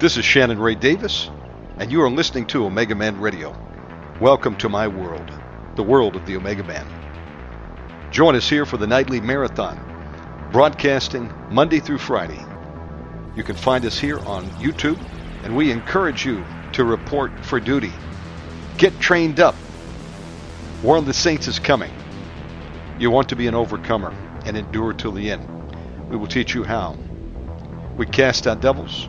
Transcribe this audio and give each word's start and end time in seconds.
This 0.00 0.16
is 0.16 0.24
Shannon 0.24 0.60
Ray 0.60 0.76
Davis, 0.76 1.28
and 1.78 1.90
you 1.90 2.00
are 2.02 2.08
listening 2.08 2.46
to 2.46 2.64
Omega 2.64 2.94
Man 2.94 3.18
Radio. 3.20 3.52
Welcome 4.20 4.54
to 4.58 4.68
my 4.68 4.86
world, 4.86 5.28
the 5.74 5.82
world 5.82 6.14
of 6.14 6.24
the 6.24 6.36
Omega 6.36 6.62
Man. 6.62 6.86
Join 8.12 8.36
us 8.36 8.48
here 8.48 8.64
for 8.64 8.76
the 8.76 8.86
nightly 8.86 9.20
marathon, 9.20 9.76
broadcasting 10.52 11.32
Monday 11.50 11.80
through 11.80 11.98
Friday. 11.98 12.38
You 13.34 13.42
can 13.42 13.56
find 13.56 13.84
us 13.84 13.98
here 13.98 14.20
on 14.20 14.46
YouTube, 14.60 15.00
and 15.42 15.56
we 15.56 15.72
encourage 15.72 16.24
you 16.24 16.44
to 16.74 16.84
report 16.84 17.32
for 17.44 17.58
duty. 17.58 17.90
Get 18.76 19.00
trained 19.00 19.40
up. 19.40 19.56
War 20.84 20.98
of 20.98 21.06
the 21.06 21.12
Saints 21.12 21.48
is 21.48 21.58
coming. 21.58 21.92
You 23.00 23.10
want 23.10 23.28
to 23.30 23.36
be 23.36 23.48
an 23.48 23.56
overcomer 23.56 24.14
and 24.46 24.56
endure 24.56 24.92
till 24.92 25.10
the 25.10 25.28
end. 25.28 25.44
We 26.08 26.16
will 26.16 26.28
teach 26.28 26.54
you 26.54 26.62
how. 26.62 26.96
We 27.96 28.06
cast 28.06 28.46
out 28.46 28.60
devils. 28.60 29.08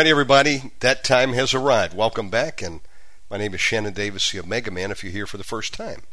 Right, 0.00 0.06
everybody, 0.06 0.72
that 0.80 1.04
time 1.04 1.34
has 1.34 1.52
arrived. 1.52 1.94
Welcome 1.94 2.30
back, 2.30 2.62
and 2.62 2.80
my 3.30 3.36
name 3.36 3.52
is 3.52 3.60
Shannon 3.60 3.92
Davis, 3.92 4.30
the 4.30 4.40
Omega 4.40 4.70
Man, 4.70 4.90
if 4.90 5.04
you're 5.04 5.12
here 5.12 5.26
for 5.26 5.36
the 5.36 5.44
first 5.44 5.74
time. 5.74 6.04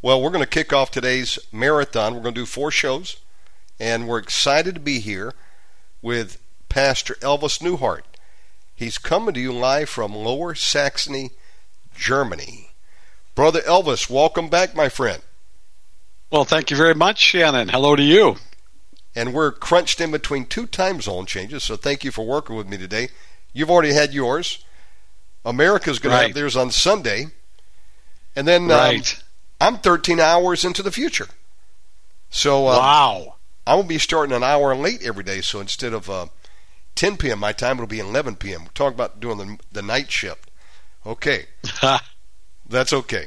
Well, 0.00 0.22
we're 0.22 0.30
going 0.30 0.44
to 0.44 0.48
kick 0.48 0.72
off 0.72 0.92
today's 0.92 1.36
marathon. 1.50 2.14
We're 2.14 2.22
going 2.22 2.36
to 2.36 2.42
do 2.42 2.46
four 2.46 2.70
shows, 2.70 3.16
and 3.80 4.06
we're 4.06 4.20
excited 4.20 4.76
to 4.76 4.80
be 4.80 5.00
here 5.00 5.34
with 6.00 6.40
Pastor 6.68 7.14
Elvis 7.14 7.60
Neuhardt. 7.60 8.04
He's 8.76 8.96
coming 8.96 9.34
to 9.34 9.40
you 9.40 9.52
live 9.52 9.88
from 9.88 10.14
Lower 10.14 10.54
Saxony, 10.54 11.30
Germany. 11.96 12.70
Brother 13.34 13.62
Elvis, 13.62 14.08
welcome 14.08 14.48
back, 14.48 14.76
my 14.76 14.88
friend. 14.88 15.20
Well, 16.30 16.44
thank 16.44 16.70
you 16.70 16.76
very 16.76 16.94
much, 16.94 17.18
Shannon. 17.18 17.70
Hello 17.70 17.96
to 17.96 18.04
you. 18.04 18.36
And 19.16 19.32
we're 19.32 19.50
crunched 19.50 20.00
in 20.00 20.10
between 20.10 20.44
two 20.44 20.66
time 20.66 21.00
zone 21.00 21.24
changes. 21.24 21.64
So 21.64 21.76
thank 21.76 22.04
you 22.04 22.12
for 22.12 22.24
working 22.24 22.54
with 22.54 22.68
me 22.68 22.76
today. 22.76 23.08
You've 23.54 23.70
already 23.70 23.94
had 23.94 24.12
yours. 24.12 24.62
America's 25.44 25.98
going 25.98 26.14
to 26.14 26.22
have 26.22 26.34
theirs 26.34 26.56
on 26.56 26.70
Sunday, 26.70 27.28
and 28.34 28.46
then 28.46 28.70
um, 28.70 29.00
I'm 29.60 29.78
13 29.78 30.20
hours 30.20 30.64
into 30.64 30.82
the 30.82 30.90
future. 30.90 31.28
So 32.30 32.66
uh, 32.66 32.76
wow. 32.76 33.34
I 33.66 33.74
will 33.76 33.84
be 33.84 33.98
starting 33.98 34.34
an 34.34 34.42
hour 34.42 34.74
late 34.76 35.02
every 35.02 35.24
day. 35.24 35.40
So 35.40 35.60
instead 35.60 35.92
of 35.92 36.10
uh, 36.10 36.26
10 36.96 37.16
p.m. 37.16 37.38
my 37.38 37.52
time, 37.52 37.76
it'll 37.76 37.86
be 37.86 38.00
11 38.00 38.36
p.m. 38.36 38.64
We're 38.64 38.70
talking 38.74 38.94
about 38.94 39.20
doing 39.20 39.38
the, 39.38 39.58
the 39.72 39.82
night 39.82 40.10
shift. 40.10 40.50
Okay, 41.06 41.46
that's 42.68 42.92
okay. 42.92 43.26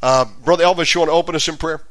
Uh, 0.00 0.24
Brother 0.42 0.64
Elvis, 0.64 0.94
you 0.94 1.00
want 1.00 1.10
to 1.10 1.14
open 1.14 1.34
us 1.36 1.46
in 1.46 1.58
prayer? 1.58 1.82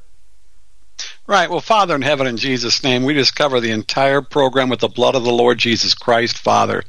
Right. 1.27 1.49
Well, 1.49 1.61
Father 1.61 1.95
in 1.95 2.01
heaven, 2.01 2.27
in 2.27 2.37
Jesus' 2.37 2.83
name, 2.83 3.03
we 3.03 3.13
just 3.13 3.35
cover 3.35 3.59
the 3.59 3.71
entire 3.71 4.21
program 4.21 4.69
with 4.69 4.79
the 4.79 4.87
blood 4.87 5.15
of 5.15 5.23
the 5.23 5.31
Lord 5.31 5.57
Jesus 5.57 5.93
Christ, 5.93 6.37
Father. 6.37 6.83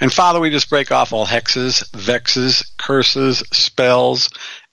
And 0.00 0.12
Father, 0.12 0.40
we 0.40 0.50
just 0.50 0.70
break 0.70 0.90
off 0.90 1.12
all 1.12 1.26
hexes, 1.26 1.88
vexes, 1.92 2.64
curses, 2.76 3.42
spells, 3.52 4.30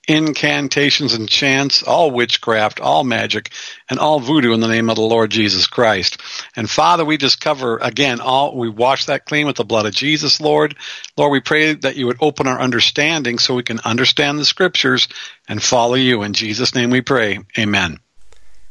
incantations 0.08 1.14
and 1.14 1.28
chants, 1.28 1.82
all 1.84 2.10
witchcraft, 2.10 2.80
all 2.80 3.04
magic, 3.04 3.52
and 3.88 4.00
all 4.00 4.18
voodoo 4.18 4.52
in 4.52 4.60
the 4.60 4.66
name 4.66 4.90
of 4.90 4.96
the 4.96 5.02
Lord 5.02 5.30
Jesus 5.30 5.68
Christ. 5.68 6.20
And 6.56 6.68
Father, 6.68 7.04
we 7.04 7.16
just 7.16 7.40
cover 7.40 7.78
again 7.78 8.20
all 8.20 8.56
we 8.56 8.68
wash 8.68 9.06
that 9.06 9.26
clean 9.26 9.46
with 9.46 9.56
the 9.56 9.64
blood 9.64 9.86
of 9.86 9.94
Jesus, 9.94 10.40
Lord. 10.40 10.76
Lord, 11.16 11.30
we 11.30 11.40
pray 11.40 11.74
that 11.74 11.96
you 11.96 12.06
would 12.06 12.18
open 12.20 12.48
our 12.48 12.60
understanding 12.60 13.38
so 13.38 13.54
we 13.54 13.62
can 13.62 13.80
understand 13.80 14.38
the 14.38 14.44
scriptures 14.44 15.06
and 15.48 15.62
follow 15.62 15.94
you. 15.94 16.22
In 16.22 16.32
Jesus' 16.32 16.74
name 16.74 16.90
we 16.90 17.02
pray. 17.02 17.38
Amen. 17.56 18.00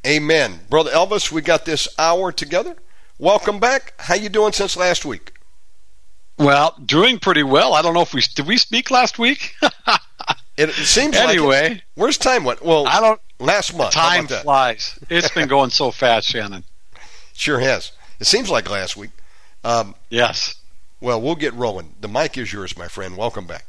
Amen. 0.06 0.62
Brother 0.70 0.92
Elvis, 0.92 1.32
we 1.32 1.42
got 1.42 1.66
this 1.66 1.88
hour 1.98 2.32
together. 2.32 2.76
Welcome 3.18 3.60
back. 3.60 3.94
How 4.00 4.16
you 4.16 4.30
doing 4.30 4.54
since 4.54 4.78
last 4.78 5.04
week? 5.06 5.34
Well, 6.38 6.74
doing 6.86 7.20
pretty 7.20 7.44
well. 7.44 7.74
I 7.74 7.82
don't 7.82 7.94
know 7.94 8.02
if 8.02 8.14
we 8.14 8.22
did 8.36 8.48
we 8.48 8.58
speak 8.58 8.92
last 8.92 9.20
week. 9.20 9.56
It, 10.56 10.70
it 10.70 10.74
seems 10.74 11.16
like 11.16 11.30
anyway, 11.30 11.82
Where's 11.96 12.18
time 12.18 12.44
went? 12.44 12.62
Well, 12.64 12.86
I 12.88 13.00
don't. 13.00 13.20
last 13.40 13.76
month. 13.78 13.94
Time 13.94 14.28
flies. 14.28 14.98
It's 15.10 15.30
been 15.32 15.48
going 15.48 15.70
so 15.70 15.92
fast, 15.92 16.28
Shannon. 16.30 16.64
Sure 17.34 17.60
has. 17.62 17.94
It 18.20 18.26
seems 18.26 18.50
like 18.50 18.70
last 18.70 18.98
week. 18.98 19.12
Um, 19.64 19.96
Yes. 20.10 20.56
well, 21.00 21.22
we'll 21.22 21.36
get 21.38 21.54
rolling. 21.54 21.96
The 22.02 22.10
mic 22.10 22.38
is 22.38 22.52
yours, 22.52 22.78
my 22.78 22.90
friend. 22.90 23.16
Welcome 23.16 23.48
back. 23.48 23.66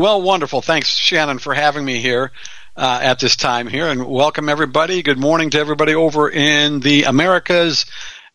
Well, 0.00 0.22
wonderful. 0.22 0.62
Thanks, 0.62 0.90
Shannon, 0.90 1.40
for 1.40 1.52
having 1.52 1.84
me 1.84 1.98
here 1.98 2.30
uh, 2.76 3.00
at 3.02 3.18
this 3.18 3.34
time 3.34 3.66
here, 3.66 3.88
and 3.88 4.06
welcome 4.06 4.48
everybody. 4.48 5.02
Good 5.02 5.18
morning 5.18 5.50
to 5.50 5.58
everybody 5.58 5.96
over 5.96 6.30
in 6.30 6.78
the 6.78 7.02
Americas. 7.02 7.84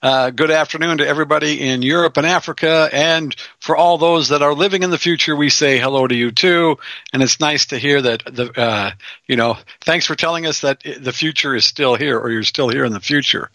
Uh, 0.01 0.31
good 0.31 0.51
afternoon 0.51 0.97
to 0.97 1.07
everybody 1.07 1.62
in 1.62 1.81
Europe 1.81 2.18
and 2.18 2.25
Africa, 2.28 2.90
and 2.91 3.34
for 3.63 3.78
all 3.78 3.97
those 3.97 4.28
that 4.28 4.41
are 4.41 4.53
living 4.53 4.84
in 4.84 4.90
the 4.90 4.97
future, 4.97 5.38
we 5.38 5.50
say 5.50 5.79
hello 5.79 6.06
to 6.06 6.13
you 6.13 6.31
too. 6.31 6.78
And 7.13 7.24
it's 7.24 7.40
nice 7.40 7.68
to 7.68 7.79
hear 7.79 8.01
that 8.01 8.25
the, 8.25 8.51
uh, 8.59 8.91
you 9.25 9.38
know, 9.38 9.57
thanks 9.79 10.06
for 10.06 10.16
telling 10.16 10.46
us 10.46 10.59
that 10.62 10.84
the 10.84 11.13
future 11.13 11.56
is 11.56 11.63
still 11.63 11.96
here, 11.96 12.19
or 12.19 12.29
you're 12.29 12.44
still 12.44 12.68
here 12.68 12.84
in 12.84 12.91
the 12.91 13.00
future. 13.00 13.50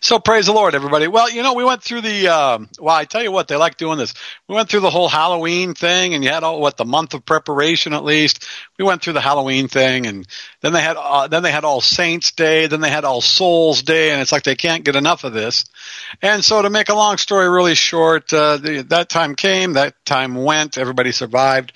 So 0.00 0.20
praise 0.20 0.46
the 0.46 0.52
Lord, 0.52 0.76
everybody. 0.76 1.08
Well, 1.08 1.28
you 1.28 1.42
know, 1.42 1.54
we 1.54 1.64
went 1.64 1.82
through 1.82 2.02
the. 2.02 2.28
Um, 2.28 2.68
well, 2.78 2.94
I 2.94 3.04
tell 3.06 3.24
you 3.24 3.32
what, 3.32 3.48
they 3.48 3.56
like 3.56 3.76
doing 3.76 3.98
this. 3.98 4.14
We 4.46 4.54
went 4.54 4.68
through 4.68 4.80
the 4.80 4.90
whole 4.90 5.08
Halloween 5.08 5.74
thing, 5.74 6.14
and 6.14 6.22
you 6.22 6.30
had 6.30 6.44
all 6.44 6.60
what 6.60 6.76
the 6.76 6.84
month 6.84 7.14
of 7.14 7.26
preparation 7.26 7.92
at 7.92 8.04
least. 8.04 8.46
We 8.78 8.84
went 8.84 9.02
through 9.02 9.14
the 9.14 9.20
Halloween 9.20 9.66
thing, 9.66 10.06
and 10.06 10.28
then 10.60 10.72
they 10.72 10.80
had 10.80 10.96
uh, 10.96 11.26
then 11.26 11.42
they 11.42 11.50
had 11.50 11.64
All 11.64 11.80
Saints 11.80 12.30
Day, 12.30 12.68
then 12.68 12.80
they 12.80 12.88
had 12.88 13.04
All 13.04 13.20
Souls 13.20 13.82
Day, 13.82 14.12
and 14.12 14.20
it's 14.20 14.30
like 14.30 14.44
they 14.44 14.54
can't 14.54 14.84
get 14.84 14.94
enough 14.94 15.24
of 15.24 15.32
this. 15.32 15.64
And 16.22 16.44
so, 16.44 16.62
to 16.62 16.70
make 16.70 16.88
a 16.88 16.94
long 16.94 17.18
story 17.18 17.48
really 17.48 17.74
short, 17.74 18.32
uh, 18.32 18.58
the, 18.58 18.82
that 18.90 19.08
time 19.08 19.34
came, 19.40 19.72
that 19.72 19.94
time 20.04 20.34
went, 20.34 20.78
everybody 20.78 21.12
survived. 21.12 21.72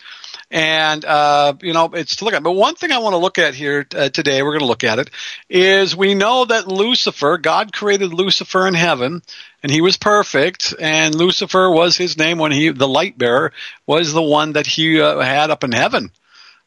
And, 0.51 1.05
uh, 1.05 1.55
you 1.63 1.73
know, 1.73 1.91
it's 1.95 2.17
to 2.17 2.25
look 2.25 2.35
at. 2.35 2.43
But 2.43 2.53
one 2.53 2.75
thing 2.77 2.93
I 2.93 2.99
want 2.99 3.15
to 3.15 3.19
look 3.19 3.39
at 3.39 3.55
here 3.55 3.87
uh, 3.95 4.11
today, 4.11 4.43
we're 4.43 4.51
going 4.51 4.61
to 4.61 4.67
look 4.67 4.85
at 4.85 4.99
it, 4.99 5.11
is 5.49 5.97
we 5.97 6.15
know 6.15 6.45
that 6.45 6.69
Lucifer, 6.69 7.39
God 7.39 7.73
created 7.73 8.13
Lucifer 8.13 8.69
in 8.69 8.75
heaven, 8.75 9.23
and 9.63 9.73
he 9.73 9.81
was 9.81 9.97
perfect, 9.97 10.75
and 10.79 11.15
Lucifer 11.15 11.71
was 11.71 11.97
his 11.97 12.17
name 12.19 12.39
when 12.39 12.53
he, 12.53 12.69
the 12.69 12.87
light 12.87 13.19
bearer, 13.19 13.53
was 13.87 14.13
the 14.13 14.23
one 14.23 14.53
that 14.53 14.67
he 14.67 15.01
uh, 15.01 15.19
had 15.21 15.51
up 15.51 15.65
in 15.65 15.73
heaven. 15.73 16.11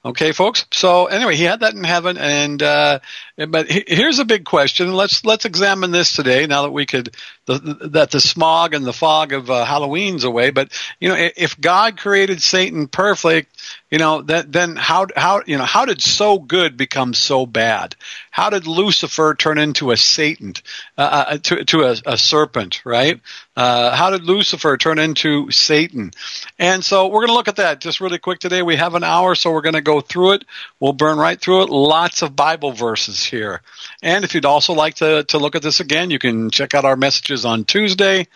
Okay, 0.06 0.32
folks. 0.32 0.66
So 0.72 1.08
anyway, 1.08 1.36
he 1.36 1.44
had 1.44 1.62
that 1.62 1.74
in 1.74 1.84
heaven, 1.84 2.18
and 2.18 2.62
uh, 2.62 3.00
but 3.36 3.68
here's 3.70 4.20
a 4.20 4.26
big 4.26 4.46
question. 4.46 4.94
Let's 4.94 5.26
let's 5.26 5.44
examine 5.44 5.92
this 5.92 6.16
today. 6.16 6.46
Now 6.46 6.62
that 6.62 6.72
we 6.72 6.86
could 6.86 7.16
the, 7.46 7.58
that 7.90 8.12
the 8.12 8.22
smog 8.22 8.74
and 8.74 8.86
the 8.86 8.94
fog 8.94 9.34
of 9.34 9.50
uh, 9.50 9.66
Halloween's 9.66 10.24
away, 10.24 10.52
but 10.52 10.72
you 11.00 11.10
know, 11.10 11.16
if 11.18 11.60
God 11.60 11.98
created 11.98 12.42
Satan 12.42 12.88
perfect, 12.88 13.60
you 13.90 13.98
know, 13.98 14.22
that 14.24 14.52
then 14.52 14.76
how 14.76 15.08
how 15.16 15.42
you 15.46 15.58
know 15.58 15.64
how 15.64 15.86
did 15.86 16.02
so 16.02 16.40
good 16.40 16.76
become 16.76 17.14
so 17.14 17.46
bad? 17.46 17.96
How 18.32 18.50
did 18.50 18.68
Lucifer 18.68 19.34
turn 19.34 19.58
into 19.58 19.92
a 19.92 19.98
Satan, 19.98 20.54
uh, 20.98 21.26
uh 21.30 21.38
to 21.38 21.64
to 21.66 21.84
a, 21.84 21.96
a 22.06 22.18
serpent, 22.18 22.82
right? 22.86 23.22
Uh, 23.58 23.96
how 23.96 24.12
did 24.12 24.24
Lucifer 24.24 24.78
turn 24.78 25.00
into 25.00 25.50
Satan? 25.50 26.12
And 26.60 26.86
so 26.86 27.08
we're 27.08 27.22
going 27.22 27.30
to 27.30 27.34
look 27.34 27.48
at 27.48 27.56
that 27.56 27.82
just 27.82 28.00
really 28.00 28.20
quick 28.20 28.40
today. 28.40 28.62
We 28.62 28.76
have 28.76 28.94
an 28.94 29.04
hour, 29.04 29.34
so 29.34 29.52
we're 29.52 29.62
going 29.62 29.74
to 29.74 29.82
go 29.82 30.00
through 30.00 30.34
it. 30.34 30.46
We'll 30.80 30.94
burn 30.94 31.18
right 31.18 31.42
through 31.42 31.64
it. 31.64 31.70
Lots 31.72 32.22
of 32.22 32.36
Bible 32.36 32.72
verses 32.72 33.24
here. 33.24 33.62
And 34.04 34.24
if 34.24 34.36
you'd 34.36 34.46
also 34.46 34.74
like 34.74 34.96
to, 34.96 35.24
to 35.24 35.40
look 35.40 35.56
at 35.56 35.64
this 35.64 35.80
again, 35.80 36.12
you 36.12 36.20
can 36.20 36.52
check 36.52 36.76
out 36.76 36.86
our 36.86 36.96
messages 36.96 37.46
on 37.46 37.66
Tuesday, 37.66 38.28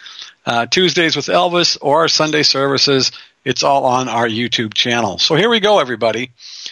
uh, 0.43 0.65
Tuesdays 0.65 1.15
with 1.15 1.27
Elvis, 1.27 1.77
or 1.79 1.99
our 1.99 2.07
Sunday 2.07 2.41
services. 2.41 3.11
It's 3.43 3.63
all 3.63 3.85
on 3.85 4.07
our 4.07 4.27
YouTube 4.27 4.73
channel. 4.73 5.17
So 5.17 5.35
here 5.35 5.49
we 5.49 5.59
go, 5.59 5.79
everybody. 5.79 6.31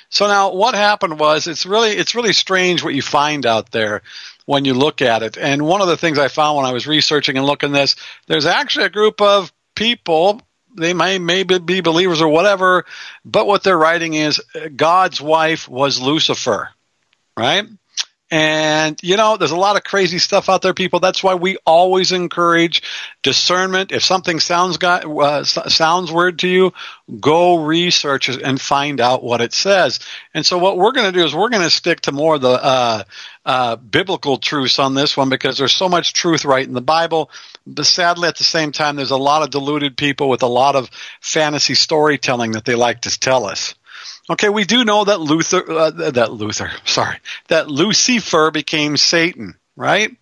So 0.10 0.27
now 0.27 0.54
what 0.54 0.75
happened 0.75 1.19
was 1.19 1.48
it's 1.48 1.66
really, 1.66 1.92
it's 1.92 2.16
really 2.16 2.33
strange 2.33 2.83
what 2.83 2.94
you 2.94 3.01
find 3.01 3.45
out 3.45 3.71
there 3.71 4.01
when 4.45 4.66
you 4.66 4.74
look 4.74 5.01
at 5.01 5.24
it. 5.24 5.38
And 5.38 5.66
one 5.66 5.81
of 5.81 5.88
the 5.88 5.98
things 5.98 6.19
I 6.19 6.27
found 6.27 6.57
when 6.57 6.66
I 6.66 6.74
was 6.74 6.88
researching 6.88 7.38
and 7.38 7.45
looking 7.45 7.71
this, 7.71 7.95
there's 8.27 8.45
actually 8.45 8.86
a 8.86 8.89
group 8.89 9.21
of 9.21 9.51
people 9.75 10.42
they 10.75 10.94
may 10.94 11.18
maybe 11.18 11.60
be 11.60 11.81
believers 11.81 12.21
or 12.21 12.27
whatever, 12.27 12.86
but 13.25 13.48
what 13.48 13.63
they're 13.63 13.77
writing 13.77 14.13
is 14.13 14.42
God's 14.75 15.19
wife 15.19 15.68
was 15.68 16.00
Lucifer, 16.00 16.69
right? 17.36 17.65
And, 18.31 19.00
you 19.02 19.18
know, 19.18 19.38
there's 19.38 19.52
a 19.52 19.58
lot 19.58 19.76
of 19.76 19.84
crazy 19.84 20.20
stuff 20.20 20.50
out 20.50 20.62
there, 20.62 20.76
people. 20.76 21.00
That's 21.00 21.24
why 21.24 21.34
we 21.34 21.58
always 21.66 22.12
encourage 22.12 22.84
discernment. 23.24 23.92
If 23.92 24.04
something 24.04 24.40
sounds 24.40 24.78
got, 24.78 25.06
uh, 25.06 25.44
sounds 25.44 26.12
weird 26.12 26.38
to 26.40 26.48
you, 26.48 26.74
go 27.20 27.66
research 27.66 28.30
it 28.30 28.44
and 28.44 28.62
find 28.62 29.02
out 29.02 29.24
what 29.24 29.42
it 29.42 29.54
says. 29.54 30.00
And 30.34 30.46
so 30.46 30.60
what 30.60 30.78
we're 30.78 30.92
going 30.92 31.12
to 31.12 31.18
do 31.18 31.26
is 31.26 31.34
we're 31.34 31.50
going 31.50 31.64
to 31.64 31.72
stick 31.72 32.02
to 32.02 32.12
more 32.12 32.36
of 32.36 32.42
the, 32.42 32.64
uh, 32.64 33.04
uh, 33.46 33.76
biblical 33.78 34.38
truths 34.38 34.78
on 34.78 34.94
this 34.94 35.18
one 35.18 35.30
because 35.30 35.58
there's 35.58 35.75
so 35.75 35.90
much 35.90 36.14
truth 36.14 36.46
right 36.46 36.68
in 36.68 36.74
the 36.74 36.82
Bible. 36.82 37.32
But 37.66 37.88
sadly, 37.88 38.28
at 38.28 38.38
the 38.38 38.44
same 38.44 38.72
time, 38.72 38.96
there's 38.96 39.10
a 39.10 39.18
lot 39.18 39.42
of 39.42 39.50
deluded 39.50 39.98
people 39.98 40.30
with 40.30 40.44
a 40.44 40.48
lot 40.48 40.75
of 40.75 40.92
fantasy 41.20 41.74
storytelling 41.74 42.52
that 42.52 42.66
they 42.66 42.75
like 42.75 43.02
to 43.02 43.20
tell 43.20 43.46
us. 43.46 43.74
Okay, 44.30 44.50
we 44.50 44.64
do 44.64 44.86
know 44.86 45.06
that 45.06 45.20
Luther, 45.20 45.70
uh, 45.72 45.90
that 45.90 46.31
Luther, 46.31 46.72
sorry, 46.86 47.18
that 47.48 47.70
Lucifer 47.70 48.52
became 48.52 48.96
Satan, 48.96 49.56
right? 49.76 50.16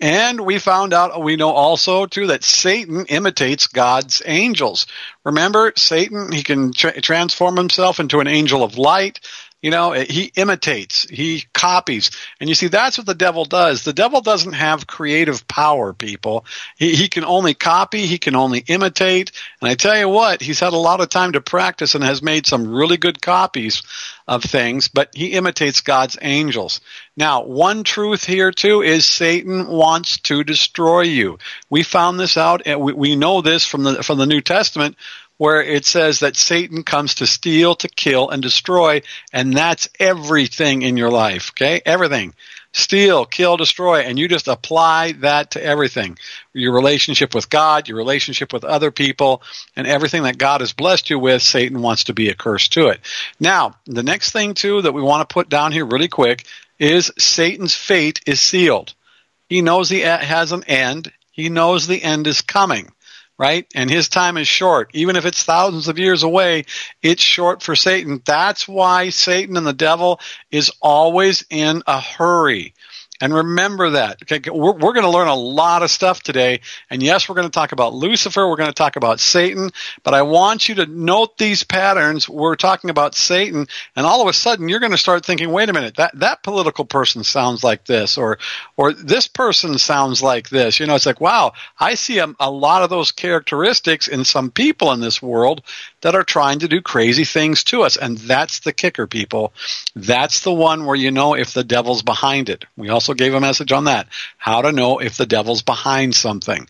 And 0.00 0.40
we 0.40 0.58
found 0.58 0.92
out, 0.92 1.22
we 1.22 1.36
know 1.36 1.50
also 1.50 2.06
too 2.06 2.26
that 2.26 2.42
Satan 2.42 3.06
imitates 3.06 3.68
God's 3.68 4.22
angels. 4.26 4.86
Remember, 5.24 5.72
Satan, 5.76 6.32
he 6.32 6.42
can 6.42 6.72
tra- 6.72 7.00
transform 7.00 7.56
himself 7.56 8.00
into 8.00 8.18
an 8.18 8.26
angel 8.26 8.64
of 8.64 8.76
light. 8.76 9.20
You 9.64 9.70
know, 9.70 9.92
he 9.92 10.30
imitates, 10.36 11.08
he 11.08 11.46
copies. 11.54 12.10
And 12.38 12.50
you 12.50 12.54
see, 12.54 12.68
that's 12.68 12.98
what 12.98 13.06
the 13.06 13.14
devil 13.14 13.46
does. 13.46 13.82
The 13.82 13.94
devil 13.94 14.20
doesn't 14.20 14.52
have 14.52 14.86
creative 14.86 15.48
power, 15.48 15.94
people. 15.94 16.44
He, 16.76 16.94
he 16.94 17.08
can 17.08 17.24
only 17.24 17.54
copy, 17.54 18.04
he 18.04 18.18
can 18.18 18.36
only 18.36 18.58
imitate. 18.58 19.32
And 19.62 19.70
I 19.70 19.74
tell 19.74 19.96
you 19.96 20.10
what, 20.10 20.42
he's 20.42 20.60
had 20.60 20.74
a 20.74 20.76
lot 20.76 21.00
of 21.00 21.08
time 21.08 21.32
to 21.32 21.40
practice 21.40 21.94
and 21.94 22.04
has 22.04 22.20
made 22.20 22.46
some 22.46 22.68
really 22.68 22.98
good 22.98 23.22
copies 23.22 23.82
of 24.28 24.42
things, 24.42 24.88
but 24.88 25.08
he 25.14 25.28
imitates 25.28 25.80
God's 25.80 26.18
angels. 26.20 26.82
Now, 27.16 27.44
one 27.44 27.84
truth 27.84 28.24
here 28.24 28.52
too 28.52 28.82
is 28.82 29.06
Satan 29.06 29.66
wants 29.66 30.18
to 30.20 30.44
destroy 30.44 31.02
you. 31.02 31.38
We 31.70 31.84
found 31.84 32.20
this 32.20 32.36
out, 32.36 32.62
and 32.66 32.82
we, 32.82 32.92
we 32.92 33.16
know 33.16 33.40
this 33.40 33.66
from 33.66 33.84
the, 33.84 34.02
from 34.02 34.18
the 34.18 34.26
New 34.26 34.42
Testament 34.42 34.96
where 35.36 35.62
it 35.62 35.84
says 35.84 36.20
that 36.20 36.36
Satan 36.36 36.82
comes 36.82 37.16
to 37.16 37.26
steal, 37.26 37.74
to 37.76 37.88
kill, 37.88 38.30
and 38.30 38.42
destroy, 38.42 39.02
and 39.32 39.52
that's 39.52 39.88
everything 39.98 40.82
in 40.82 40.96
your 40.96 41.10
life, 41.10 41.50
okay? 41.50 41.80
Everything. 41.84 42.34
Steal, 42.72 43.24
kill, 43.24 43.56
destroy, 43.56 44.00
and 44.00 44.18
you 44.18 44.26
just 44.26 44.48
apply 44.48 45.12
that 45.12 45.52
to 45.52 45.64
everything. 45.64 46.18
Your 46.52 46.74
relationship 46.74 47.32
with 47.32 47.48
God, 47.48 47.88
your 47.88 47.96
relationship 47.96 48.52
with 48.52 48.64
other 48.64 48.90
people, 48.90 49.42
and 49.76 49.86
everything 49.86 50.24
that 50.24 50.38
God 50.38 50.60
has 50.60 50.72
blessed 50.72 51.08
you 51.08 51.18
with, 51.18 51.42
Satan 51.42 51.82
wants 51.82 52.04
to 52.04 52.14
be 52.14 52.30
a 52.30 52.34
curse 52.34 52.68
to 52.70 52.88
it. 52.88 53.00
Now, 53.38 53.76
the 53.86 54.02
next 54.02 54.32
thing 54.32 54.54
too 54.54 54.82
that 54.82 54.94
we 54.94 55.02
want 55.02 55.28
to 55.28 55.32
put 55.32 55.48
down 55.48 55.70
here 55.70 55.86
really 55.86 56.08
quick 56.08 56.46
is 56.80 57.12
Satan's 57.16 57.74
fate 57.74 58.20
is 58.26 58.40
sealed. 58.40 58.92
He 59.48 59.62
knows 59.62 59.88
he 59.88 60.00
has 60.00 60.50
an 60.50 60.64
end. 60.64 61.12
He 61.30 61.48
knows 61.48 61.86
the 61.86 62.02
end 62.02 62.26
is 62.26 62.40
coming 62.40 62.90
right? 63.38 63.66
And 63.74 63.90
his 63.90 64.08
time 64.08 64.36
is 64.36 64.48
short. 64.48 64.90
Even 64.94 65.16
if 65.16 65.24
it's 65.24 65.42
thousands 65.42 65.88
of 65.88 65.98
years 65.98 66.22
away, 66.22 66.64
it's 67.02 67.22
short 67.22 67.62
for 67.62 67.74
Satan. 67.74 68.22
That's 68.24 68.68
why 68.68 69.10
Satan 69.10 69.56
and 69.56 69.66
the 69.66 69.72
devil 69.72 70.20
is 70.50 70.70
always 70.80 71.44
in 71.50 71.82
a 71.86 72.00
hurry. 72.00 72.74
And 73.20 73.32
remember 73.32 73.90
that. 73.90 74.22
Okay, 74.22 74.50
we're, 74.50 74.72
we're 74.72 74.92
going 74.92 75.04
to 75.04 75.10
learn 75.10 75.28
a 75.28 75.34
lot 75.34 75.82
of 75.82 75.90
stuff 75.90 76.22
today. 76.22 76.60
And 76.90 77.02
yes, 77.02 77.28
we're 77.28 77.36
going 77.36 77.46
to 77.46 77.52
talk 77.52 77.70
about 77.70 77.94
Lucifer. 77.94 78.48
We're 78.48 78.56
going 78.56 78.68
to 78.68 78.74
talk 78.74 78.96
about 78.96 79.20
Satan. 79.20 79.70
But 80.02 80.14
I 80.14 80.22
want 80.22 80.68
you 80.68 80.74
to 80.76 80.86
note 80.86 81.38
these 81.38 81.62
patterns. 81.62 82.28
We're 82.28 82.56
talking 82.56 82.90
about 82.90 83.14
Satan, 83.14 83.68
and 83.94 84.06
all 84.06 84.20
of 84.20 84.28
a 84.28 84.32
sudden 84.32 84.68
you're 84.68 84.80
going 84.80 84.92
to 84.92 84.98
start 84.98 85.24
thinking, 85.24 85.50
"Wait 85.52 85.68
a 85.68 85.72
minute, 85.72 85.96
that 85.96 86.18
that 86.18 86.42
political 86.42 86.84
person 86.84 87.22
sounds 87.22 87.62
like 87.62 87.84
this, 87.84 88.18
or 88.18 88.38
or 88.76 88.92
this 88.92 89.28
person 89.28 89.78
sounds 89.78 90.22
like 90.22 90.48
this." 90.48 90.80
You 90.80 90.86
know, 90.86 90.96
it's 90.96 91.06
like, 91.06 91.20
wow, 91.20 91.52
I 91.78 91.94
see 91.94 92.18
a, 92.18 92.34
a 92.40 92.50
lot 92.50 92.82
of 92.82 92.90
those 92.90 93.12
characteristics 93.12 94.08
in 94.08 94.24
some 94.24 94.50
people 94.50 94.90
in 94.92 95.00
this 95.00 95.22
world 95.22 95.62
that 96.00 96.14
are 96.14 96.24
trying 96.24 96.58
to 96.58 96.68
do 96.68 96.80
crazy 96.82 97.24
things 97.24 97.64
to 97.64 97.82
us, 97.82 97.96
and 97.96 98.18
that's 98.18 98.60
the 98.60 98.72
kicker, 98.72 99.06
people. 99.06 99.52
That's 99.94 100.40
the 100.40 100.52
one 100.52 100.84
where 100.84 100.96
you 100.96 101.10
know 101.10 101.34
if 101.34 101.54
the 101.54 101.64
devil's 101.64 102.02
behind 102.02 102.48
it. 102.48 102.64
We 102.76 102.88
also 102.88 103.03
also 103.04 103.12
gave 103.12 103.34
a 103.34 103.40
message 103.40 103.70
on 103.70 103.84
that. 103.84 104.08
How 104.38 104.62
to 104.62 104.72
know 104.72 104.98
if 104.98 105.18
the 105.18 105.26
devil's 105.26 105.60
behind 105.60 106.14
something. 106.14 106.66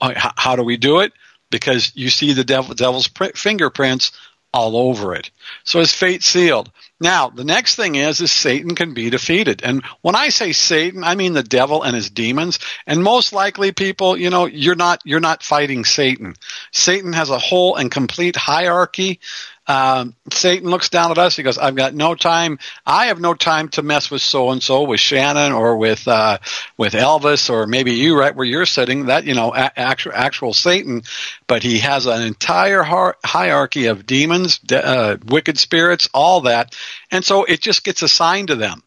Uh, 0.00 0.12
how 0.16 0.56
do 0.56 0.62
we 0.62 0.78
do 0.78 1.00
it? 1.00 1.12
Because 1.50 1.92
you 1.94 2.08
see 2.08 2.32
the 2.32 2.42
devil, 2.42 2.74
devil's 2.74 3.06
fingerprints 3.34 4.12
all 4.54 4.78
over 4.78 5.14
it. 5.14 5.30
So 5.64 5.80
his 5.80 5.92
fate 5.92 6.22
sealed. 6.22 6.70
Now, 7.00 7.28
the 7.28 7.44
next 7.44 7.76
thing 7.76 7.96
is, 7.96 8.22
is 8.22 8.32
Satan 8.32 8.74
can 8.74 8.94
be 8.94 9.10
defeated. 9.10 9.62
And 9.62 9.84
when 10.00 10.14
I 10.14 10.30
say 10.30 10.52
Satan, 10.52 11.04
I 11.04 11.16
mean 11.16 11.34
the 11.34 11.42
devil 11.42 11.82
and 11.82 11.94
his 11.94 12.08
demons. 12.08 12.60
And 12.86 13.02
most 13.02 13.34
likely 13.34 13.72
people, 13.72 14.16
you 14.16 14.30
know, 14.30 14.46
you're 14.46 14.76
not, 14.76 15.02
you're 15.04 15.20
not 15.20 15.42
fighting 15.42 15.84
Satan. 15.84 16.34
Satan 16.72 17.12
has 17.12 17.28
a 17.28 17.38
whole 17.38 17.76
and 17.76 17.90
complete 17.90 18.36
hierarchy 18.36 19.20
um, 19.66 20.14
Satan 20.32 20.68
looks 20.68 20.90
down 20.90 21.10
at 21.10 21.18
us. 21.18 21.36
He 21.36 21.42
goes, 21.42 21.56
"I've 21.56 21.74
got 21.74 21.94
no 21.94 22.14
time. 22.14 22.58
I 22.84 23.06
have 23.06 23.20
no 23.20 23.32
time 23.32 23.68
to 23.70 23.82
mess 23.82 24.10
with 24.10 24.20
so 24.20 24.50
and 24.50 24.62
so, 24.62 24.82
with 24.82 25.00
Shannon 25.00 25.52
or 25.52 25.76
with 25.76 26.06
uh, 26.06 26.38
with 26.76 26.92
Elvis 26.92 27.48
or 27.48 27.66
maybe 27.66 27.92
you, 27.92 28.18
right 28.18 28.34
where 28.34 28.46
you're 28.46 28.66
sitting. 28.66 29.06
That 29.06 29.24
you 29.24 29.34
know, 29.34 29.54
a- 29.54 29.78
actual 29.78 30.12
actual 30.14 30.52
Satan, 30.52 31.02
but 31.46 31.62
he 31.62 31.78
has 31.78 32.06
an 32.06 32.22
entire 32.22 32.82
hierarchy 32.82 33.86
of 33.86 34.06
demons, 34.06 34.58
de- 34.58 34.84
uh, 34.84 35.16
wicked 35.26 35.58
spirits, 35.58 36.08
all 36.12 36.42
that, 36.42 36.76
and 37.10 37.24
so 37.24 37.44
it 37.44 37.60
just 37.60 37.84
gets 37.84 38.02
assigned 38.02 38.48
to 38.48 38.56
them. 38.56 38.82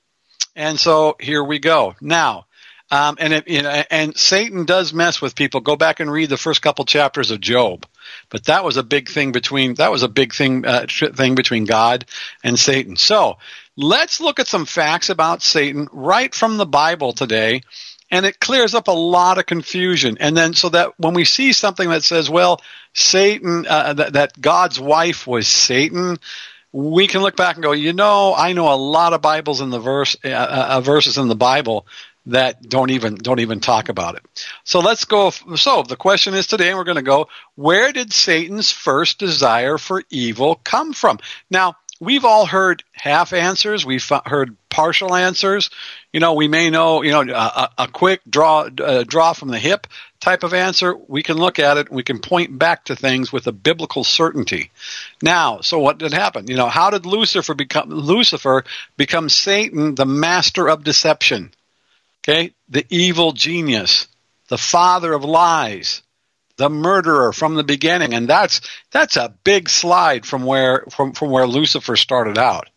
And 0.55 0.79
so 0.79 1.15
here 1.19 1.43
we 1.43 1.60
go. 1.60 1.96
Now, 2.01 2.46
um, 2.89 3.17
and 3.19 3.34
it, 3.34 3.48
you 3.48 3.63
know, 3.63 3.84
and 3.91 4.17
Satan 4.17 4.65
does 4.65 4.93
mess 4.93 5.22
with 5.22 5.36
people. 5.36 5.62
Go 5.62 5.75
back 5.75 6.00
and 6.00 6.12
read 6.12 6.29
the 6.29 6.38
first 6.38 6.62
couple 6.62 6.86
chapters 6.86 7.31
of 7.31 7.41
Job. 7.41 7.86
But 8.29 8.46
that 8.46 8.63
was 8.63 8.77
a 8.77 8.84
big 8.84 9.10
thing 9.10 9.31
between 9.31 9.75
that 9.75 9.91
was 9.91 10.03
a 10.03 10.10
big 10.10 10.34
thing 10.34 10.65
uh, 10.65 10.86
thing 10.88 11.36
between 11.36 11.65
God 11.65 12.05
and 12.43 12.60
Satan. 12.60 12.96
So 12.96 13.38
let's 13.75 14.19
look 14.19 14.39
at 14.39 14.48
some 14.48 14.65
facts 14.65 15.10
about 15.10 15.41
Satan 15.41 15.88
right 15.91 16.34
from 16.34 16.57
the 16.57 16.65
Bible 16.65 17.13
today. 17.13 17.62
And 18.10 18.25
it 18.25 18.39
clears 18.39 18.74
up 18.74 18.88
a 18.88 18.93
lot 18.93 19.38
of 19.38 19.46
confusion. 19.46 20.17
And 20.22 20.36
then, 20.36 20.53
so 20.53 20.69
that 20.69 20.93
when 20.98 21.13
we 21.13 21.25
see 21.25 21.51
something 21.51 21.89
that 21.89 22.03
says, 22.03 22.29
well, 22.29 22.62
Satan, 22.93 23.65
uh, 23.67 23.93
that, 23.93 24.13
that 24.13 24.39
God's 24.39 24.79
wife 24.79 25.27
was 25.27 25.46
Satan, 25.48 26.17
we 26.72 27.07
can 27.07 27.22
look 27.22 27.36
back 27.36 27.55
and 27.55 27.63
go, 27.63 27.74
you 27.74 27.91
know, 27.91 28.34
I 28.34 28.53
know 28.53 28.74
a 28.74 28.75
lot 28.75 29.12
of 29.12 29.22
Bibles 29.22 29.60
in 29.60 29.72
the 29.72 29.79
verse, 29.79 30.15
uh, 30.24 30.29
uh, 30.29 30.81
verses 30.81 31.17
in 31.17 31.27
the 31.27 31.36
Bible 31.36 31.86
that 32.27 32.62
don't 32.62 32.91
even 32.91 33.15
don't 33.15 33.39
even 33.39 33.60
talk 33.60 33.89
about 33.89 34.15
it. 34.15 34.24
So 34.63 34.79
let's 34.79 35.05
go. 35.05 35.29
So 35.29 35.84
the 35.84 35.96
question 35.96 36.34
is 36.34 36.48
today, 36.48 36.69
and 36.69 36.77
we're 36.77 36.84
going 36.84 36.96
to 36.96 37.01
go. 37.01 37.27
Where 37.55 37.91
did 37.91 38.13
Satan's 38.13 38.72
first 38.72 39.19
desire 39.19 39.77
for 39.77 40.03
evil 40.10 40.60
come 40.63 40.93
from? 40.93 41.19
Now 41.50 41.75
we've 42.00 42.25
all 42.25 42.46
heard 42.46 42.84
half 42.91 43.34
answers. 43.34 43.86
We've 43.86 44.07
heard 44.25 44.55
partial 44.69 45.15
answers. 45.15 45.69
You 46.13 46.19
know, 46.19 46.34
we 46.34 46.48
may 46.48 46.69
know. 46.69 47.01
You 47.01 47.12
know, 47.12 47.22
a, 47.22 47.69
a 47.77 47.88
quick 47.88 48.22
draw 48.29 48.69
uh, 48.79 49.03
draw 49.03 49.34
from 49.34 49.50
the 49.50 49.60
hip 49.60 49.88
type 50.19 50.43
of 50.43 50.53
answer, 50.53 50.96
we 51.07 51.24
can 51.24 51.38
look 51.38 51.60
at 51.60 51.77
it. 51.77 51.91
We 51.91 52.03
can 52.03 52.19
point 52.19 52.57
back 52.57 52.86
to 52.86 52.96
things 52.96 53.31
with 53.31 53.48
a 53.48 53.51
biblical 53.51 54.03
certainty. 54.03 54.72
Now, 55.22 55.62
so 55.62 55.79
what 55.79 56.00
did 56.00 56.13
happen? 56.13 56.48
You 56.48 56.55
know, 56.55 56.69
how 56.69 56.89
did 56.89 57.05
Lucifer 57.05 57.53
become 57.53 57.89
Lucifer 57.89 58.63
become 58.98 59.29
Satan, 59.29 59.96
the 59.96 60.05
master 60.05 60.67
of 60.67 60.84
deception? 60.84 61.51
Okay, 62.27 62.53
the 62.67 62.86
evil 62.89 63.31
genius, 63.31 64.10
the 64.50 64.57
father 64.57 65.13
of 65.13 65.24
lies, 65.24 66.01
the 66.57 66.69
murderer 66.69 67.31
from 67.31 67.55
the 67.55 67.63
beginning, 67.63 68.13
and 68.13 68.27
that's 68.27 68.60
that's 68.91 69.15
a 69.15 69.34
big 69.46 69.69
slide 69.69 70.25
from 70.25 70.43
where 70.43 70.84
from 70.89 71.13
from 71.13 71.29
where 71.29 71.48
Lucifer 71.48 71.96
started 71.96 72.38
out. 72.38 72.69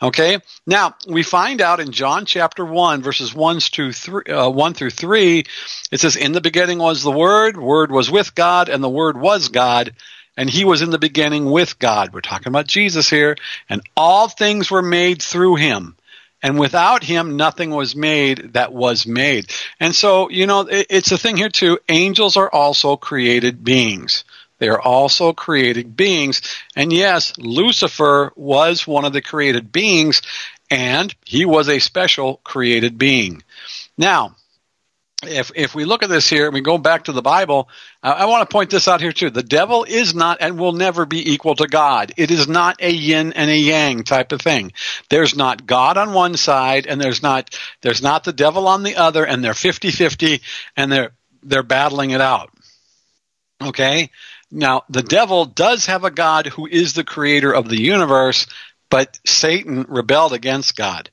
Okay, 0.00 0.38
now 0.66 0.94
we 1.06 1.22
find 1.22 1.60
out 1.60 1.80
in 1.80 1.92
John 1.92 2.24
chapter 2.24 2.64
one, 2.64 3.02
verses 3.02 3.34
one 3.34 3.60
through, 3.60 3.92
three, 3.92 4.24
uh, 4.32 4.48
one 4.48 4.72
through 4.72 4.90
three, 4.90 5.44
it 5.90 6.00
says, 6.00 6.16
"In 6.16 6.32
the 6.32 6.40
beginning 6.40 6.78
was 6.78 7.02
the 7.02 7.10
Word. 7.10 7.58
Word 7.58 7.92
was 7.92 8.10
with 8.10 8.34
God, 8.34 8.70
and 8.70 8.82
the 8.82 8.88
Word 8.88 9.18
was 9.18 9.48
God." 9.48 9.94
And 10.38 10.50
he 10.50 10.66
was 10.66 10.82
in 10.82 10.90
the 10.90 10.98
beginning 10.98 11.50
with 11.50 11.78
God. 11.78 12.12
We're 12.12 12.20
talking 12.20 12.48
about 12.48 12.66
Jesus 12.66 13.08
here. 13.08 13.36
And 13.70 13.80
all 13.96 14.28
things 14.28 14.70
were 14.70 14.82
made 14.82 15.22
through 15.22 15.56
him 15.56 15.96
and 16.46 16.60
without 16.60 17.02
him 17.02 17.36
nothing 17.36 17.70
was 17.70 17.96
made 17.96 18.52
that 18.52 18.72
was 18.72 19.04
made. 19.04 19.50
And 19.80 19.92
so 19.92 20.30
you 20.30 20.46
know 20.46 20.60
it, 20.60 20.86
it's 20.90 21.10
a 21.10 21.18
thing 21.18 21.36
here 21.36 21.48
too. 21.48 21.80
Angels 21.88 22.36
are 22.36 22.48
also 22.48 22.96
created 22.96 23.64
beings. 23.64 24.22
They 24.58 24.68
are 24.68 24.80
also 24.80 25.32
created 25.32 25.96
beings. 25.96 26.40
And 26.76 26.92
yes 26.92 27.36
lucifer 27.36 28.32
was 28.36 28.86
one 28.86 29.04
of 29.04 29.12
the 29.12 29.22
created 29.22 29.72
beings 29.72 30.22
and 30.70 31.12
he 31.24 31.44
was 31.44 31.68
a 31.68 31.80
special 31.80 32.40
created 32.44 32.96
being. 32.96 33.42
Now 33.98 34.36
if 35.22 35.50
if 35.54 35.74
we 35.74 35.86
look 35.86 36.02
at 36.02 36.10
this 36.10 36.28
here 36.28 36.44
and 36.44 36.54
we 36.54 36.60
go 36.60 36.76
back 36.76 37.04
to 37.04 37.12
the 37.12 37.22
Bible, 37.22 37.68
I 38.02 38.26
want 38.26 38.48
to 38.48 38.52
point 38.52 38.70
this 38.70 38.86
out 38.86 39.00
here 39.00 39.12
too. 39.12 39.30
The 39.30 39.42
devil 39.42 39.84
is 39.84 40.14
not 40.14 40.38
and 40.40 40.58
will 40.58 40.72
never 40.72 41.06
be 41.06 41.32
equal 41.32 41.54
to 41.56 41.66
God. 41.66 42.12
It 42.16 42.30
is 42.30 42.46
not 42.46 42.82
a 42.82 42.90
yin 42.90 43.32
and 43.32 43.50
a 43.50 43.56
yang 43.56 44.04
type 44.04 44.32
of 44.32 44.42
thing. 44.42 44.72
There's 45.08 45.34
not 45.34 45.66
God 45.66 45.96
on 45.96 46.12
one 46.12 46.36
side 46.36 46.86
and 46.86 47.00
there's 47.00 47.22
not 47.22 47.58
there's 47.80 48.02
not 48.02 48.24
the 48.24 48.32
devil 48.32 48.68
on 48.68 48.82
the 48.82 48.96
other 48.96 49.24
and 49.24 49.42
they're 49.42 49.52
50-50 49.52 50.42
and 50.76 50.92
they're 50.92 51.12
they're 51.42 51.62
battling 51.62 52.10
it 52.10 52.20
out. 52.20 52.50
Okay? 53.62 54.10
Now, 54.50 54.82
the 54.90 55.02
devil 55.02 55.44
does 55.44 55.86
have 55.86 56.04
a 56.04 56.10
God 56.10 56.46
who 56.46 56.66
is 56.66 56.92
the 56.92 57.04
creator 57.04 57.52
of 57.52 57.68
the 57.68 57.80
universe, 57.80 58.46
but 58.90 59.18
Satan 59.26 59.86
rebelled 59.88 60.32
against 60.32 60.76
God. 60.76 61.10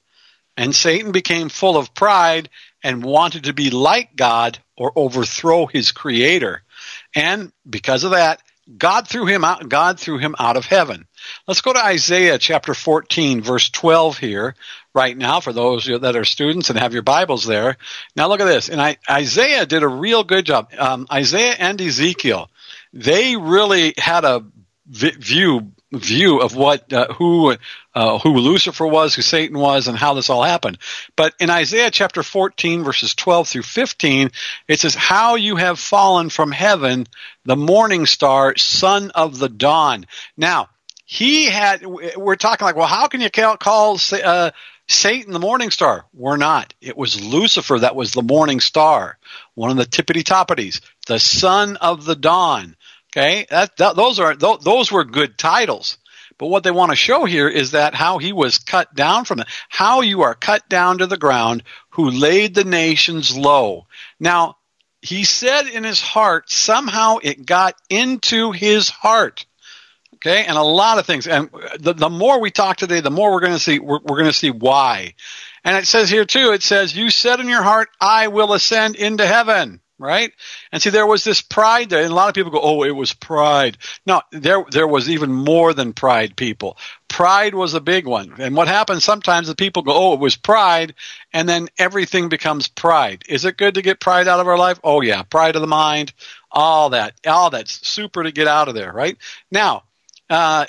And 0.56 0.76
Satan 0.76 1.12
became 1.12 1.50
full 1.50 1.78
of 1.78 1.96
pride 1.96 2.50
and 2.84 3.04
wanted 3.04 3.46
to 3.46 3.54
be 3.54 3.70
like 3.70 4.16
God 4.16 4.60
or 4.78 4.92
overthrow 4.96 5.66
his 5.66 5.92
creator. 5.92 6.62
And 7.16 7.52
because 7.68 8.04
of 8.04 8.12
that, 8.12 8.42
God 8.78 9.08
threw 9.08 9.26
him 9.26 9.44
out, 9.44 9.68
God 9.68 10.00
threw 10.00 10.18
him 10.18 10.36
out 10.40 10.56
of 10.56 10.66
heaven. 10.66 11.06
Let's 11.48 11.62
go 11.62 11.74
to 11.74 11.86
Isaiah 11.86 12.38
chapter 12.38 12.74
14 12.74 13.42
verse 13.42 13.70
12 13.70 14.18
here 14.18 14.56
right 14.94 15.18
now 15.18 15.40
for 15.40 15.52
those 15.52 15.86
that 15.86 16.16
are 16.16 16.26
students 16.26 16.70
and 16.70 16.80
have 16.80 16.94
your 16.94 17.02
Bibles 17.02 17.46
there. 17.46 17.78
Now 18.16 18.30
look 18.30 18.40
at 18.40 18.46
this. 18.46 18.70
And 18.70 18.82
I, 18.82 18.98
Isaiah 19.10 19.66
did 19.66 19.84
a 19.84 19.88
real 19.88 20.24
good 20.24 20.46
job. 20.46 20.72
Um, 20.78 21.08
Isaiah 21.12 21.56
and 21.60 21.80
Ezekiel, 21.80 22.50
they 22.94 23.36
really 23.36 23.96
had 23.98 24.24
a 24.24 24.46
view 24.88 25.72
view 25.94 26.40
of 26.42 26.56
what 26.56 26.92
uh, 26.92 27.14
who 27.14 27.56
uh, 27.96 28.18
who 28.20 28.34
Lucifer 28.38 28.86
was, 28.88 29.14
who 29.16 29.22
Satan 29.22 29.58
was, 29.58 29.88
and 29.88 29.98
how 29.98 30.14
this 30.14 30.30
all 30.30 30.44
happened. 30.44 30.78
But 31.16 31.34
in 31.40 31.50
Isaiah 31.50 31.92
chapter 31.92 32.24
14, 32.24 32.84
verses 32.84 33.14
12 33.16 33.48
through 33.48 33.64
15, 33.64 34.32
it 34.68 34.80
says, 34.80 34.96
"How 34.96 35.36
you 35.36 35.56
have 35.56 35.80
fallen 35.80 36.30
from 36.30 36.52
heaven, 36.52 37.08
the 37.46 37.56
morning 37.56 38.06
star, 38.06 38.56
son 38.58 39.12
of 39.12 39.40
the 39.40 39.50
dawn." 39.50 40.06
Now 40.38 40.70
he 41.06 41.46
had. 41.46 41.86
We're 41.86 42.36
talking 42.36 42.66
like, 42.66 42.76
well, 42.76 42.88
how 42.88 43.08
can 43.08 43.22
you 43.22 43.30
call 43.30 44.00
uh, 44.12 44.52
Satan 44.88 45.34
the 45.34 45.40
morning 45.40 45.70
star? 45.70 46.06
We're 46.14 46.38
not. 46.38 46.74
It 46.82 46.98
was 46.98 47.24
Lucifer 47.24 47.80
that 47.80 47.96
was 47.96 48.14
the 48.14 48.24
morning 48.24 48.60
star, 48.60 49.18
one 49.54 49.70
of 49.70 49.78
the 49.78 49.86
tippity 49.86 50.24
toppities, 50.24 50.82
the 51.08 51.20
son 51.20 51.78
of 51.78 52.06
the 52.06 52.16
dawn. 52.16 52.76
Okay, 53.16 53.46
that, 53.52 53.78
that, 53.78 53.96
those 53.96 54.20
are 54.20 54.36
those 54.36 54.92
were 54.92 55.04
good 55.04 55.38
titles. 55.38 56.00
But 56.40 56.48
what 56.48 56.64
they 56.64 56.72
want 56.72 56.90
to 56.90 56.96
show 56.96 57.26
here 57.26 57.48
is 57.48 57.72
that 57.72 57.94
how 57.94 58.18
he 58.18 58.34
was 58.34 58.58
cut 58.58 58.96
down 58.96 59.26
from 59.26 59.40
it, 59.40 59.48
how 59.70 60.02
you 60.02 60.24
are 60.24 60.34
cut 60.34 60.68
down 60.68 60.98
to 60.98 61.06
the 61.06 61.18
ground, 61.18 61.62
who 61.92 62.10
laid 62.10 62.56
the 62.56 62.64
nations 62.64 63.38
low. 63.38 63.86
Now, 64.20 64.58
he 65.04 65.26
said 65.26 65.68
in 65.68 65.84
his 65.84 66.02
heart, 66.02 66.50
somehow 66.50 67.18
it 67.22 67.46
got 67.46 67.76
into 67.88 68.52
his 68.52 68.90
heart. 68.90 69.46
Okay, 70.16 70.46
and 70.46 70.58
a 70.58 70.64
lot 70.64 70.98
of 70.98 71.06
things. 71.06 71.28
And 71.28 71.50
the, 71.80 71.94
the 71.94 72.10
more 72.10 72.40
we 72.40 72.50
talk 72.50 72.78
today, 72.78 73.02
the 73.02 73.12
more 73.12 73.32
we're 73.32 73.42
going 73.42 73.54
to 73.54 73.60
see, 73.60 73.78
we're, 73.78 74.00
we're 74.00 74.18
going 74.18 74.26
to 74.26 74.34
see 74.34 74.52
why. 74.52 75.14
And 75.64 75.78
it 75.78 75.86
says 75.86 76.10
here 76.10 76.26
too, 76.26 76.52
it 76.52 76.64
says, 76.64 76.98
you 76.98 77.12
said 77.12 77.40
in 77.40 77.48
your 77.48 77.62
heart, 77.62 77.90
I 78.02 78.30
will 78.30 78.54
ascend 78.54 78.96
into 78.96 79.28
heaven 79.28 79.82
right? 80.04 80.32
And 80.72 80.82
see, 80.82 80.90
there 80.90 81.08
was 81.08 81.24
this 81.24 81.42
pride 81.42 81.90
there, 81.90 82.04
and 82.04 82.12
a 82.12 82.16
lot 82.16 82.30
of 82.30 82.36
people 82.36 82.52
go, 82.52 82.62
"Oh, 82.62 82.84
it 82.84 82.92
was 82.92 83.14
pride." 83.14 83.78
No, 84.06 84.22
there 84.32 84.66
there 84.70 84.88
was 84.88 85.10
even 85.10 85.34
more 85.34 85.74
than 85.74 85.94
pride. 85.94 86.36
People, 86.36 86.78
pride 87.08 87.56
was 87.56 87.74
a 87.74 87.82
big 87.82 88.06
one. 88.06 88.34
And 88.40 88.56
what 88.56 88.68
happens 88.68 89.04
sometimes 89.04 89.48
is 89.48 89.56
people 89.56 89.84
go, 89.84 89.94
"Oh, 89.94 90.14
it 90.14 90.20
was 90.20 90.36
pride," 90.36 90.96
and 91.32 91.48
then 91.48 91.70
everything 91.78 92.30
becomes 92.30 92.68
pride. 92.68 93.24
Is 93.30 93.46
it 93.46 93.58
good 93.58 93.76
to 93.76 93.82
get 93.82 94.00
pride 94.00 94.28
out 94.28 94.40
of 94.40 94.48
our 94.48 94.58
life? 94.58 94.80
Oh 94.84 95.02
yeah, 95.02 95.24
pride 95.24 95.56
of 95.56 95.62
the 95.62 95.68
mind, 95.68 96.14
all 96.52 96.90
that, 96.90 97.14
all 97.26 97.50
that's 97.50 97.88
super 97.88 98.24
to 98.24 98.32
get 98.32 98.48
out 98.48 98.68
of 98.68 98.76
there, 98.76 98.92
right? 98.92 99.18
Now, 99.52 99.84
uh, 100.30 100.66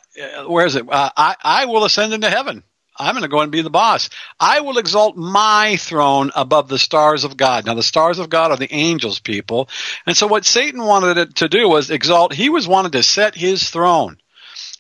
where 0.46 0.66
is 0.66 0.76
it? 0.76 0.88
Uh, 0.88 1.10
I 1.16 1.36
I 1.42 1.64
will 1.66 1.84
ascend 1.84 2.12
into 2.14 2.30
heaven. 2.30 2.62
I'm 2.96 3.14
going 3.14 3.22
to 3.22 3.28
go 3.28 3.40
and 3.40 3.50
be 3.50 3.62
the 3.62 3.70
boss. 3.70 4.08
I 4.38 4.60
will 4.60 4.78
exalt 4.78 5.16
my 5.16 5.76
throne 5.76 6.30
above 6.34 6.68
the 6.68 6.78
stars 6.78 7.24
of 7.24 7.36
God. 7.36 7.66
Now, 7.66 7.74
the 7.74 7.82
stars 7.82 8.18
of 8.18 8.30
God 8.30 8.50
are 8.50 8.56
the 8.56 8.72
angels, 8.72 9.18
people. 9.18 9.68
And 10.06 10.16
so, 10.16 10.26
what 10.26 10.44
Satan 10.44 10.82
wanted 10.82 11.36
to 11.36 11.48
do 11.48 11.68
was 11.68 11.90
exalt, 11.90 12.32
he 12.32 12.50
was 12.50 12.68
wanted 12.68 12.92
to 12.92 13.02
set 13.02 13.34
his 13.34 13.68
throne. 13.70 14.18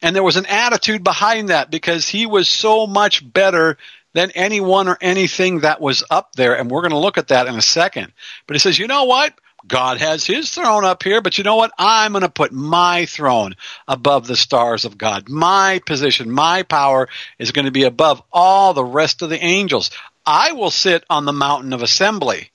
And 0.02 0.14
there 0.14 0.22
was 0.22 0.36
an 0.36 0.46
attitude 0.46 1.02
behind 1.02 1.48
that 1.48 1.70
because 1.70 2.08
he 2.08 2.26
was 2.26 2.48
so 2.48 2.86
much 2.86 3.32
better 3.32 3.78
than 4.12 4.30
anyone 4.32 4.88
or 4.88 4.96
anything 5.00 5.60
that 5.60 5.80
was 5.80 6.04
up 6.10 6.34
there. 6.34 6.56
And 6.56 6.70
we're 6.70 6.82
going 6.82 6.90
to 6.92 6.98
look 6.98 7.18
at 7.18 7.28
that 7.28 7.46
in 7.46 7.56
a 7.56 7.62
second. 7.62 8.12
But 8.46 8.54
he 8.54 8.60
says, 8.60 8.78
you 8.78 8.86
know 8.86 9.04
what? 9.04 9.34
God 9.66 9.98
has 9.98 10.26
his 10.26 10.50
throne 10.50 10.84
up 10.84 11.02
here, 11.02 11.22
but 11.22 11.38
you 11.38 11.44
know 11.44 11.56
what? 11.56 11.72
I'm 11.78 12.12
going 12.12 12.22
to 12.22 12.28
put 12.28 12.52
my 12.52 13.06
throne 13.06 13.54
above 13.88 14.26
the 14.26 14.36
stars 14.36 14.84
of 14.84 14.98
God. 14.98 15.28
My 15.28 15.80
position, 15.86 16.30
my 16.30 16.62
power 16.62 17.08
is 17.38 17.52
going 17.52 17.64
to 17.64 17.70
be 17.70 17.84
above 17.84 18.22
all 18.32 18.74
the 18.74 18.84
rest 18.84 19.22
of 19.22 19.30
the 19.30 19.42
angels. 19.42 19.90
I 20.26 20.52
will 20.52 20.70
sit 20.70 21.04
on 21.08 21.24
the 21.24 21.32
mountain 21.32 21.72
of 21.72 21.82
assembly, 21.82 22.50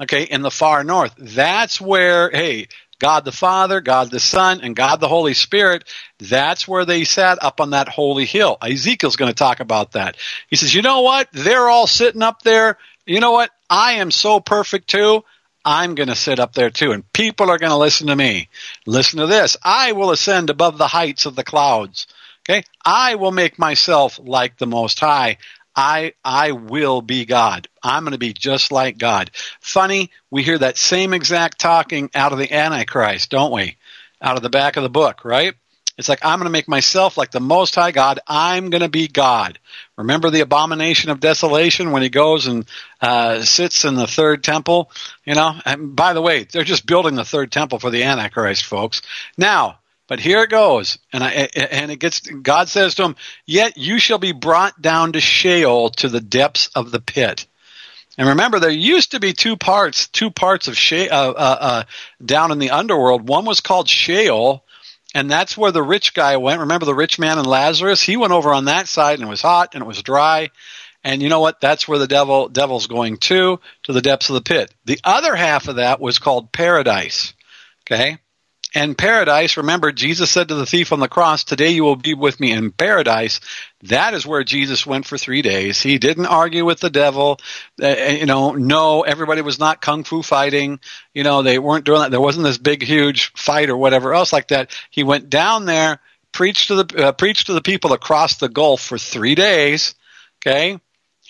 okay, 0.00 0.24
in 0.24 0.42
the 0.42 0.50
far 0.50 0.84
north. 0.84 1.14
That's 1.16 1.80
where, 1.80 2.30
hey, 2.30 2.68
God 2.98 3.24
the 3.24 3.32
Father, 3.32 3.80
God 3.80 4.10
the 4.10 4.20
Son, 4.20 4.60
and 4.62 4.76
God 4.76 5.00
the 5.00 5.08
Holy 5.08 5.34
Spirit, 5.34 5.84
that's 6.18 6.68
where 6.68 6.84
they 6.84 7.04
sat 7.04 7.42
up 7.42 7.60
on 7.60 7.70
that 7.70 7.88
holy 7.88 8.26
hill. 8.26 8.58
Ezekiel's 8.62 9.16
going 9.16 9.30
to 9.30 9.34
talk 9.34 9.60
about 9.60 9.92
that. 9.92 10.16
He 10.48 10.56
says, 10.56 10.74
you 10.74 10.82
know 10.82 11.00
what? 11.00 11.28
They're 11.32 11.68
all 11.68 11.86
sitting 11.86 12.22
up 12.22 12.42
there. 12.42 12.76
You 13.06 13.20
know 13.20 13.32
what? 13.32 13.50
I 13.70 13.94
am 13.94 14.10
so 14.10 14.40
perfect 14.40 14.88
too. 14.88 15.24
I'm 15.64 15.94
going 15.94 16.08
to 16.08 16.14
sit 16.14 16.40
up 16.40 16.52
there 16.54 16.70
too, 16.70 16.92
and 16.92 17.10
people 17.12 17.50
are 17.50 17.58
going 17.58 17.70
to 17.70 17.76
listen 17.76 18.06
to 18.06 18.16
me. 18.16 18.48
Listen 18.86 19.18
to 19.20 19.26
this. 19.26 19.56
I 19.62 19.92
will 19.92 20.10
ascend 20.10 20.50
above 20.50 20.78
the 20.78 20.88
heights 20.88 21.26
of 21.26 21.36
the 21.36 21.44
clouds. 21.44 22.06
Okay? 22.48 22.64
I 22.84 23.16
will 23.16 23.32
make 23.32 23.58
myself 23.58 24.18
like 24.22 24.56
the 24.56 24.66
Most 24.66 24.98
High. 25.00 25.36
I, 25.76 26.14
I 26.24 26.52
will 26.52 27.00
be 27.00 27.24
God. 27.24 27.68
I'm 27.82 28.02
going 28.04 28.12
to 28.12 28.18
be 28.18 28.32
just 28.32 28.72
like 28.72 28.98
God. 28.98 29.30
Funny, 29.60 30.10
we 30.30 30.42
hear 30.42 30.58
that 30.58 30.76
same 30.76 31.14
exact 31.14 31.60
talking 31.60 32.10
out 32.14 32.32
of 32.32 32.38
the 32.38 32.52
Antichrist, 32.52 33.30
don't 33.30 33.52
we? 33.52 33.76
Out 34.20 34.36
of 34.36 34.42
the 34.42 34.50
back 34.50 34.76
of 34.76 34.82
the 34.82 34.90
book, 34.90 35.24
right? 35.24 35.54
It's 36.00 36.08
like, 36.08 36.24
I'm 36.24 36.38
going 36.38 36.46
to 36.46 36.50
make 36.50 36.66
myself 36.66 37.18
like 37.18 37.30
the 37.30 37.40
Most 37.40 37.74
High 37.74 37.92
God. 37.92 38.20
I'm 38.26 38.70
going 38.70 38.80
to 38.80 38.88
be 38.88 39.06
God. 39.06 39.58
Remember 39.98 40.30
the 40.30 40.40
abomination 40.40 41.10
of 41.10 41.20
desolation 41.20 41.90
when 41.90 42.00
he 42.00 42.08
goes 42.08 42.46
and 42.46 42.64
uh, 43.02 43.42
sits 43.42 43.84
in 43.84 43.96
the 43.96 44.06
third 44.06 44.42
temple? 44.42 44.90
You 45.26 45.34
know, 45.34 45.60
and 45.66 45.94
by 45.94 46.14
the 46.14 46.22
way, 46.22 46.44
they're 46.44 46.64
just 46.64 46.86
building 46.86 47.16
the 47.16 47.24
third 47.26 47.52
temple 47.52 47.78
for 47.78 47.90
the 47.90 48.02
Antichrist, 48.02 48.64
folks. 48.64 49.02
Now, 49.36 49.78
but 50.08 50.20
here 50.20 50.42
it 50.42 50.48
goes, 50.48 50.98
and 51.12 51.22
I, 51.22 51.28
and 51.54 51.92
it 51.92 52.00
gets. 52.00 52.20
God 52.20 52.70
says 52.70 52.94
to 52.94 53.04
him, 53.04 53.16
"Yet 53.44 53.76
you 53.76 53.98
shall 53.98 54.18
be 54.18 54.32
brought 54.32 54.80
down 54.80 55.12
to 55.12 55.20
Sheol, 55.20 55.90
to 55.90 56.08
the 56.08 56.20
depths 56.20 56.70
of 56.74 56.90
the 56.90 56.98
pit." 56.98 57.46
And 58.18 58.26
remember, 58.26 58.58
there 58.58 58.70
used 58.70 59.12
to 59.12 59.20
be 59.20 59.34
two 59.34 59.56
parts, 59.56 60.08
two 60.08 60.30
parts 60.30 60.66
of 60.66 60.76
Sheol 60.76 61.12
uh, 61.12 61.30
uh, 61.30 61.58
uh, 61.60 61.82
down 62.24 62.50
in 62.50 62.58
the 62.58 62.70
underworld. 62.70 63.28
One 63.28 63.44
was 63.44 63.60
called 63.60 63.88
Sheol, 63.88 64.64
and 65.14 65.30
that's 65.30 65.56
where 65.56 65.72
the 65.72 65.82
rich 65.82 66.14
guy 66.14 66.36
went. 66.36 66.60
Remember 66.60 66.86
the 66.86 66.94
rich 66.94 67.18
man 67.18 67.38
and 67.38 67.46
Lazarus? 67.46 68.02
He 68.02 68.16
went 68.16 68.32
over 68.32 68.52
on 68.52 68.66
that 68.66 68.88
side 68.88 69.18
and 69.18 69.26
it 69.26 69.30
was 69.30 69.42
hot 69.42 69.74
and 69.74 69.82
it 69.82 69.86
was 69.86 70.02
dry. 70.02 70.50
And 71.02 71.22
you 71.22 71.28
know 71.28 71.40
what? 71.40 71.60
That's 71.60 71.88
where 71.88 71.98
the 71.98 72.06
devil 72.06 72.48
devil's 72.48 72.86
going 72.86 73.16
to, 73.18 73.58
to 73.84 73.92
the 73.92 74.02
depths 74.02 74.28
of 74.28 74.34
the 74.34 74.42
pit. 74.42 74.72
The 74.84 75.00
other 75.02 75.34
half 75.34 75.68
of 75.68 75.76
that 75.76 76.00
was 76.00 76.18
called 76.18 76.52
paradise. 76.52 77.32
Okay? 77.84 78.18
And 78.72 78.96
paradise, 78.96 79.56
remember, 79.56 79.90
Jesus 79.90 80.30
said 80.30 80.48
to 80.48 80.54
the 80.54 80.66
thief 80.66 80.92
on 80.92 81.00
the 81.00 81.08
cross, 81.08 81.42
Today 81.42 81.70
you 81.70 81.82
will 81.82 81.96
be 81.96 82.14
with 82.14 82.38
me 82.38 82.52
in 82.52 82.70
paradise. 82.70 83.40
That 83.84 84.14
is 84.14 84.24
where 84.24 84.44
Jesus 84.44 84.86
went 84.86 85.06
for 85.06 85.18
three 85.18 85.42
days. 85.42 85.82
He 85.82 85.98
didn't 85.98 86.26
argue 86.26 86.64
with 86.64 86.78
the 86.78 86.90
devil. 86.90 87.40
Uh, 87.82 87.88
you 87.88 88.26
know, 88.26 88.52
no, 88.52 89.02
everybody 89.02 89.42
was 89.42 89.58
not 89.58 89.80
kung 89.80 90.04
fu 90.04 90.22
fighting. 90.22 90.78
You 91.14 91.24
know, 91.24 91.42
they 91.42 91.58
weren't 91.58 91.84
doing 91.84 92.02
that. 92.02 92.12
There 92.12 92.20
wasn't 92.20 92.44
this 92.44 92.58
big, 92.58 92.82
huge 92.82 93.32
fight 93.32 93.70
or 93.70 93.76
whatever 93.76 94.14
else 94.14 94.32
like 94.32 94.48
that. 94.48 94.70
He 94.90 95.02
went 95.02 95.28
down 95.28 95.64
there, 95.64 95.98
preached 96.30 96.68
to 96.68 96.84
the, 96.84 97.06
uh, 97.06 97.12
preached 97.12 97.46
to 97.46 97.54
the 97.54 97.62
people 97.62 97.92
across 97.92 98.36
the 98.36 98.48
Gulf 98.48 98.82
for 98.82 98.98
three 98.98 99.34
days. 99.34 99.96
Okay. 100.46 100.78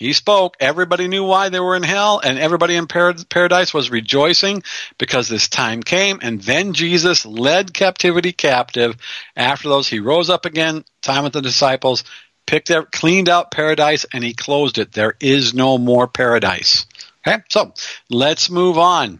He 0.01 0.13
spoke. 0.13 0.57
Everybody 0.59 1.07
knew 1.07 1.23
why 1.23 1.49
they 1.49 1.59
were 1.59 1.75
in 1.75 1.83
hell, 1.83 2.19
and 2.23 2.39
everybody 2.39 2.75
in 2.75 2.87
paradise 2.87 3.71
was 3.71 3.91
rejoicing 3.91 4.63
because 4.97 5.29
this 5.29 5.47
time 5.47 5.83
came. 5.83 6.17
And 6.23 6.41
then 6.41 6.73
Jesus 6.73 7.23
led 7.23 7.71
captivity 7.71 8.31
captive. 8.31 8.97
After 9.35 9.69
those, 9.69 9.87
he 9.87 9.99
rose 9.99 10.31
up 10.31 10.47
again, 10.47 10.85
time 11.03 11.23
with 11.23 11.33
the 11.33 11.41
disciples, 11.43 12.03
picked 12.47 12.71
up, 12.71 12.91
cleaned 12.91 13.29
out 13.29 13.51
paradise, 13.51 14.07
and 14.11 14.23
he 14.23 14.33
closed 14.33 14.79
it. 14.79 14.91
There 14.91 15.15
is 15.19 15.53
no 15.53 15.77
more 15.77 16.07
paradise. 16.07 16.87
Okay, 17.27 17.43
so 17.49 17.71
let's 18.09 18.49
move 18.49 18.79
on. 18.79 19.19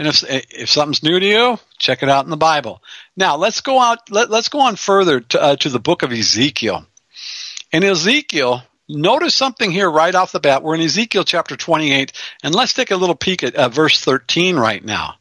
And 0.00 0.08
if 0.08 0.24
if 0.28 0.70
something's 0.70 1.04
new 1.04 1.20
to 1.20 1.24
you, 1.24 1.58
check 1.78 2.02
it 2.02 2.08
out 2.08 2.24
in 2.24 2.30
the 2.30 2.36
Bible. 2.36 2.82
Now 3.16 3.36
let's 3.36 3.60
go 3.60 3.78
out. 3.80 4.10
Let, 4.10 4.32
us 4.32 4.48
go 4.48 4.58
on 4.58 4.74
further 4.74 5.20
to, 5.20 5.40
uh, 5.40 5.56
to 5.56 5.68
the 5.68 5.78
book 5.78 6.02
of 6.02 6.10
Ezekiel. 6.10 6.84
In 7.70 7.84
Ezekiel, 7.84 8.64
notice 8.96 9.34
something 9.34 9.70
here 9.70 9.90
right 9.90 10.14
off 10.14 10.32
the 10.32 10.40
bat. 10.40 10.62
We're 10.62 10.74
in 10.74 10.80
Ezekiel 10.80 11.24
chapter 11.24 11.56
28, 11.56 12.12
and 12.42 12.54
let's 12.54 12.72
take 12.72 12.90
a 12.90 12.96
little 12.96 13.14
peek 13.14 13.42
at 13.42 13.54
uh, 13.54 13.68
verse 13.68 14.00
13 14.00 14.56
right 14.56 14.84
now. 14.84 15.14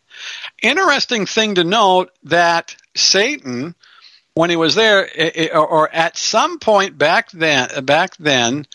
Interesting 0.61 1.25
thing 1.25 1.55
to 1.55 1.63
note 1.63 2.11
that 2.23 2.75
Satan, 2.95 3.75
when 4.33 4.49
he 4.49 4.55
was 4.55 4.75
there, 4.75 5.09
or 5.55 5.89
at 5.89 6.17
some 6.17 6.59
point 6.59 6.97
back 6.97 7.31
then, 7.31 7.85
back 7.85 8.17
then, 8.17 8.67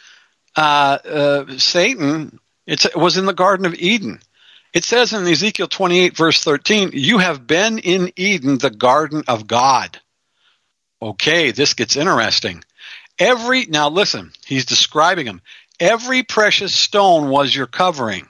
uh, 0.56 0.98
uh, 1.04 1.58
Satan 1.58 2.38
it 2.66 2.96
was 2.96 3.16
in 3.16 3.26
the 3.26 3.34
Garden 3.34 3.66
of 3.66 3.74
Eden. 3.74 4.20
It 4.72 4.84
says 4.84 5.12
in 5.12 5.26
Ezekiel 5.26 5.68
28, 5.68 6.16
verse 6.16 6.42
13, 6.42 6.90
You 6.94 7.18
have 7.18 7.46
been 7.46 7.78
in 7.78 8.12
Eden, 8.16 8.58
the 8.58 8.70
garden 8.70 9.22
of 9.28 9.46
God. 9.46 10.00
Okay, 11.00 11.50
this 11.50 11.74
gets 11.74 11.96
interesting. 11.96 12.64
Every 13.18 13.66
now 13.66 13.90
listen, 13.90 14.32
he's 14.44 14.66
describing 14.66 15.26
them. 15.26 15.40
Every 15.78 16.22
precious 16.22 16.74
stone 16.74 17.28
was 17.28 17.54
your 17.54 17.66
covering. 17.66 18.28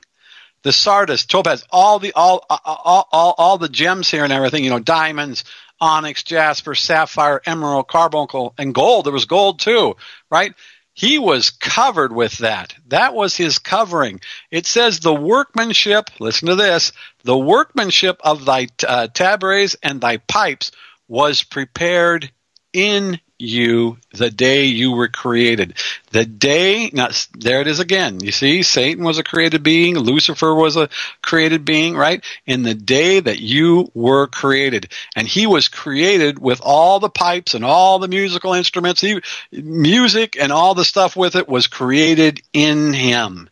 The 0.63 0.73
sardis, 0.73 1.27
topaz, 1.27 1.65
all 1.71 1.99
the 1.99 2.13
all 2.15 2.45
all 2.49 3.09
all, 3.13 3.35
all 3.37 3.59
the 3.59 3.69
gems 3.69 4.11
here 4.11 4.25
and 4.25 4.33
everything, 4.33 4.65
you 4.65 4.71
know, 4.71 4.79
diamonds, 4.79 5.45
onyx, 5.81 6.23
jasper, 6.23 6.75
sapphire, 6.75 7.43
emerald, 7.45 7.89
carbuncle, 7.89 8.55
and 8.57 8.75
gold. 8.75 9.05
There 9.05 9.13
was 9.13 9.27
gold 9.27 9.61
too, 9.61 9.97
right? 10.31 10.55
He 10.95 11.19
was 11.19 11.51
covered 11.51 12.13
with 12.13 12.39
that. 12.39 12.75
That 12.87 13.15
was 13.15 13.37
his 13.37 13.59
covering. 13.59 14.21
It 14.51 14.65
says 14.65 15.01
the 15.01 15.13
workmanship, 15.15 16.09
listen 16.21 16.49
to 16.49 16.55
this, 16.55 16.93
the 17.25 17.37
workmanship 17.37 18.21
of 18.23 18.45
thy 18.45 18.69
uh, 18.87 19.09
tabrets 19.09 19.77
and 19.83 20.01
thy 20.01 20.19
pipes 20.19 20.71
was 21.09 21.43
prepared 21.43 22.31
in 22.73 23.21
you 23.39 23.99
the 24.13 24.31
day 24.31 24.67
you 24.67 24.93
were 24.93 25.09
created. 25.09 25.77
The 26.13 26.25
day, 26.25 26.91
now 26.93 27.09
there 27.37 27.61
it 27.61 27.67
is 27.67 27.81
again. 27.81 28.21
You 28.21 28.33
see, 28.33 28.63
Satan 28.63 29.05
was 29.05 29.19
a 29.19 29.25
created 29.25 29.63
being, 29.63 29.99
Lucifer 29.99 30.55
was 30.55 30.77
a 30.77 30.89
created 31.23 31.65
being, 31.65 31.97
right? 31.97 32.25
In 32.47 32.63
the 32.63 32.75
day 32.75 33.21
that 33.21 33.41
you 33.41 33.91
were 33.95 34.29
created. 34.29 34.93
And 35.17 35.27
he 35.27 35.47
was 35.47 35.69
created 35.69 36.39
with 36.39 36.61
all 36.63 37.01
the 37.01 37.11
pipes 37.11 37.55
and 37.55 37.65
all 37.65 37.99
the 37.99 38.09
musical 38.09 38.55
instruments, 38.55 39.01
he, 39.01 39.21
music 39.53 40.37
and 40.41 40.53
all 40.53 40.75
the 40.75 40.85
stuff 40.85 41.17
with 41.17 41.35
it 41.35 41.49
was 41.49 41.67
created 41.67 42.41
in 42.53 42.93
him. 42.93 43.51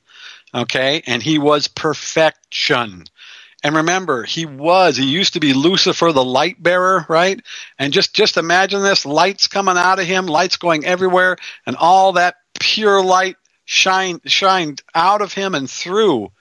Okay? 0.55 1.03
And 1.07 1.23
he 1.23 1.39
was 1.39 1.67
perfection. 1.67 3.05
And 3.63 3.77
remember, 3.77 4.25
he 4.25 4.45
was, 4.45 4.97
he 4.97 5.05
used 5.05 5.35
to 5.35 5.41
be 5.41 5.53
Lucifer, 5.53 6.11
the 6.13 6.25
light 6.25 6.61
bearer, 6.61 7.07
right? 7.09 7.41
And 7.79 7.93
just, 7.93 8.13
just 8.13 8.37
imagine 8.37 8.83
this, 8.83 9.07
lights 9.07 9.47
coming 9.47 9.77
out 9.77 10.01
of 10.01 10.07
him, 10.07 10.27
lights 10.27 10.57
going 10.57 10.85
everywhere, 10.85 11.37
and 11.65 11.77
all 11.77 12.15
that 12.15 12.37
pure 12.59 13.05
light 13.05 13.37
shined, 13.65 14.23
shined 14.27 14.83
out 14.95 15.23
of 15.23 15.33
him 15.33 15.55
and 15.55 15.71
through, 15.71 16.33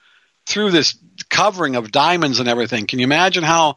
through 0.46 0.72
this 0.72 0.96
covering 1.28 1.76
of 1.76 1.92
diamonds 1.92 2.40
and 2.40 2.48
everything. 2.48 2.86
Can 2.86 2.98
you 2.98 3.04
imagine 3.04 3.44
how 3.44 3.76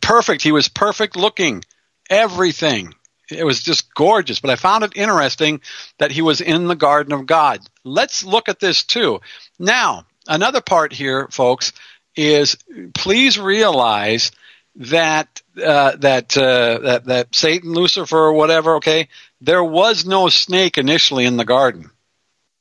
perfect, 0.00 0.42
he 0.42 0.52
was 0.52 0.68
perfect 0.68 1.16
looking, 1.16 1.62
everything. 2.08 2.94
It 3.30 3.44
was 3.44 3.62
just 3.62 3.92
gorgeous, 3.94 4.40
but 4.40 4.50
I 4.50 4.56
found 4.56 4.84
it 4.84 4.96
interesting 4.96 5.60
that 5.98 6.12
he 6.12 6.22
was 6.22 6.40
in 6.40 6.68
the 6.68 6.76
garden 6.76 7.12
of 7.12 7.26
God. 7.26 7.60
Let's 7.84 8.24
look 8.24 8.48
at 8.48 8.60
this 8.60 8.84
too. 8.84 9.20
Now, 9.58 10.06
another 10.28 10.60
part 10.60 10.92
here, 10.92 11.28
folks, 11.30 11.72
is 12.16 12.56
please 12.94 13.38
realize 13.38 14.32
that 14.76 15.42
uh, 15.62 15.96
that 15.96 16.36
uh, 16.36 16.78
that 16.78 17.04
that 17.06 17.34
Satan, 17.34 17.72
Lucifer, 17.72 18.16
or 18.16 18.32
whatever. 18.32 18.76
Okay, 18.76 19.08
there 19.40 19.64
was 19.64 20.04
no 20.04 20.28
snake 20.28 20.78
initially 20.78 21.24
in 21.24 21.36
the 21.36 21.44
garden. 21.44 21.90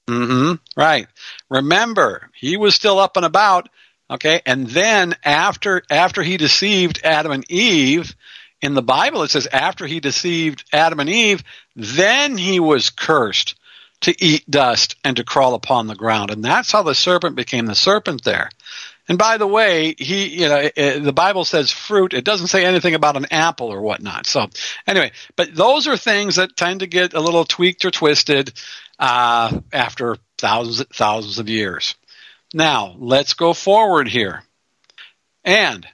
Mm-hmm. 0.07 0.53
Right. 0.79 1.07
Remember, 1.49 2.29
he 2.35 2.57
was 2.57 2.75
still 2.75 2.99
up 2.99 3.17
and 3.17 3.25
about. 3.25 3.69
Okay, 4.09 4.41
and 4.45 4.67
then 4.67 5.15
after 5.23 5.81
after 5.89 6.21
he 6.21 6.37
deceived 6.37 7.01
Adam 7.03 7.31
and 7.31 7.49
Eve, 7.49 8.15
in 8.61 8.75
the 8.75 8.83
Bible 8.83 9.23
it 9.23 9.31
says 9.31 9.47
after 9.51 9.87
he 9.87 9.99
deceived 9.99 10.63
Adam 10.71 10.99
and 10.99 11.09
Eve, 11.09 11.43
then 11.75 12.37
he 12.37 12.59
was 12.59 12.91
cursed 12.91 13.55
to 14.01 14.15
eat 14.23 14.49
dust 14.49 14.95
and 15.03 15.17
to 15.17 15.23
crawl 15.23 15.55
upon 15.55 15.87
the 15.87 15.95
ground, 15.95 16.29
and 16.29 16.45
that's 16.45 16.71
how 16.71 16.83
the 16.83 16.93
serpent 16.93 17.35
became 17.35 17.65
the 17.65 17.73
serpent 17.73 18.23
there. 18.23 18.49
And 19.07 19.17
by 19.17 19.37
the 19.37 19.47
way, 19.47 19.95
he, 19.97 20.41
you 20.41 20.49
know, 20.49 20.69
it, 20.75 21.03
the 21.03 21.13
Bible 21.13 21.45
says 21.45 21.71
fruit. 21.71 22.13
It 22.13 22.25
doesn't 22.25 22.47
say 22.47 22.65
anything 22.65 22.95
about 22.95 23.17
an 23.17 23.27
apple 23.31 23.71
or 23.71 23.81
whatnot. 23.81 24.25
So 24.25 24.47
anyway, 24.87 25.11
but 25.35 25.53
those 25.53 25.87
are 25.87 25.97
things 25.97 26.37
that 26.37 26.55
tend 26.55 26.79
to 26.79 26.87
get 26.87 27.13
a 27.13 27.19
little 27.19 27.45
tweaked 27.45 27.85
or 27.85 27.91
twisted 27.91 28.53
uh, 28.97 29.59
after 29.71 30.17
thousands 30.37 30.87
thousands 30.93 31.39
of 31.39 31.49
years. 31.49 31.95
Now 32.53 32.95
let's 32.97 33.33
go 33.33 33.53
forward 33.53 34.07
here. 34.07 34.43
And 35.43 35.87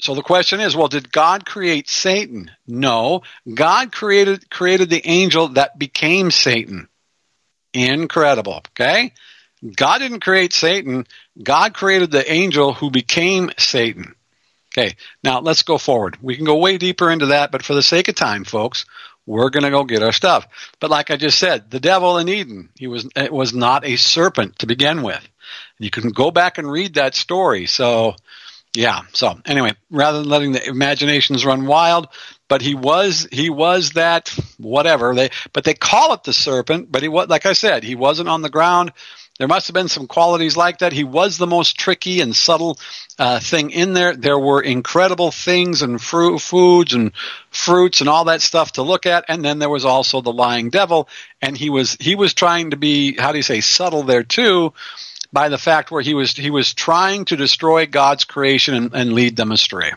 so 0.00 0.14
the 0.14 0.22
question 0.22 0.60
is, 0.60 0.76
well, 0.76 0.88
did 0.88 1.10
God 1.10 1.44
create 1.44 1.88
Satan? 1.88 2.50
No, 2.66 3.22
God 3.52 3.90
created 3.90 4.48
created 4.48 4.90
the 4.90 5.06
angel 5.06 5.48
that 5.48 5.78
became 5.78 6.30
Satan. 6.30 6.88
Incredible. 7.74 8.62
Okay. 8.68 9.12
God 9.74 9.98
didn't 9.98 10.20
create 10.20 10.52
Satan. 10.52 11.06
God 11.42 11.74
created 11.74 12.10
the 12.10 12.30
angel 12.30 12.72
who 12.72 12.90
became 12.90 13.50
Satan. 13.58 14.14
Okay, 14.72 14.96
now 15.24 15.40
let's 15.40 15.62
go 15.62 15.78
forward. 15.78 16.18
We 16.20 16.36
can 16.36 16.44
go 16.44 16.58
way 16.58 16.78
deeper 16.78 17.10
into 17.10 17.26
that, 17.26 17.50
but 17.50 17.62
for 17.62 17.74
the 17.74 17.82
sake 17.82 18.08
of 18.08 18.14
time, 18.14 18.44
folks, 18.44 18.84
we're 19.26 19.50
going 19.50 19.64
to 19.64 19.70
go 19.70 19.84
get 19.84 20.02
our 20.02 20.12
stuff. 20.12 20.46
But 20.80 20.90
like 20.90 21.10
I 21.10 21.16
just 21.16 21.38
said, 21.38 21.70
the 21.70 21.80
devil 21.80 22.18
in 22.18 22.28
Eden, 22.28 22.70
he 22.76 22.86
was 22.86 23.08
it 23.14 23.32
was 23.32 23.52
not 23.52 23.84
a 23.84 23.96
serpent 23.96 24.58
to 24.60 24.66
begin 24.66 25.02
with. 25.02 25.26
You 25.78 25.90
can 25.90 26.10
go 26.10 26.30
back 26.30 26.58
and 26.58 26.70
read 26.70 26.94
that 26.94 27.14
story. 27.14 27.66
So, 27.66 28.16
yeah. 28.74 29.02
So 29.12 29.38
anyway, 29.44 29.74
rather 29.90 30.20
than 30.20 30.28
letting 30.28 30.52
the 30.52 30.66
imaginations 30.66 31.44
run 31.44 31.66
wild, 31.66 32.08
but 32.48 32.62
he 32.62 32.74
was 32.74 33.28
he 33.30 33.50
was 33.50 33.92
that 33.92 34.34
whatever 34.58 35.14
they 35.14 35.30
but 35.52 35.64
they 35.64 35.74
call 35.74 36.14
it 36.14 36.24
the 36.24 36.32
serpent, 36.32 36.90
but 36.90 37.02
he 37.02 37.08
was 37.08 37.28
like 37.28 37.46
I 37.46 37.52
said, 37.52 37.84
he 37.84 37.94
wasn't 37.94 38.28
on 38.28 38.42
the 38.42 38.50
ground 38.50 38.92
there 39.38 39.48
must 39.48 39.68
have 39.68 39.74
been 39.74 39.88
some 39.88 40.08
qualities 40.08 40.56
like 40.56 40.78
that. 40.78 40.92
He 40.92 41.04
was 41.04 41.38
the 41.38 41.46
most 41.46 41.78
tricky 41.78 42.20
and 42.20 42.34
subtle 42.34 42.76
uh, 43.20 43.38
thing 43.38 43.70
in 43.70 43.92
there. 43.92 44.14
There 44.16 44.38
were 44.38 44.60
incredible 44.60 45.30
things 45.30 45.80
and 45.80 46.02
fruit, 46.02 46.40
foods 46.40 46.92
and 46.92 47.12
fruits 47.50 48.00
and 48.00 48.08
all 48.08 48.24
that 48.24 48.42
stuff 48.42 48.72
to 48.72 48.82
look 48.82 49.06
at. 49.06 49.24
And 49.28 49.44
then 49.44 49.60
there 49.60 49.68
was 49.68 49.84
also 49.84 50.20
the 50.20 50.32
lying 50.32 50.70
devil, 50.70 51.08
and 51.40 51.56
he 51.56 51.70
was 51.70 51.96
he 52.00 52.16
was 52.16 52.34
trying 52.34 52.72
to 52.72 52.76
be 52.76 53.16
how 53.16 53.30
do 53.30 53.38
you 53.38 53.44
say 53.44 53.60
subtle 53.60 54.02
there 54.02 54.24
too, 54.24 54.72
by 55.32 55.48
the 55.48 55.58
fact 55.58 55.92
where 55.92 56.02
he 56.02 56.14
was 56.14 56.32
he 56.32 56.50
was 56.50 56.74
trying 56.74 57.24
to 57.26 57.36
destroy 57.36 57.86
God's 57.86 58.24
creation 58.24 58.74
and, 58.74 58.92
and 58.92 59.12
lead 59.12 59.36
them 59.36 59.52
astray. 59.52 59.92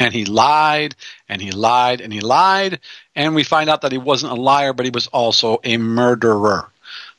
And 0.00 0.12
he 0.12 0.24
lied 0.24 0.96
and 1.28 1.40
he 1.40 1.52
lied 1.52 2.00
and 2.00 2.12
he 2.12 2.20
lied, 2.20 2.80
and 3.14 3.36
we 3.36 3.44
find 3.44 3.70
out 3.70 3.82
that 3.82 3.92
he 3.92 3.98
wasn't 3.98 4.32
a 4.32 4.40
liar, 4.40 4.72
but 4.72 4.86
he 4.86 4.90
was 4.90 5.06
also 5.06 5.60
a 5.62 5.76
murderer. 5.76 6.71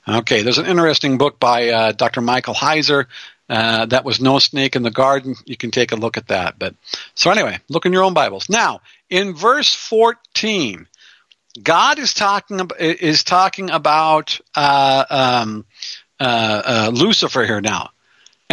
Okay, 0.08 0.42
there's 0.42 0.58
an 0.58 0.66
interesting 0.66 1.18
book 1.18 1.39
by 1.39 1.70
uh, 1.70 1.92
Dr. 1.94 2.20
Michael 2.20 2.54
Heiser. 2.54 3.06
Uh, 3.50 3.86
that 3.86 4.04
was 4.04 4.20
No 4.20 4.39
Snake 4.39 4.76
in 4.76 4.84
the 4.84 4.92
Garden. 4.92 5.36
You 5.46 5.56
can 5.56 5.72
take 5.72 5.92
a 5.92 5.96
look 5.96 6.18
at 6.18 6.28
that. 6.28 6.60
But 6.60 6.76
so 7.16 7.32
anyway, 7.32 7.60
look 7.70 7.86
in 7.86 7.94
your 7.94 8.04
own 8.04 8.13
Bibles. 8.13 8.50
Now, 8.50 8.82
in 9.10 9.34
verse 9.34 9.74
14, 9.74 10.88
God 11.62 12.00
is 12.00 12.13
talking 12.13 12.70
is 12.80 13.24
talking 13.24 13.70
about 13.70 14.39
uh, 14.56 15.06
um, 15.10 15.66
uh, 16.20 16.62
uh, 16.66 16.92
Lucifer 16.94 17.46
here 17.46 17.62
now. 17.62 17.92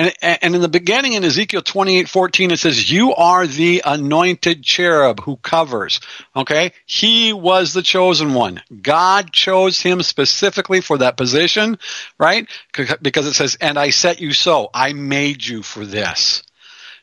And, 0.00 0.14
and 0.22 0.54
in 0.54 0.62
the 0.62 0.68
beginning 0.68 1.12
in 1.12 1.24
Ezekiel 1.24 1.60
28, 1.60 2.08
14, 2.08 2.52
it 2.52 2.58
says, 2.58 2.90
you 2.90 3.14
are 3.14 3.46
the 3.46 3.82
anointed 3.84 4.62
cherub 4.62 5.20
who 5.20 5.36
covers. 5.36 6.00
Okay. 6.34 6.72
He 6.86 7.34
was 7.34 7.74
the 7.74 7.82
chosen 7.82 8.32
one. 8.32 8.62
God 8.80 9.30
chose 9.30 9.78
him 9.78 10.00
specifically 10.00 10.80
for 10.80 10.96
that 10.98 11.18
position, 11.18 11.78
right? 12.18 12.48
Because 12.72 13.26
it 13.26 13.34
says, 13.34 13.58
and 13.60 13.78
I 13.78 13.90
set 13.90 14.22
you 14.22 14.32
so. 14.32 14.70
I 14.72 14.94
made 14.94 15.46
you 15.46 15.62
for 15.62 15.84
this. 15.84 16.44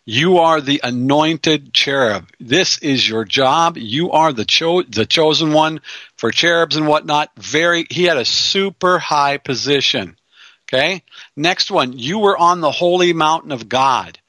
You 0.04 0.40
are 0.40 0.60
the 0.60 0.82
anointed 0.84 1.76
cherub. 1.76 2.28
This 2.40 2.80
is 2.80 3.08
your 3.08 3.26
job. 3.26 3.78
You 3.78 4.12
are 4.12 4.34
the 4.34 4.46
cho- 4.46 4.82
the 4.82 5.06
chosen 5.06 5.54
one 5.54 5.82
for 6.16 6.32
cherubs 6.32 6.78
and 6.78 6.88
whatnot. 6.88 7.30
Very, 7.36 7.86
he 7.92 8.06
had 8.06 8.18
a 8.18 8.26
super 8.26 8.98
high 8.98 9.38
position. 9.38 10.18
Okay. 10.68 11.04
Next 11.36 11.72
one, 11.72 11.98
you 11.98 12.20
were 12.20 12.38
on 12.38 12.62
the 12.62 12.72
holy 12.72 13.14
mountain 13.14 13.52
of 13.52 13.70
God. 13.70 14.20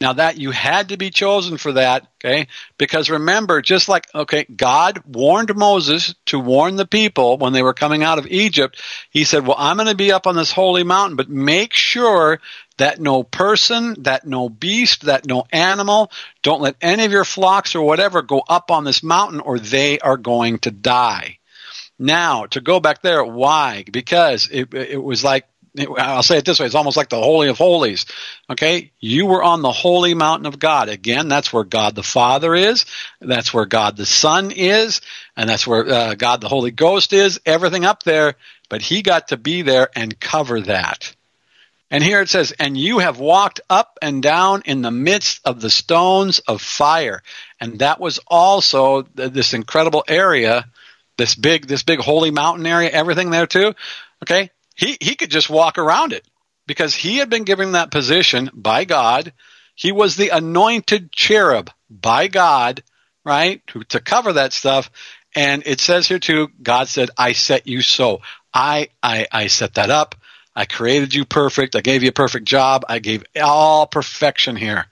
Now 0.00 0.12
that 0.14 0.38
you 0.38 0.50
had 0.50 0.88
to 0.88 0.96
be 0.96 1.10
chosen 1.10 1.56
for 1.56 1.72
that, 1.72 2.06
okay? 2.18 2.48
Because 2.76 3.08
remember, 3.08 3.62
just 3.62 3.88
like, 3.88 4.06
okay, 4.14 4.44
God 4.44 5.02
warned 5.06 5.54
Moses 5.54 6.14
to 6.26 6.38
warn 6.38 6.74
the 6.76 6.86
people 6.86 7.38
when 7.38 7.52
they 7.52 7.62
were 7.62 7.74
coming 7.74 8.02
out 8.02 8.18
of 8.18 8.26
Egypt. 8.26 8.82
He 9.10 9.24
said, 9.24 9.46
well, 9.46 9.56
I'm 9.56 9.76
going 9.76 9.88
to 9.88 9.94
be 9.94 10.10
up 10.10 10.26
on 10.26 10.34
this 10.34 10.50
holy 10.50 10.82
mountain, 10.82 11.16
but 11.16 11.30
make 11.30 11.72
sure 11.72 12.40
that 12.76 13.00
no 13.00 13.22
person, 13.22 14.02
that 14.02 14.26
no 14.26 14.48
beast, 14.48 15.02
that 15.02 15.26
no 15.26 15.44
animal, 15.52 16.10
don't 16.42 16.60
let 16.60 16.76
any 16.82 17.04
of 17.04 17.12
your 17.12 17.24
flocks 17.24 17.76
or 17.76 17.86
whatever 17.86 18.20
go 18.20 18.42
up 18.48 18.72
on 18.72 18.82
this 18.82 19.02
mountain 19.02 19.38
or 19.38 19.60
they 19.60 20.00
are 20.00 20.16
going 20.16 20.58
to 20.58 20.72
die. 20.72 21.38
Now, 21.98 22.46
to 22.46 22.60
go 22.60 22.80
back 22.80 23.02
there, 23.02 23.24
why? 23.24 23.84
Because 23.90 24.48
it, 24.50 24.74
it 24.74 25.02
was 25.02 25.22
like 25.22 25.46
I'll 25.76 26.22
say 26.22 26.38
it 26.38 26.44
this 26.44 26.60
way, 26.60 26.66
it's 26.66 26.74
almost 26.76 26.96
like 26.96 27.08
the 27.08 27.20
Holy 27.20 27.48
of 27.48 27.58
Holies. 27.58 28.06
Okay? 28.48 28.92
You 29.00 29.26
were 29.26 29.42
on 29.42 29.62
the 29.62 29.72
holy 29.72 30.14
mountain 30.14 30.46
of 30.46 30.58
God. 30.58 30.88
Again, 30.88 31.28
that's 31.28 31.52
where 31.52 31.64
God 31.64 31.96
the 31.96 32.02
Father 32.02 32.54
is. 32.54 32.86
That's 33.20 33.52
where 33.52 33.66
God 33.66 33.96
the 33.96 34.06
Son 34.06 34.52
is. 34.52 35.00
And 35.36 35.50
that's 35.50 35.66
where 35.66 35.86
uh, 35.88 36.14
God 36.14 36.40
the 36.40 36.48
Holy 36.48 36.70
Ghost 36.70 37.12
is. 37.12 37.40
Everything 37.44 37.84
up 37.84 38.04
there. 38.04 38.34
But 38.68 38.82
he 38.82 39.02
got 39.02 39.28
to 39.28 39.36
be 39.36 39.62
there 39.62 39.88
and 39.96 40.18
cover 40.18 40.60
that. 40.60 41.14
And 41.90 42.02
here 42.02 42.20
it 42.20 42.28
says, 42.28 42.52
and 42.52 42.78
you 42.78 42.98
have 43.00 43.18
walked 43.18 43.60
up 43.68 43.98
and 44.00 44.22
down 44.22 44.62
in 44.64 44.82
the 44.82 44.90
midst 44.90 45.40
of 45.44 45.60
the 45.60 45.70
stones 45.70 46.38
of 46.40 46.62
fire. 46.62 47.22
And 47.60 47.80
that 47.80 48.00
was 48.00 48.20
also 48.26 49.02
this 49.02 49.54
incredible 49.54 50.04
area, 50.08 50.66
this 51.18 51.34
big, 51.34 51.66
this 51.66 51.82
big 51.82 52.00
holy 52.00 52.30
mountain 52.30 52.66
area, 52.66 52.90
everything 52.90 53.30
there 53.30 53.46
too. 53.46 53.74
Okay 54.22 54.50
he, 54.74 54.96
he 55.00 55.14
could 55.14 55.30
just 55.30 55.50
walk 55.50 55.78
around 55.78 56.12
it 56.12 56.26
because 56.66 56.94
he 56.94 57.18
had 57.18 57.30
been 57.30 57.44
given 57.44 57.72
that 57.72 57.90
position 57.90 58.50
by 58.52 58.84
God. 58.84 59.32
He 59.74 59.92
was 59.92 60.16
the 60.16 60.30
anointed 60.30 61.12
cherub 61.12 61.70
by 61.90 62.28
God, 62.28 62.82
right, 63.24 63.64
to, 63.68 63.84
to 63.84 64.00
cover 64.00 64.34
that 64.34 64.52
stuff. 64.52 64.90
And 65.34 65.64
it 65.66 65.80
says 65.80 66.06
here 66.06 66.18
too, 66.18 66.48
God 66.62 66.88
said, 66.88 67.10
I 67.18 67.32
set 67.32 67.66
you 67.66 67.82
so. 67.82 68.20
I, 68.52 68.88
I, 69.02 69.26
I 69.30 69.46
set 69.48 69.74
that 69.74 69.90
up. 69.90 70.14
I 70.54 70.64
created 70.66 71.14
you 71.14 71.24
perfect. 71.24 71.74
I 71.74 71.80
gave 71.80 72.04
you 72.04 72.10
a 72.10 72.12
perfect 72.12 72.46
job. 72.46 72.84
I 72.88 73.00
gave 73.00 73.24
all 73.40 73.86
perfection 73.86 74.54
here. 74.54 74.86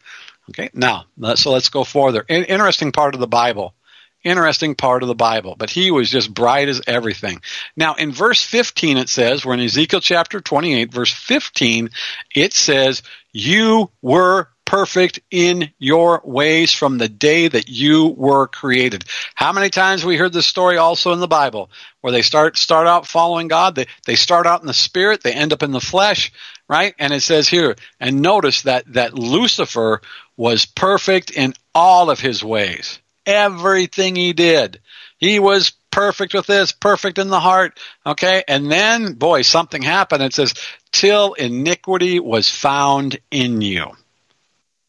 Okay. 0.51 0.71
Now, 0.75 1.05
so 1.37 1.53
let's 1.53 1.69
go 1.69 1.85
further. 1.85 2.25
interesting 2.29 2.91
part 2.91 3.15
of 3.15 3.21
the 3.21 3.29
Bible 3.29 3.75
interesting 4.25 4.75
part 4.75 5.03
of 5.03 5.09
the 5.09 5.15
Bible, 5.15 5.55
but 5.59 5.71
he 5.71 5.91
was 5.91 6.11
just 6.11 6.33
bright 6.33 6.69
as 6.69 6.81
everything. 6.87 7.41
Now, 7.77 7.95
in 7.95 8.13
verse 8.13 8.43
15, 8.43 8.97
it 8.97 9.09
says, 9.09 9.45
we're 9.45 9.55
in 9.55 9.61
Ezekiel 9.61 10.01
chapter 10.01 10.41
28, 10.41 10.93
verse 10.93 11.13
15, 11.13 11.91
it 12.35 12.53
says, 12.53 13.03
You 13.33 13.91
were 14.01 14.49
perfect 14.73 15.21
in 15.31 15.71
your 15.79 16.23
ways 16.25 16.73
from 16.73 16.97
the 16.97 17.09
day 17.09 17.47
that 17.47 17.69
you 17.69 18.07
were 18.17 18.47
created. 18.47 19.05
How 19.35 19.53
many 19.53 19.69
times 19.69 20.03
we 20.03 20.17
heard 20.17 20.33
this 20.33 20.47
story 20.47 20.79
also 20.79 21.13
in 21.13 21.21
the 21.21 21.29
Bible 21.29 21.71
where 22.01 22.11
they 22.11 22.23
start 22.23 22.57
start 22.57 22.87
out 22.87 23.07
following 23.07 23.49
God, 23.49 23.75
they 23.75 23.87
they 24.07 24.15
start 24.15 24.47
out 24.47 24.63
in 24.63 24.67
the 24.67 24.73
spirit, 24.73 25.23
they 25.23 25.35
end 25.35 25.53
up 25.53 25.63
in 25.63 25.73
the 25.73 25.79
flesh, 25.79 26.33
right? 26.71 26.95
And 26.99 27.13
it 27.13 27.21
says 27.21 27.51
here, 27.51 27.77
and 28.01 28.23
notice 28.23 28.63
that 28.63 28.91
that 28.95 29.13
Lucifer 29.13 30.01
was 30.39 30.65
perfect 30.65 31.31
in 31.33 31.53
all 31.75 32.09
of 32.09 32.19
his 32.19 32.43
ways 32.43 32.99
everything 33.27 34.17
he 34.17 34.33
did. 34.33 34.81
He 35.19 35.39
was 35.39 35.73
perfect 35.91 36.35
with 36.35 36.47
this, 36.47 36.73
perfect 36.73 37.19
in 37.19 37.29
the 37.29 37.39
heart. 37.39 37.79
Okay. 38.05 38.43
And 38.49 38.71
then, 38.71 39.15
boy, 39.15 39.43
something 39.43 39.83
happened. 39.83 40.23
It 40.23 40.35
says, 40.35 40.55
till 40.91 41.35
iniquity 41.35 42.19
was 42.19 42.51
found 42.51 43.19
in 43.31 43.61
you. 43.61 43.87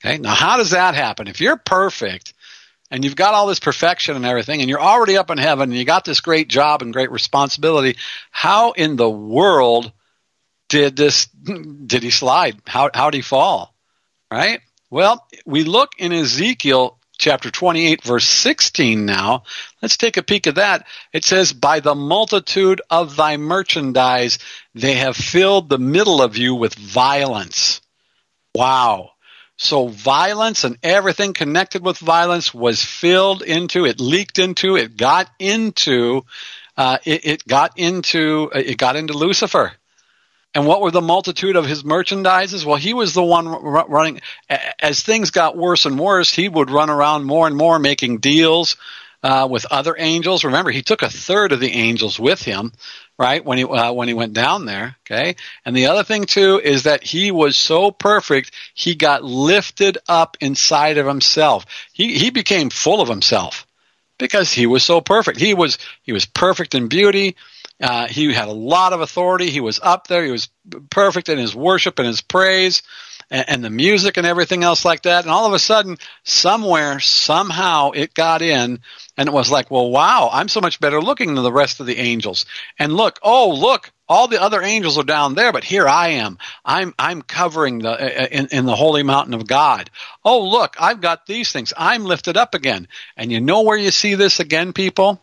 Okay. 0.03 0.17
Now, 0.17 0.33
how 0.33 0.57
does 0.57 0.71
that 0.71 0.95
happen? 0.95 1.27
If 1.27 1.39
you're 1.39 1.57
perfect 1.57 2.33
and 2.89 3.03
you've 3.03 3.15
got 3.15 3.33
all 3.33 3.47
this 3.47 3.59
perfection 3.59 4.15
and 4.15 4.25
everything 4.25 4.61
and 4.61 4.69
you're 4.69 4.81
already 4.81 5.17
up 5.17 5.29
in 5.29 5.37
heaven 5.37 5.69
and 5.69 5.77
you 5.77 5.85
got 5.85 6.05
this 6.05 6.19
great 6.19 6.47
job 6.47 6.81
and 6.81 6.93
great 6.93 7.11
responsibility, 7.11 7.97
how 8.31 8.71
in 8.71 8.95
the 8.95 9.09
world 9.09 9.91
did 10.69 10.95
this, 10.95 11.25
did 11.85 12.03
he 12.03 12.09
slide? 12.09 12.57
How, 12.65 12.89
how 12.93 13.09
did 13.09 13.17
he 13.17 13.21
fall? 13.21 13.73
Right? 14.31 14.61
Well, 14.89 15.25
we 15.45 15.63
look 15.63 15.93
in 15.97 16.11
Ezekiel 16.11 16.97
chapter 17.23 17.49
28, 17.49 18.03
verse 18.03 18.27
16 18.27 19.05
now. 19.05 19.43
Let's 19.81 19.95
take 19.95 20.17
a 20.17 20.23
peek 20.23 20.45
at 20.45 20.55
that. 20.55 20.85
It 21.13 21.23
says, 21.23 21.53
By 21.53 21.79
the 21.79 21.95
multitude 21.95 22.81
of 22.89 23.15
thy 23.15 23.37
merchandise, 23.37 24.39
they 24.75 24.95
have 24.95 25.15
filled 25.15 25.69
the 25.69 25.79
middle 25.79 26.21
of 26.21 26.35
you 26.35 26.53
with 26.53 26.75
violence. 26.75 27.79
Wow. 28.53 29.11
So 29.55 29.87
violence 29.87 30.65
and 30.65 30.77
everything 30.83 31.31
connected 31.31 31.81
with 31.81 31.97
violence 31.97 32.53
was 32.53 32.83
filled 32.83 33.41
into, 33.41 33.85
it 33.85 34.01
leaked 34.01 34.37
into, 34.37 34.75
it 34.75 34.97
got 34.97 35.29
into, 35.39 36.25
uh, 36.75 36.97
it, 37.05 37.25
it 37.25 37.47
got 37.47 37.79
into, 37.79 38.51
it 38.53 38.77
got 38.77 38.97
into 38.97 39.13
Lucifer. 39.13 39.71
And 40.55 40.67
what 40.67 40.81
were 40.81 40.91
the 40.91 41.01
multitude 41.01 41.55
of 41.55 41.65
his 41.65 41.83
merchandises? 41.83 42.63
Well, 42.63 42.75
he 42.75 42.93
was 42.93 43.13
the 43.13 43.23
one 43.23 43.47
running. 43.47 44.21
As 44.79 45.01
things 45.01 45.31
got 45.31 45.57
worse 45.57 45.85
and 45.85 45.99
worse, 45.99 46.31
he 46.31 46.47
would 46.47 46.69
run 46.69 46.91
around 46.91 47.23
more 47.23 47.47
and 47.47 47.55
more 47.55 47.79
making 47.79 48.19
deals 48.19 48.77
uh, 49.23 49.47
with 49.49 49.65
other 49.71 49.95
angels. 49.97 50.43
Remember, 50.43 50.69
he 50.69 50.83
took 50.83 51.01
a 51.01 51.09
third 51.09 51.53
of 51.53 51.59
the 51.59 51.71
angels 51.71 52.19
with 52.19 52.43
him, 52.43 52.71
right? 53.17 53.43
When 53.43 53.57
he 53.57 53.63
uh, 53.63 53.93
when 53.93 54.07
he 54.07 54.13
went 54.13 54.33
down 54.33 54.65
there. 54.65 54.95
Okay. 55.09 55.35
And 55.65 55.75
the 55.75 55.87
other 55.87 56.03
thing 56.03 56.25
too 56.25 56.59
is 56.63 56.83
that 56.83 57.03
he 57.03 57.31
was 57.31 57.57
so 57.57 57.89
perfect, 57.89 58.51
he 58.75 58.95
got 58.95 59.23
lifted 59.23 59.97
up 60.07 60.37
inside 60.39 60.97
of 60.97 61.07
himself. 61.07 61.65
He 61.93 62.17
he 62.17 62.29
became 62.29 62.69
full 62.69 63.01
of 63.01 63.09
himself 63.09 63.65
because 64.19 64.51
he 64.51 64.67
was 64.67 64.83
so 64.83 65.01
perfect. 65.01 65.39
He 65.39 65.53
was 65.53 65.79
he 66.03 66.13
was 66.13 66.25
perfect 66.25 66.75
in 66.75 66.89
beauty 66.89 67.37
uh, 67.81 68.07
he 68.07 68.31
had 68.33 68.47
a 68.47 68.53
lot 68.53 68.93
of 68.93 69.01
authority. 69.01 69.49
He 69.49 69.59
was 69.59 69.79
up 69.81 70.07
there. 70.07 70.23
He 70.23 70.31
was 70.31 70.49
perfect 70.89 71.29
in 71.29 71.37
his 71.37 71.55
worship 71.55 71.99
and 71.99 72.07
his 72.07 72.21
praise 72.21 72.81
and, 73.29 73.49
and 73.49 73.63
the 73.63 73.69
music 73.69 74.17
and 74.17 74.25
everything 74.25 74.63
else 74.63 74.85
like 74.85 75.03
that. 75.03 75.23
And 75.23 75.31
all 75.31 75.45
of 75.45 75.53
a 75.53 75.59
sudden, 75.59 75.97
somewhere, 76.23 76.99
somehow 76.99 77.91
it 77.91 78.13
got 78.13 78.41
in 78.41 78.79
and 79.17 79.29
it 79.29 79.33
was 79.33 79.51
like, 79.51 79.69
well, 79.69 79.89
wow, 79.89 80.29
I'm 80.31 80.47
so 80.47 80.61
much 80.61 80.79
better 80.79 81.01
looking 81.01 81.35
than 81.35 81.43
the 81.43 81.51
rest 81.51 81.79
of 81.79 81.85
the 81.85 81.97
angels. 81.97 82.45
And 82.79 82.93
look, 82.93 83.19
oh, 83.21 83.51
look, 83.51 83.91
all 84.07 84.27
the 84.27 84.41
other 84.41 84.61
angels 84.61 84.97
are 84.97 85.03
down 85.03 85.33
there, 85.33 85.51
but 85.51 85.63
here 85.63 85.87
I 85.87 86.09
am. 86.09 86.37
I'm 86.63 86.93
I'm 86.99 87.21
covering 87.21 87.79
the 87.79 87.91
uh, 87.91 88.27
in, 88.27 88.47
in 88.51 88.65
the 88.65 88.75
holy 88.75 89.01
mountain 89.01 89.33
of 89.33 89.47
God. 89.47 89.89
Oh, 90.23 90.49
look, 90.49 90.75
I've 90.79 91.01
got 91.01 91.25
these 91.25 91.51
things. 91.51 91.73
I'm 91.75 92.03
lifted 92.03 92.37
up 92.37 92.53
again. 92.53 92.87
And 93.17 93.31
you 93.31 93.41
know 93.41 93.61
where 93.61 93.77
you 93.77 93.91
see 93.91 94.15
this 94.15 94.39
again, 94.39 94.73
people? 94.73 95.21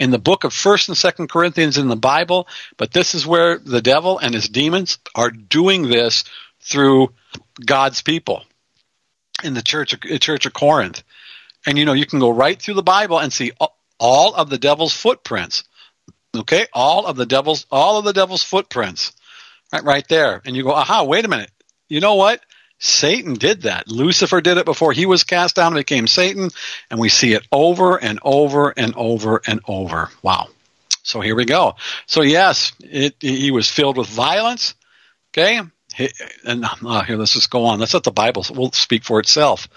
In 0.00 0.10
the 0.10 0.18
book 0.18 0.44
of 0.44 0.54
First 0.54 0.88
and 0.88 0.96
Second 0.96 1.28
Corinthians 1.28 1.76
in 1.76 1.88
the 1.88 1.94
Bible, 1.94 2.48
but 2.78 2.90
this 2.90 3.14
is 3.14 3.26
where 3.26 3.58
the 3.58 3.82
devil 3.82 4.18
and 4.18 4.34
his 4.34 4.48
demons 4.48 4.98
are 5.14 5.30
doing 5.30 5.82
this 5.82 6.24
through 6.62 7.12
God's 7.64 8.00
people 8.00 8.44
in 9.44 9.52
the 9.52 9.62
church 9.62 9.92
of, 9.92 10.00
church 10.20 10.46
of 10.46 10.54
Corinth. 10.54 11.02
And 11.66 11.78
you 11.78 11.84
know, 11.84 11.92
you 11.92 12.06
can 12.06 12.18
go 12.18 12.30
right 12.30 12.60
through 12.60 12.74
the 12.74 12.82
Bible 12.82 13.18
and 13.18 13.30
see 13.30 13.52
all 13.98 14.34
of 14.34 14.48
the 14.48 14.58
devil's 14.58 14.94
footprints. 14.94 15.64
Okay, 16.34 16.66
all 16.72 17.06
of 17.06 17.16
the 17.16 17.26
devil's 17.26 17.66
all 17.70 17.98
of 17.98 18.04
the 18.04 18.12
devil's 18.14 18.42
footprints, 18.42 19.12
right, 19.72 19.84
right 19.84 20.08
there. 20.08 20.40
And 20.46 20.56
you 20.56 20.62
go, 20.62 20.72
aha, 20.72 21.04
wait 21.04 21.26
a 21.26 21.28
minute. 21.28 21.50
You 21.88 22.00
know 22.00 22.14
what? 22.14 22.40
Satan 22.80 23.34
did 23.34 23.62
that. 23.62 23.88
Lucifer 23.88 24.40
did 24.40 24.56
it 24.58 24.64
before 24.64 24.92
he 24.92 25.06
was 25.06 25.22
cast 25.22 25.54
down 25.54 25.68
and 25.68 25.76
became 25.76 26.06
Satan, 26.06 26.50
and 26.90 26.98
we 26.98 27.08
see 27.08 27.34
it 27.34 27.46
over 27.52 27.96
and 27.96 28.18
over 28.22 28.70
and 28.76 28.94
over 28.96 29.40
and 29.46 29.60
over. 29.68 30.10
Wow. 30.22 30.48
So 31.02 31.20
here 31.20 31.36
we 31.36 31.44
go. 31.44 31.76
So 32.06 32.22
yes, 32.22 32.72
it, 32.80 33.16
he 33.20 33.50
was 33.50 33.70
filled 33.70 33.96
with 33.96 34.08
violence. 34.08 34.74
Okay, 35.32 35.60
and 36.44 36.64
uh, 36.64 37.02
here 37.02 37.16
let's 37.16 37.34
just 37.34 37.50
go 37.50 37.66
on. 37.66 37.78
Let's 37.78 37.94
let 37.94 38.04
the 38.04 38.10
Bible 38.10 38.44
will 38.54 38.72
speak 38.72 39.04
for 39.04 39.20
itself. 39.20 39.68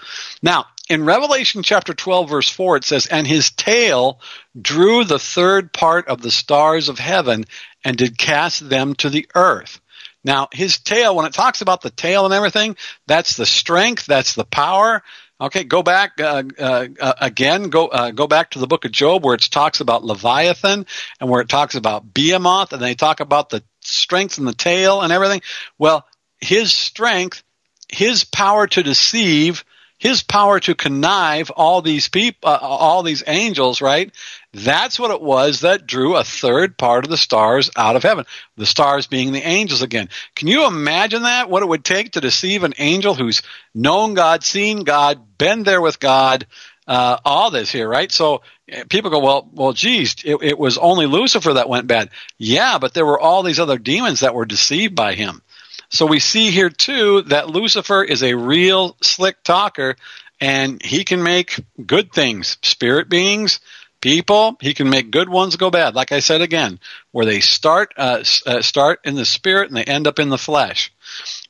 Now, 0.42 0.66
in 0.88 1.04
Revelation 1.04 1.62
chapter 1.62 1.94
12, 1.94 2.28
verse 2.28 2.48
4, 2.48 2.76
it 2.76 2.84
says, 2.84 3.06
And 3.06 3.26
his 3.26 3.50
tail 3.50 4.20
drew 4.60 5.04
the 5.04 5.18
third 5.18 5.72
part 5.72 6.08
of 6.08 6.20
the 6.20 6.30
stars 6.30 6.88
of 6.88 6.98
heaven 6.98 7.44
and 7.84 7.96
did 7.96 8.18
cast 8.18 8.68
them 8.68 8.94
to 8.96 9.08
the 9.08 9.26
earth. 9.34 9.80
Now, 10.24 10.48
his 10.52 10.78
tail, 10.78 11.14
when 11.14 11.26
it 11.26 11.34
talks 11.34 11.60
about 11.60 11.82
the 11.82 11.90
tail 11.90 12.24
and 12.24 12.32
everything, 12.32 12.76
that's 13.06 13.36
the 13.36 13.46
strength, 13.46 14.06
that's 14.06 14.34
the 14.34 14.44
power. 14.44 15.02
Okay, 15.40 15.64
go 15.64 15.82
back 15.82 16.20
uh, 16.20 16.44
uh, 16.58 16.86
uh, 16.98 17.12
again. 17.20 17.68
Go 17.68 17.88
uh, 17.88 18.12
go 18.12 18.26
back 18.26 18.52
to 18.52 18.60
the 18.60 18.66
book 18.66 18.84
of 18.84 18.92
Job 18.92 19.24
where 19.24 19.34
it 19.34 19.42
talks 19.42 19.80
about 19.80 20.04
Leviathan 20.04 20.86
and 21.20 21.28
where 21.28 21.40
it 21.40 21.48
talks 21.48 21.74
about 21.74 22.14
Behemoth, 22.14 22.72
and 22.72 22.80
they 22.80 22.94
talk 22.94 23.20
about 23.20 23.50
the 23.50 23.62
strength 23.80 24.38
and 24.38 24.46
the 24.46 24.54
tail 24.54 25.02
and 25.02 25.12
everything. 25.12 25.42
Well, 25.76 26.06
his 26.40 26.72
strength, 26.72 27.42
his 27.88 28.24
power 28.24 28.66
to 28.68 28.82
deceive, 28.82 29.64
his 30.04 30.22
power 30.22 30.60
to 30.60 30.74
connive 30.74 31.50
all 31.50 31.80
these 31.80 32.08
people, 32.08 32.50
uh, 32.50 32.58
all 32.60 33.02
these 33.02 33.24
angels, 33.26 33.80
right? 33.80 34.12
That's 34.52 35.00
what 35.00 35.10
it 35.10 35.22
was 35.22 35.60
that 35.60 35.86
drew 35.86 36.16
a 36.16 36.22
third 36.22 36.76
part 36.76 37.04
of 37.04 37.10
the 37.10 37.16
stars 37.16 37.70
out 37.74 37.96
of 37.96 38.02
heaven. 38.02 38.26
The 38.58 38.66
stars 38.66 39.06
being 39.06 39.32
the 39.32 39.40
angels 39.40 39.80
again. 39.80 40.10
Can 40.36 40.48
you 40.48 40.66
imagine 40.66 41.22
that? 41.22 41.48
What 41.48 41.62
it 41.62 41.70
would 41.70 41.86
take 41.86 42.12
to 42.12 42.20
deceive 42.20 42.64
an 42.64 42.74
angel 42.76 43.14
who's 43.14 43.40
known 43.74 44.12
God, 44.12 44.44
seen 44.44 44.84
God, 44.84 45.38
been 45.38 45.62
there 45.62 45.80
with 45.80 45.98
God, 46.00 46.46
uh, 46.86 47.16
all 47.24 47.50
this 47.50 47.72
here, 47.72 47.88
right? 47.88 48.12
So 48.12 48.42
eh, 48.68 48.84
people 48.90 49.10
go, 49.10 49.20
well, 49.20 49.48
well, 49.54 49.72
geez, 49.72 50.16
it, 50.22 50.36
it 50.42 50.58
was 50.58 50.76
only 50.76 51.06
Lucifer 51.06 51.54
that 51.54 51.70
went 51.70 51.86
bad. 51.86 52.10
Yeah, 52.36 52.76
but 52.78 52.92
there 52.92 53.06
were 53.06 53.18
all 53.18 53.42
these 53.42 53.58
other 53.58 53.78
demons 53.78 54.20
that 54.20 54.34
were 54.34 54.44
deceived 54.44 54.94
by 54.94 55.14
him. 55.14 55.40
So 55.94 56.06
we 56.06 56.18
see 56.18 56.50
here 56.50 56.70
too 56.70 57.22
that 57.28 57.50
Lucifer 57.50 58.02
is 58.02 58.24
a 58.24 58.34
real 58.34 58.96
slick 59.00 59.40
talker 59.44 59.94
and 60.40 60.82
he 60.82 61.04
can 61.04 61.22
make 61.22 61.60
good 61.86 62.12
things, 62.12 62.58
spirit 62.62 63.08
beings, 63.08 63.60
people. 64.00 64.56
He 64.60 64.74
can 64.74 64.90
make 64.90 65.12
good 65.12 65.28
ones 65.28 65.54
go 65.54 65.70
bad. 65.70 65.94
Like 65.94 66.10
I 66.10 66.18
said 66.18 66.40
again, 66.40 66.80
where 67.12 67.24
they 67.24 67.38
start 67.38 67.94
uh, 67.96 68.24
uh, 68.44 68.60
start 68.60 69.02
in 69.04 69.14
the 69.14 69.24
spirit 69.24 69.68
and 69.68 69.76
they 69.76 69.84
end 69.84 70.08
up 70.08 70.18
in 70.18 70.30
the 70.30 70.36
flesh. 70.36 70.92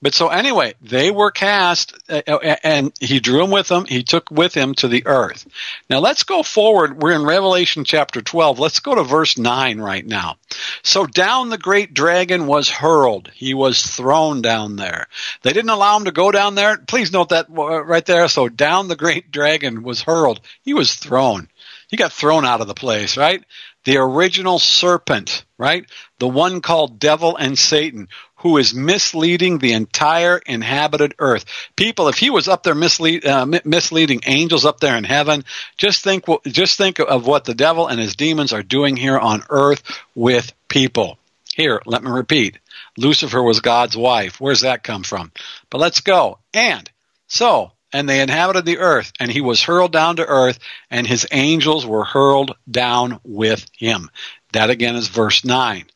But 0.05 0.13
so 0.13 0.29
anyway, 0.29 0.75
they 0.83 1.11
were 1.11 1.31
cast, 1.31 1.95
uh, 2.11 2.21
uh, 2.29 2.57
and 2.63 2.93
he 3.01 3.21
drew 3.21 3.39
them 3.39 3.51
with 3.51 3.71
him. 3.71 3.87
He 3.87 4.03
took 4.03 4.31
with 4.31 4.53
him 4.53 4.75
to 4.75 4.87
the 4.87 5.07
earth. 5.07 5.47
Now 5.89 6.01
let's 6.01 6.25
go 6.25 6.43
forward. 6.43 7.03
We're 7.03 7.15
in 7.15 7.25
Revelation 7.25 7.85
chapter 7.85 8.21
12. 8.21 8.59
Let's 8.59 8.81
go 8.81 8.95
to 8.95 9.03
verse 9.03 9.39
9 9.39 9.81
right 9.81 10.05
now. 10.05 10.37
So 10.83 11.07
down 11.07 11.49
the 11.49 11.57
great 11.57 11.95
dragon 11.95 12.47
was 12.47 12.69
hurled. 12.69 13.31
He 13.33 13.55
was 13.55 13.81
thrown 13.81 14.43
down 14.43 14.77
there. 14.77 15.07
They 15.41 15.55
didn't 15.55 15.71
allow 15.71 15.97
him 15.97 16.05
to 16.05 16.13
go 16.13 16.31
down 16.31 16.55
there. 16.55 16.77
Please 16.77 17.11
note 17.11 17.31
that 17.31 17.47
uh, 17.49 17.83
right 17.83 18.05
there. 18.05 18.29
So 18.29 18.51
down 18.51 18.89
the 18.89 18.97
great 18.97 19.31
dragon 19.31 19.83
was 19.85 20.03
hurled. 20.03 20.43
He 20.61 20.75
was 20.75 20.95
thrown. 20.97 21.49
He 21.89 21.97
got 21.97 22.13
thrown 22.13 22.45
out 22.45 22.61
of 22.61 22.67
the 22.67 22.75
place, 22.75 23.17
right? 23.17 23.43
The 23.85 23.97
original 23.97 24.59
serpent, 24.59 25.47
right? 25.57 25.87
The 26.19 26.29
one 26.29 26.61
called 26.61 26.99
devil 26.99 27.37
and 27.37 27.59
Satan, 27.59 28.09
who 28.45 28.59
is 28.59 28.75
misleading 28.75 29.57
the 29.57 29.73
entire 29.73 30.37
inhabited 30.37 31.15
earth. 31.19 31.47
People, 31.77 32.09
if 32.09 32.19
he 32.19 32.29
was 32.29 32.47
up 32.47 32.63
there 32.63 32.75
mislead, 32.75 33.25
uh, 33.25 33.47
misleading 33.65 34.21
angels 34.27 34.67
up 34.67 34.81
there 34.81 34.97
in 34.97 35.05
heaven, 35.05 35.45
just 35.79 36.05
think, 36.05 36.27
just 36.45 36.77
think 36.77 37.01
of 37.01 37.27
what 37.27 37.47
the 37.47 37.55
devil 37.55 37.89
and 37.89 37.99
his 37.99 38.17
demons 38.17 38.53
are 38.53 38.63
doing 38.63 38.99
here 38.99 39.19
on 39.19 39.43
earth 39.49 39.83
with 40.15 40.53
people. 40.69 41.17
Here, 41.57 41.81
let 41.87 42.05
me 42.05 42.11
repeat. 42.11 42.59
Lucifer 42.99 43.43
was 43.43 43.61
God's 43.61 43.97
wife. 43.97 44.39
Where's 44.39 44.61
that 44.61 44.85
come 44.85 45.05
from? 45.05 45.33
But 45.71 45.81
let's 45.81 46.01
go. 46.01 46.37
And 46.53 46.89
so, 47.27 47.73
and 47.95 48.07
they 48.07 48.21
inhabited 48.21 48.67
the 48.67 48.79
earth, 48.79 49.11
and 49.19 49.33
he 49.33 49.41
was 49.41 49.63
hurled 49.63 49.93
down 49.93 50.17
to 50.17 50.27
earth, 50.27 50.59
and 50.91 51.07
his 51.07 51.27
angels 51.33 51.87
were 51.87 52.05
hurled 52.05 52.57
down 52.71 53.21
with 53.25 53.65
him. 53.75 54.11
That 54.53 54.69
again 54.69 54.97
is 54.97 55.09
verse 55.09 55.47
9. 55.47 55.87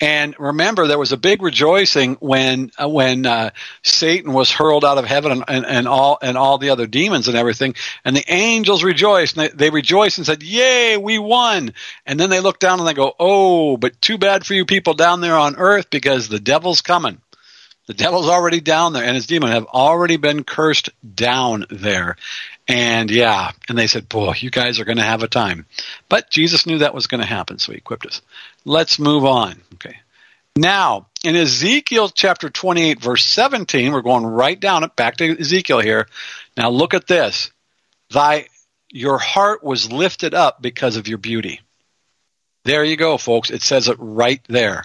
And 0.00 0.34
remember, 0.40 0.86
there 0.86 0.98
was 0.98 1.12
a 1.12 1.16
big 1.16 1.40
rejoicing 1.40 2.14
when 2.16 2.72
uh, 2.82 2.88
when 2.88 3.26
uh, 3.26 3.50
Satan 3.82 4.32
was 4.32 4.50
hurled 4.50 4.84
out 4.84 4.98
of 4.98 5.04
heaven 5.04 5.30
and, 5.30 5.44
and, 5.46 5.64
and, 5.64 5.86
all 5.86 6.18
and 6.20 6.36
all 6.36 6.58
the 6.58 6.70
other 6.70 6.88
demons 6.88 7.28
and 7.28 7.36
everything. 7.36 7.76
And 8.04 8.16
the 8.16 8.24
angels 8.26 8.82
rejoiced. 8.82 9.36
And 9.36 9.46
they, 9.46 9.54
they 9.54 9.70
rejoiced 9.70 10.18
and 10.18 10.26
said, 10.26 10.42
"Yay, 10.42 10.96
we 10.96 11.18
won!" 11.18 11.74
And 12.06 12.18
then 12.18 12.28
they 12.28 12.40
look 12.40 12.58
down 12.58 12.80
and 12.80 12.88
they 12.88 12.94
go, 12.94 13.14
"Oh, 13.20 13.76
but 13.76 14.00
too 14.02 14.18
bad 14.18 14.44
for 14.44 14.54
you 14.54 14.66
people 14.66 14.94
down 14.94 15.20
there 15.20 15.36
on 15.36 15.56
earth 15.56 15.90
because 15.90 16.28
the 16.28 16.40
devil's 16.40 16.82
coming." 16.82 17.20
The 17.86 17.94
devil's 17.94 18.28
already 18.28 18.60
down 18.60 18.94
there, 18.94 19.04
and 19.04 19.14
his 19.14 19.26
demon 19.26 19.50
have 19.50 19.66
already 19.66 20.16
been 20.16 20.42
cursed 20.42 20.88
down 21.14 21.66
there. 21.68 22.16
And 22.66 23.10
yeah, 23.10 23.50
and 23.68 23.76
they 23.76 23.86
said, 23.86 24.08
Boy, 24.08 24.34
you 24.38 24.50
guys 24.50 24.80
are 24.80 24.86
going 24.86 24.96
to 24.96 25.02
have 25.02 25.22
a 25.22 25.28
time. 25.28 25.66
But 26.08 26.30
Jesus 26.30 26.66
knew 26.66 26.78
that 26.78 26.94
was 26.94 27.06
going 27.06 27.20
to 27.20 27.26
happen, 27.26 27.58
so 27.58 27.72
he 27.72 27.78
equipped 27.78 28.06
us. 28.06 28.22
Let's 28.64 28.98
move 28.98 29.24
on. 29.24 29.60
Okay. 29.74 29.96
Now, 30.56 31.08
in 31.24 31.36
Ezekiel 31.36 32.08
chapter 32.08 32.48
28, 32.48 33.00
verse 33.00 33.24
17, 33.24 33.92
we're 33.92 34.02
going 34.02 34.24
right 34.24 34.58
down 34.58 34.84
it, 34.84 34.96
back 34.96 35.16
to 35.16 35.38
Ezekiel 35.38 35.80
here. 35.80 36.06
Now 36.56 36.70
look 36.70 36.94
at 36.94 37.06
this. 37.06 37.50
Thy, 38.10 38.46
your 38.88 39.18
heart 39.18 39.64
was 39.64 39.92
lifted 39.92 40.32
up 40.32 40.62
because 40.62 40.96
of 40.96 41.08
your 41.08 41.18
beauty. 41.18 41.60
There 42.64 42.84
you 42.84 42.96
go, 42.96 43.18
folks. 43.18 43.50
It 43.50 43.62
says 43.62 43.88
it 43.88 43.96
right 43.98 44.40
there. 44.48 44.84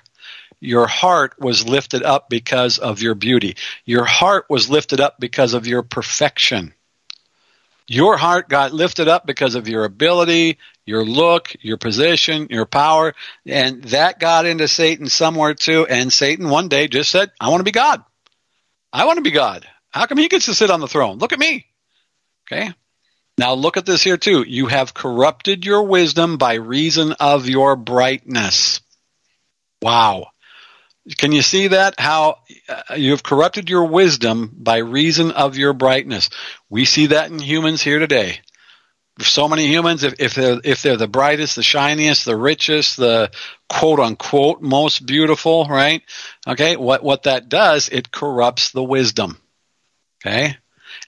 Your 0.61 0.87
heart 0.87 1.39
was 1.39 1.67
lifted 1.67 2.03
up 2.03 2.29
because 2.29 2.79
of 2.79 3.01
your 3.01 3.15
beauty. 3.15 3.55
Your 3.85 4.05
heart 4.05 4.45
was 4.49 4.69
lifted 4.69 4.99
up 4.99 5.19
because 5.19 5.53
of 5.53 5.67
your 5.67 5.83
perfection. 5.83 6.73
Your 7.87 8.17
heart 8.17 8.49
got 8.49 8.71
lifted 8.71 9.07
up 9.07 9.25
because 9.25 9.55
of 9.55 9.67
your 9.67 9.83
ability, 9.83 10.59
your 10.85 11.03
look, 11.03 11.55
your 11.61 11.77
position, 11.77 12.47
your 12.51 12.65
power, 12.65 13.15
and 13.47 13.83
that 13.85 14.19
got 14.19 14.45
into 14.45 14.67
Satan 14.67 15.07
somewhere 15.07 15.55
too. 15.55 15.87
And 15.89 16.13
Satan 16.13 16.49
one 16.49 16.67
day 16.67 16.87
just 16.87 17.09
said, 17.09 17.31
I 17.39 17.49
want 17.49 17.61
to 17.61 17.65
be 17.65 17.71
God. 17.71 18.03
I 18.93 19.05
want 19.05 19.17
to 19.17 19.23
be 19.23 19.31
God. 19.31 19.67
How 19.89 20.05
come 20.05 20.19
he 20.19 20.27
gets 20.27 20.45
to 20.45 20.53
sit 20.53 20.69
on 20.69 20.81
the 20.81 20.87
throne? 20.87 21.17
Look 21.17 21.33
at 21.33 21.39
me. 21.39 21.65
Okay. 22.51 22.73
Now 23.39 23.53
look 23.53 23.77
at 23.77 23.85
this 23.85 24.03
here 24.03 24.17
too. 24.17 24.43
You 24.43 24.67
have 24.67 24.93
corrupted 24.93 25.65
your 25.65 25.83
wisdom 25.83 26.37
by 26.37 26.55
reason 26.55 27.13
of 27.13 27.47
your 27.47 27.75
brightness. 27.75 28.81
Wow. 29.81 30.27
Can 31.17 31.31
you 31.31 31.41
see 31.41 31.69
that? 31.69 31.95
How 31.97 32.39
uh, 32.67 32.95
you 32.95 33.11
have 33.11 33.23
corrupted 33.23 33.69
your 33.69 33.85
wisdom 33.85 34.53
by 34.55 34.77
reason 34.77 35.31
of 35.31 35.57
your 35.57 35.73
brightness. 35.73 36.29
We 36.69 36.85
see 36.85 37.07
that 37.07 37.31
in 37.31 37.39
humans 37.39 37.81
here 37.81 37.99
today. 37.99 38.39
So 39.21 39.47
many 39.47 39.67
humans, 39.67 40.03
if, 40.03 40.15
if 40.19 40.35
they're 40.35 40.61
if 40.63 40.81
they're 40.81 40.97
the 40.97 41.07
brightest, 41.07 41.55
the 41.57 41.63
shiniest, 41.63 42.25
the 42.25 42.37
richest, 42.37 42.97
the 42.97 43.31
quote 43.67 43.99
unquote 43.99 44.61
most 44.61 45.05
beautiful, 45.05 45.65
right? 45.65 46.03
Okay, 46.47 46.77
what 46.77 47.03
what 47.03 47.23
that 47.23 47.49
does, 47.49 47.89
it 47.89 48.11
corrupts 48.11 48.71
the 48.71 48.83
wisdom. 48.83 49.37
Okay, 50.21 50.55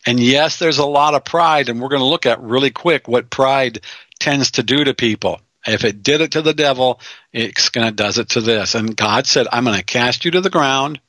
and 0.05 0.19
yes, 0.19 0.59
there's 0.59 0.79
a 0.79 0.85
lot 0.85 1.13
of 1.13 1.23
pride, 1.23 1.69
and 1.69 1.79
we're 1.79 1.89
going 1.89 2.01
to 2.01 2.05
look 2.05 2.25
at 2.25 2.41
really 2.41 2.71
quick 2.71 3.07
what 3.07 3.29
pride 3.29 3.81
tends 4.19 4.51
to 4.51 4.63
do 4.63 4.83
to 4.83 4.93
people. 4.93 5.39
If 5.65 5.83
it 5.83 6.03
did 6.03 6.21
it 6.21 6.31
to 6.31 6.41
the 6.41 6.53
devil, 6.53 6.99
it's 7.31 7.69
going 7.69 7.87
to 7.87 7.93
does 7.93 8.17
it 8.17 8.29
to 8.29 8.41
this. 8.41 8.75
And 8.75 8.95
God 8.95 9.27
said, 9.27 9.47
I'm 9.51 9.63
going 9.63 9.77
to 9.77 9.83
cast 9.83 10.25
you 10.25 10.31
to 10.31 10.41
the 10.41 10.49
ground 10.49 10.99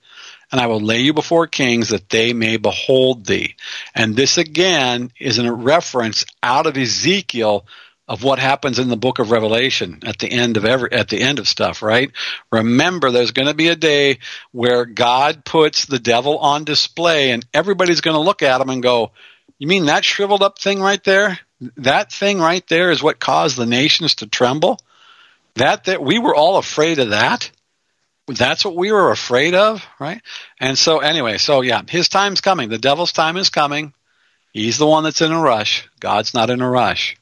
and 0.52 0.60
I 0.60 0.66
will 0.66 0.80
lay 0.80 1.00
you 1.00 1.14
before 1.14 1.46
kings 1.46 1.88
that 1.88 2.10
they 2.10 2.34
may 2.34 2.58
behold 2.58 3.24
thee. 3.24 3.56
And 3.94 4.14
this 4.14 4.36
again 4.36 5.10
is 5.18 5.38
a 5.38 5.50
reference 5.52 6.26
out 6.42 6.66
of 6.66 6.76
Ezekiel 6.76 7.66
of 8.06 8.22
what 8.22 8.38
happens 8.38 8.78
in 8.78 8.88
the 8.88 8.96
book 8.96 9.18
of 9.18 9.30
Revelation 9.30 10.00
at 10.04 10.18
the 10.18 10.30
end 10.30 10.58
of 10.58 10.66
every 10.66 10.92
at 10.92 11.08
the 11.08 11.22
end 11.22 11.38
of 11.38 11.48
stuff, 11.48 11.82
right? 11.82 12.12
Remember 12.50 13.10
there's 13.10 13.30
going 13.30 13.48
to 13.48 13.54
be 13.54 13.68
a 13.68 13.76
day 13.76 14.18
where 14.50 14.84
God 14.84 15.44
puts 15.44 15.86
the 15.86 15.98
devil 15.98 16.38
on 16.38 16.64
display 16.64 17.30
and 17.30 17.46
everybody's 17.54 18.02
going 18.02 18.16
to 18.16 18.20
look 18.20 18.42
at 18.42 18.60
him 18.60 18.68
and 18.68 18.82
go, 18.82 19.12
"You 19.58 19.68
mean 19.68 19.86
that 19.86 20.04
shriveled 20.04 20.42
up 20.42 20.58
thing 20.58 20.80
right 20.80 21.02
there? 21.04 21.38
That 21.76 22.12
thing 22.12 22.38
right 22.38 22.66
there 22.68 22.90
is 22.90 23.02
what 23.02 23.20
caused 23.20 23.56
the 23.56 23.66
nations 23.66 24.16
to 24.16 24.26
tremble. 24.26 24.78
That 25.54 25.84
that 25.84 26.02
we 26.02 26.18
were 26.18 26.34
all 26.34 26.56
afraid 26.56 26.98
of 26.98 27.10
that. 27.10 27.50
That's 28.26 28.64
what 28.64 28.76
we 28.76 28.92
were 28.92 29.10
afraid 29.10 29.54
of, 29.54 29.84
right? 29.98 30.22
And 30.60 30.78
so 30.78 30.98
anyway, 30.98 31.38
so 31.38 31.60
yeah, 31.60 31.82
his 31.88 32.08
time's 32.08 32.40
coming. 32.40 32.68
The 32.68 32.78
devil's 32.78 33.12
time 33.12 33.36
is 33.36 33.50
coming. 33.50 33.92
He's 34.52 34.78
the 34.78 34.86
one 34.86 35.04
that's 35.04 35.20
in 35.20 35.32
a 35.32 35.40
rush. 35.40 35.88
God's 36.00 36.34
not 36.34 36.50
in 36.50 36.60
a 36.60 36.70
rush. 36.70 37.16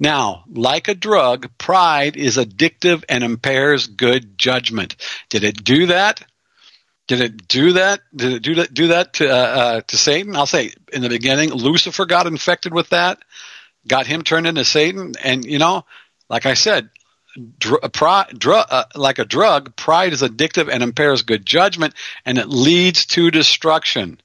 Now, 0.00 0.44
like 0.48 0.88
a 0.88 0.94
drug, 0.94 1.50
pride 1.58 2.16
is 2.16 2.36
addictive 2.36 3.04
and 3.08 3.22
impairs 3.22 3.86
good 3.86 4.38
judgment. 4.38 4.96
Did 5.28 5.44
it 5.44 5.62
do 5.62 5.86
that? 5.86 6.24
Did 7.06 7.20
it 7.20 7.48
do 7.48 7.72
that? 7.74 8.00
Did 8.14 8.32
it 8.34 8.42
do 8.42 8.54
that? 8.56 8.74
Do 8.74 8.88
that 8.88 9.14
to 9.14 9.28
uh, 9.28 9.34
uh, 9.34 9.80
to 9.80 9.96
Satan? 9.96 10.36
I'll 10.36 10.46
say 10.46 10.72
in 10.92 11.02
the 11.02 11.08
beginning, 11.08 11.50
Lucifer 11.50 12.04
got 12.06 12.26
infected 12.26 12.74
with 12.74 12.90
that 12.90 13.18
got 13.88 14.06
him 14.06 14.22
turned 14.22 14.46
into 14.46 14.64
Satan. 14.64 15.14
And 15.22 15.44
you 15.44 15.58
know, 15.58 15.84
like 16.28 16.46
I 16.46 16.54
said, 16.54 16.90
dr- 17.58 17.90
dr- 17.90 18.66
uh, 18.70 18.84
like 18.94 19.18
a 19.18 19.24
drug, 19.24 19.76
pride 19.76 20.12
is 20.12 20.22
addictive 20.22 20.68
and 20.72 20.82
impairs 20.82 21.22
good 21.22 21.44
judgment, 21.44 21.94
and 22.24 22.38
it 22.38 22.48
leads 22.48 23.06
to 23.06 23.30
destruction. 23.30 24.20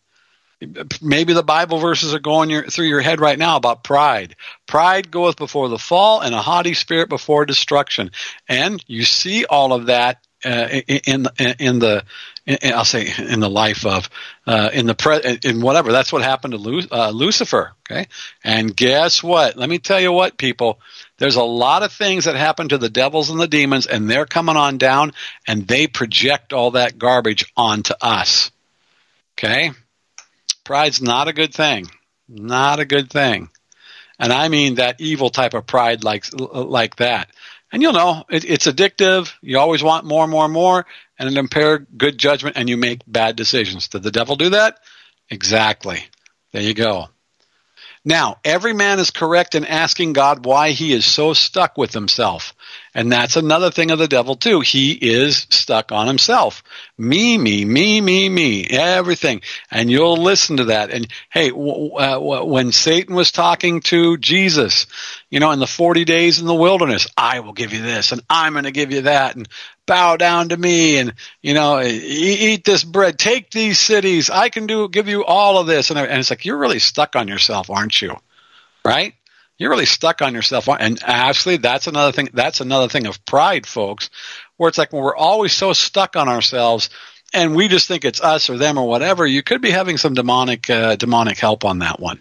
maybe 1.02 1.34
the 1.34 1.43
Bible 1.43 1.80
verses 1.80 2.13
are 2.13 2.19
going 2.19 2.49
your, 2.49 2.65
through 2.67 2.86
your 2.86 3.02
head 3.02 3.19
right 3.19 3.38
now 3.38 3.58
about 3.58 3.84
pride. 3.84 4.36
Pride 4.65 5.12
goeth 5.12 5.36
before 5.36 5.67
the 5.67 5.78
fall, 5.80 6.21
and 6.21 6.34
a 6.34 6.41
haughty 6.41 6.73
spirit 6.73 7.10
before 7.10 7.45
destruction. 7.45 8.12
And 8.47 8.84
you 8.88 9.04
see 9.04 9.45
all 9.45 9.73
of 9.73 9.88
that 9.88 10.26
uh, 10.45 10.67
in, 10.88 11.27
in 11.60 11.79
the 11.79 12.03
in, 12.45 12.60
I'll 12.73 12.86
say 12.86 13.08
in 13.17 13.39
the 13.39 13.49
life 13.49 13.86
of 13.86 14.10
uh, 14.45 14.69
in 14.73 14.86
the 14.86 14.95
pre- 14.95 15.39
in 15.43 15.62
whatever. 15.62 15.91
That's 15.91 16.12
what 16.12 16.23
happened 16.23 16.53
to 16.53 16.58
Lu- 16.58 16.88
uh, 16.91 17.10
Lucifer. 17.12 17.73
Okay, 17.89 18.08
and 18.43 18.75
guess 18.75 19.23
what? 19.23 19.56
Let 19.56 19.69
me 19.69 19.79
tell 19.79 19.99
you 19.99 20.12
what, 20.12 20.38
people. 20.38 20.79
There's 21.17 21.36
a 21.38 21.43
lot 21.43 21.84
of 21.84 21.93
things 21.93 22.25
that 22.25 22.36
happen 22.36 22.69
to 22.69 22.77
the 22.77 22.89
devils 22.89 23.29
and 23.29 23.39
the 23.39 23.47
demons, 23.47 23.88
and 23.88 24.10
they're 24.10 24.25
coming 24.25 24.58
on 24.58 24.77
down, 24.77 25.13
and 25.47 25.67
they 25.67 25.88
project 25.88 26.51
all 26.51 26.71
that 26.71 26.97
garbage 26.97 27.45
onto 27.56 27.93
us. 28.01 28.51
Okay, 29.38 29.71
pride's 30.63 31.01
not 31.01 31.27
a 31.27 31.34
good 31.34 31.53
thing. 31.53 31.88
Not 32.27 32.79
a 32.79 32.86
good 32.86 33.10
thing, 33.10 33.49
and 34.19 34.34
I 34.34 34.49
mean 34.49 34.75
that 34.75 34.99
evil 34.99 35.29
type 35.29 35.53
of 35.53 35.65
pride, 35.65 36.03
like 36.03 36.25
like 36.34 36.97
that. 36.97 37.29
And 37.73 37.81
you'll 37.81 37.93
know 37.93 38.23
it, 38.29 38.45
it's 38.45 38.67
addictive. 38.67 39.33
You 39.41 39.57
always 39.57 39.81
want 39.83 40.05
more 40.05 40.23
and 40.23 40.31
more 40.31 40.45
and 40.45 40.53
more, 40.53 40.86
and 41.17 41.27
it 41.27 41.38
impairs 41.38 41.81
good 41.97 42.19
judgment, 42.19 42.55
and 42.55 42.69
you 42.69 42.77
make 42.77 43.01
bad 43.07 43.36
decisions. 43.36 43.88
Did 43.88 44.03
the 44.03 44.12
devil 44.12 44.36
do 44.36 44.51
that? 44.51 44.77
Exactly. 45.29 46.05
There 46.53 46.62
you 46.62 46.75
go. 46.75 47.07
Now, 48.05 48.38
every 48.43 48.73
man 48.73 48.99
is 48.99 49.12
correct 49.12 49.55
in 49.55 49.63
asking 49.63 50.12
God 50.12 50.45
why 50.45 50.71
he 50.71 50.91
is 50.91 51.05
so 51.05 51.33
stuck 51.33 51.77
with 51.77 51.93
himself. 51.93 52.53
And 52.93 53.09
that's 53.09 53.38
another 53.38 53.71
thing 53.71 53.91
of 53.91 53.99
the 53.99 54.09
devil 54.09 54.36
too. 54.36 54.59
He 54.59 54.91
is 54.91 55.47
stuck 55.49 55.93
on 55.93 56.07
himself. 56.07 56.63
Me, 56.97 57.38
me, 57.38 57.63
me, 57.63 58.01
me, 58.01 58.27
me, 58.27 58.67
everything. 58.69 59.41
And 59.71 59.89
you'll 59.89 60.17
listen 60.17 60.57
to 60.57 60.65
that. 60.65 60.91
And 60.91 61.07
hey, 61.31 61.49
w- 61.49 61.93
uh, 61.93 62.15
w- 62.15 62.43
when 62.43 62.73
Satan 62.73 63.15
was 63.15 63.31
talking 63.31 63.79
to 63.83 64.17
Jesus, 64.17 64.86
you 65.34 65.39
know, 65.39 65.50
in 65.50 65.58
the 65.58 65.65
40 65.65 66.06
days 66.06 66.39
in 66.39 66.46
the 66.46 66.54
wilderness, 66.54 67.08
I 67.17 67.39
will 67.39 67.54
give 67.54 67.74
you 67.74 67.82
this 67.82 68.12
and 68.12 68.22
I'm 68.30 68.54
going 68.54 68.65
to 68.65 68.72
give 68.72 68.91
you 68.91 69.02
that 69.02 69.36
and 69.36 69.50
bow 69.88 70.15
down 70.15 70.50
to 70.50 70.58
me 70.58 71.00
and, 71.00 71.15
you 71.41 71.56
know, 71.56 71.82
eat 71.82 72.63
this 72.63 72.84
bread, 72.84 73.17
take 73.17 73.50
these 73.50 73.80
cities. 73.80 74.30
I 74.30 74.50
can 74.50 74.67
do, 74.67 74.88
give 74.88 75.08
you 75.08 75.26
all 75.26 75.58
of 75.58 75.65
this. 75.65 75.89
And, 75.89 75.98
it's 75.98 76.30
like, 76.30 76.46
you're 76.46 76.60
really 76.60 76.78
stuck 76.78 77.15
on 77.15 77.28
yourself, 77.28 77.72
aren't 77.72 78.00
you? 78.00 78.15
Right? 78.86 79.15
you're 79.58 79.72
really 79.72 79.86
stuck 79.86 80.22
on 80.22 80.36
yourself. 80.36 80.67
And 80.67 81.00
actually, 81.04 81.58
that's 81.58 81.88
another 81.88 82.12
thing. 82.12 82.30
That's 82.34 82.60
another 82.60 82.89
thing 82.89 83.08
of 83.08 83.24
pride, 83.26 83.65
folks, 83.65 84.12
where 84.58 84.67
it's 84.67 84.78
like 84.78 84.93
when 84.93 85.02
we're 85.02 85.15
always 85.15 85.54
so 85.54 85.74
stuck 85.74 86.15
on 86.15 86.28
ourselves 86.28 86.89
and 87.34 87.56
we 87.56 87.67
just 87.67 87.88
think 87.88 88.06
it's 88.06 88.22
us 88.22 88.50
or 88.50 88.58
them 88.58 88.78
or 88.78 88.88
whatever. 88.88 89.26
You 89.26 89.41
could 89.41 89.62
be 89.62 89.72
having 89.72 89.98
some 89.98 90.13
demonic, 90.13 90.69
uh, 90.69 90.96
demonic 90.96 91.39
help 91.39 91.65
on 91.65 91.80
that 91.80 92.00
one. 92.00 92.19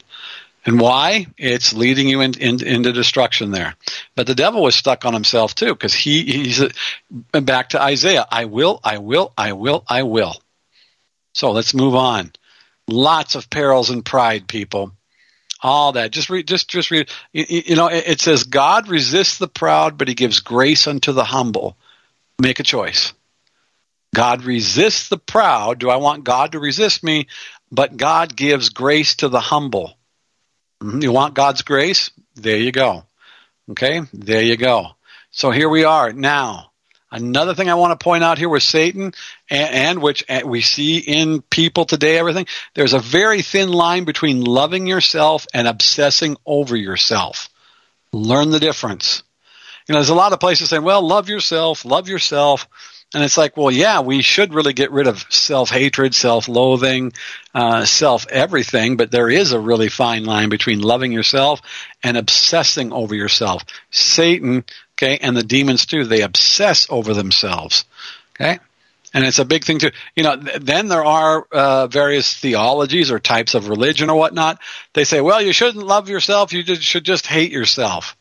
And 0.64 0.79
why? 0.79 1.27
It's 1.37 1.72
leading 1.72 2.09
you 2.09 2.20
in, 2.20 2.35
in, 2.35 2.64
into 2.64 2.92
destruction 2.92 3.51
there. 3.51 3.75
But 4.14 4.27
the 4.27 4.35
devil 4.35 4.62
was 4.62 4.77
stuck 4.77 5.05
on 5.05 5.12
himself 5.12 5.55
too, 5.55 5.75
because 5.75 5.94
he, 5.94 6.22
he's 6.25 6.61
a, 6.61 7.40
back 7.40 7.70
to 7.70 7.83
Isaiah. 7.83 8.27
I 8.31 8.44
will, 8.44 8.81
I 8.85 8.98
will, 8.98 9.33
I 9.37 9.53
will, 9.53 9.85
I 9.88 10.05
will. 10.05 10.37
So 11.35 11.51
let's 11.51 11.75
move 11.75 11.94
on. 11.94 12.33
Lots 12.87 13.35
of 13.35 13.51
perils 13.51 13.90
and 13.90 14.05
pride, 14.05 14.46
people 14.46 14.92
all 15.62 15.92
that. 15.92 16.11
Just 16.11 16.29
read, 16.29 16.46
just, 16.46 16.68
just 16.68 16.90
read. 16.90 17.09
You, 17.33 17.44
you 17.48 17.77
know, 17.77 17.87
it, 17.87 18.05
it 18.07 18.20
says, 18.20 18.44
God 18.44 18.88
resists 18.88 19.38
the 19.38 19.48
proud, 19.48 19.96
but 19.96 20.09
he 20.09 20.14
gives 20.14 20.40
grace 20.40 20.87
unto 20.87 21.12
the 21.12 21.25
humble. 21.25 21.77
Make 22.40 22.61
a 22.61 22.64
choice. 22.64 23.12
God 24.14 24.42
resists 24.44 25.09
the 25.09 25.18
proud. 25.18 25.79
Do 25.79 25.88
I 25.88 25.96
want 25.96 26.25
God 26.25 26.53
to 26.53 26.59
resist 26.59 27.03
me? 27.03 27.29
But 27.70 27.96
God 27.96 28.37
gives 28.37 28.68
grace 28.68 29.14
to 29.16 29.29
the 29.29 29.40
humble. 29.40 29.96
Mm-hmm. 30.82 31.02
You 31.02 31.12
want 31.12 31.34
God's 31.34 31.62
grace? 31.62 32.10
There 32.34 32.56
you 32.56 32.72
go. 32.72 33.04
Okay, 33.70 34.00
there 34.12 34.42
you 34.42 34.56
go. 34.56 34.88
So 35.30 35.50
here 35.50 35.68
we 35.68 35.84
are 35.84 36.12
now. 36.12 36.72
Another 37.10 37.54
thing 37.54 37.68
I 37.68 37.74
want 37.74 37.98
to 37.98 38.02
point 38.02 38.24
out 38.24 38.38
here 38.38 38.48
with 38.48 38.62
Satan, 38.62 39.12
and, 39.50 39.74
and 39.74 40.02
which 40.02 40.24
we 40.44 40.62
see 40.62 40.98
in 40.98 41.42
people 41.42 41.84
today, 41.84 42.18
everything, 42.18 42.46
there's 42.74 42.94
a 42.94 42.98
very 42.98 43.42
thin 43.42 43.70
line 43.70 44.04
between 44.04 44.42
loving 44.42 44.86
yourself 44.86 45.46
and 45.52 45.68
obsessing 45.68 46.36
over 46.46 46.74
yourself. 46.74 47.50
Learn 48.12 48.50
the 48.50 48.60
difference. 48.60 49.22
You 49.86 49.92
know, 49.92 49.98
there's 49.98 50.08
a 50.08 50.14
lot 50.14 50.32
of 50.32 50.40
places 50.40 50.70
saying, 50.70 50.84
well, 50.84 51.06
love 51.06 51.28
yourself, 51.28 51.84
love 51.84 52.08
yourself. 52.08 52.66
And 53.14 53.22
it's 53.22 53.37
like, 53.37 53.57
well, 53.57 53.70
yeah, 53.70 54.01
we 54.01 54.22
should 54.22 54.55
really 54.55 54.72
get 54.72 54.90
rid 54.90 55.07
of 55.07 55.27
self 55.29 55.68
hatred, 55.68 56.14
self 56.14 56.48
loathing, 56.48 57.12
uh, 57.55 57.85
self 57.85 58.27
everything, 58.29 58.96
but 58.96 59.11
there 59.11 59.29
is 59.29 59.53
a 59.53 59.61
really 59.61 59.88
fine 59.88 60.25
line 60.25 60.48
between 60.48 60.81
loving 60.81 61.12
yourself 61.12 61.61
and 62.03 62.16
obsessing 62.16 62.90
over 62.92 63.14
yourself. 63.14 63.64
Satan 63.90 64.64
Okay, 65.03 65.18
and 65.18 65.37
the 65.37 65.42
demons 65.42 65.87
too. 65.87 66.05
They 66.05 66.22
obsess 66.22 66.87
over 66.88 67.12
themselves. 67.12 67.85
Okay, 68.37 68.61
and 69.12 69.25
it's 69.25 69.40
a 69.40 69.44
big 69.44 69.64
thing 69.64 69.81
too. 69.81 69.90
You 70.14 70.22
know, 70.22 70.37
th- 70.37 70.61
then 70.61 70.87
there 70.87 71.05
are 71.05 71.44
uh, 71.51 71.87
various 71.88 72.38
theologies 72.38 73.11
or 73.11 73.18
types 73.18 73.55
of 73.55 73.68
religion 73.68 74.11
or 74.11 74.16
whatnot. 74.16 74.61
They 74.92 75.03
say, 75.03 75.20
well, 75.20 75.42
you 75.42 75.53
shouldn't 75.53 75.85
love 75.85 76.09
yourself. 76.09 76.53
You 76.53 76.62
just, 76.62 76.83
should 76.83 77.05
just 77.05 77.27
hate 77.27 77.51
yourself. 77.51 78.16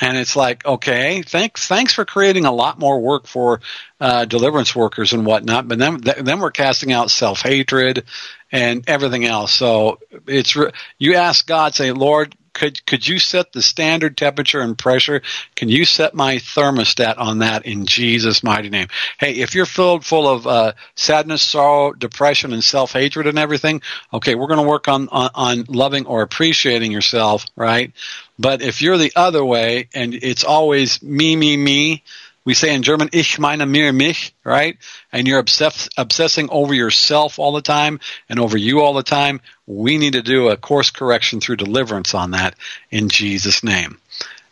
And 0.00 0.16
it's 0.16 0.34
like, 0.34 0.66
okay, 0.66 1.22
thanks, 1.22 1.68
thanks 1.68 1.94
for 1.94 2.04
creating 2.04 2.46
a 2.46 2.52
lot 2.52 2.78
more 2.78 3.00
work 3.00 3.26
for 3.26 3.60
uh, 4.00 4.24
deliverance 4.24 4.74
workers 4.74 5.12
and 5.12 5.24
whatnot. 5.24 5.68
But 5.68 5.78
then, 5.78 6.00
th- 6.00 6.16
then 6.18 6.40
we're 6.40 6.50
casting 6.50 6.92
out 6.92 7.10
self 7.10 7.42
hatred 7.42 8.04
and 8.50 8.84
everything 8.88 9.24
else. 9.24 9.52
So 9.52 10.00
it's 10.26 10.56
re- 10.56 10.72
you 10.98 11.14
ask 11.14 11.46
God, 11.46 11.74
say, 11.74 11.92
Lord, 11.92 12.34
could 12.54 12.86
could 12.86 13.06
you 13.06 13.18
set 13.18 13.52
the 13.52 13.60
standard 13.60 14.16
temperature 14.16 14.60
and 14.60 14.78
pressure? 14.78 15.20
Can 15.56 15.68
you 15.68 15.84
set 15.84 16.14
my 16.14 16.36
thermostat 16.36 17.18
on 17.18 17.40
that 17.40 17.66
in 17.66 17.84
Jesus' 17.84 18.42
mighty 18.42 18.70
name? 18.70 18.88
Hey, 19.18 19.34
if 19.34 19.54
you're 19.54 19.66
filled 19.66 20.06
full 20.06 20.26
of 20.28 20.46
uh, 20.46 20.72
sadness, 20.94 21.42
sorrow, 21.42 21.92
depression, 21.92 22.52
and 22.52 22.64
self 22.64 22.92
hatred 22.92 23.26
and 23.26 23.38
everything, 23.38 23.82
okay, 24.12 24.34
we're 24.34 24.46
going 24.46 24.62
to 24.62 24.68
work 24.68 24.88
on, 24.88 25.08
on 25.10 25.30
on 25.34 25.64
loving 25.68 26.06
or 26.06 26.22
appreciating 26.22 26.92
yourself, 26.92 27.44
right? 27.56 27.92
But 28.38 28.62
if 28.62 28.80
you're 28.80 28.98
the 28.98 29.12
other 29.14 29.44
way 29.44 29.88
and 29.94 30.14
it's 30.14 30.44
always 30.44 31.02
me, 31.02 31.36
me, 31.36 31.56
me, 31.56 32.02
we 32.44 32.54
say 32.54 32.74
in 32.74 32.82
German, 32.82 33.08
ich 33.12 33.38
meine 33.38 33.66
mir 33.66 33.92
mich, 33.92 34.34
right? 34.44 34.76
And 35.12 35.26
you're 35.26 35.38
obsess- 35.38 35.88
obsessing 35.96 36.48
over 36.50 36.74
yourself 36.74 37.38
all 37.38 37.52
the 37.52 37.62
time 37.62 38.00
and 38.28 38.38
over 38.38 38.58
you 38.58 38.80
all 38.80 38.92
the 38.92 39.02
time. 39.02 39.40
We 39.66 39.96
need 39.98 40.12
to 40.12 40.22
do 40.22 40.48
a 40.48 40.56
course 40.56 40.90
correction 40.90 41.40
through 41.40 41.56
deliverance 41.56 42.14
on 42.14 42.32
that 42.32 42.54
in 42.90 43.08
Jesus' 43.08 43.64
name. 43.64 43.98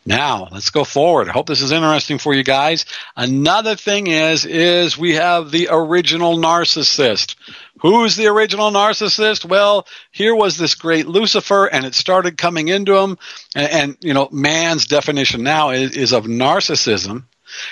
Now, 0.05 0.49
let's 0.51 0.71
go 0.71 0.83
forward. 0.83 1.29
I 1.29 1.33
hope 1.33 1.47
this 1.47 1.61
is 1.61 1.71
interesting 1.71 2.19
for 2.19 2.35
you 2.35 2.43
guys. 2.43 2.87
Another 3.17 3.77
thing 3.77 4.09
is, 4.09 4.45
is 4.45 4.99
we 4.99 5.15
have 5.15 5.53
the 5.53 5.69
original 5.71 6.39
narcissist. 6.39 7.37
Who's 7.83 8.17
the 8.17 8.27
original 8.27 8.73
narcissist? 8.73 9.45
Well, 9.45 9.87
here 10.11 10.35
was 10.35 10.57
this 10.57 10.75
great 10.75 11.07
Lucifer 11.07 11.67
and 11.67 11.85
it 11.85 11.95
started 11.95 12.37
coming 12.37 12.67
into 12.67 12.97
him. 12.97 13.17
And, 13.55 13.71
and 13.71 13.97
you 14.01 14.13
know, 14.13 14.29
man's 14.33 14.87
definition 14.87 15.45
now 15.45 15.71
is, 15.71 15.97
is 15.97 16.13
of 16.13 16.25
narcissism 16.25 17.25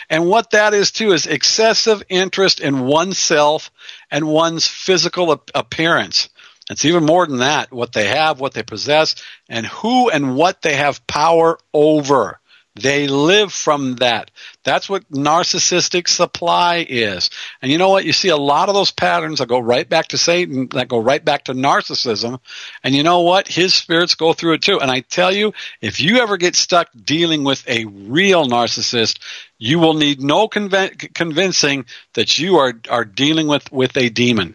and 0.09 0.27
what 0.27 0.51
that 0.51 0.75
is 0.75 0.91
too 0.91 1.13
is 1.13 1.27
excessive 1.27 2.03
interest 2.09 2.61
in 2.61 2.81
oneself 2.81 3.71
and 4.11 4.27
one's 4.27 4.67
physical 4.67 5.43
appearance. 5.55 6.29
It's 6.71 6.85
even 6.85 7.05
more 7.05 7.27
than 7.27 7.39
that, 7.39 7.73
what 7.73 7.93
they 7.93 8.07
have, 8.09 8.41
what 8.41 8.55
they 8.55 8.63
possess, 8.63 9.17
and 9.49 9.67
who 9.67 10.09
and 10.09 10.37
what 10.37 10.63
they 10.63 10.77
have 10.77 11.05
power 11.07 11.59
over. 11.75 12.40
They 12.77 13.09
live 13.09 13.53
from 13.53 13.97
that. 13.97 14.31
That's 14.63 14.89
what 14.89 15.11
narcissistic 15.11 16.09
supply 16.09 16.87
is. 16.89 17.29
And 17.61 17.73
you 17.73 17.79
know 17.79 17.89
what? 17.89 18.05
You 18.05 18.13
see 18.13 18.29
a 18.29 18.37
lot 18.37 18.69
of 18.69 18.77
those 18.77 18.93
patterns 18.93 19.41
that 19.41 19.49
go 19.49 19.59
right 19.59 19.89
back 19.89 20.09
to 20.09 20.19
Satan, 20.19 20.69
that 20.69 20.89
go 20.89 20.99
right 20.99 21.25
back 21.25 21.45
to 21.45 21.53
narcissism. 21.53 22.39
And 22.85 22.95
you 22.95 23.03
know 23.03 23.23
what? 23.23 23.49
His 23.49 23.75
spirits 23.75 24.15
go 24.15 24.33
through 24.33 24.55
it 24.55 24.63
too. 24.63 24.79
And 24.81 24.91
I 24.91 25.01
tell 25.01 25.35
you, 25.35 25.53
if 25.81 25.99
you 26.01 26.19
ever 26.19 26.37
get 26.37 26.55
stuck 26.55 26.89
dealing 27.05 27.43
with 27.43 27.69
a 27.69 27.87
real 27.87 28.47
narcissist, 28.47 29.19
you 29.59 29.81
will 29.81 29.95
need 29.95 30.21
no 30.21 30.47
conv- 30.47 31.13
convincing 31.13 31.87
that 32.15 32.39
you 32.39 32.59
are, 32.59 32.75
are 32.89 33.05
dealing 33.05 33.49
with, 33.49 33.71
with 33.73 33.97
a 33.97 34.11
demon. 34.11 34.55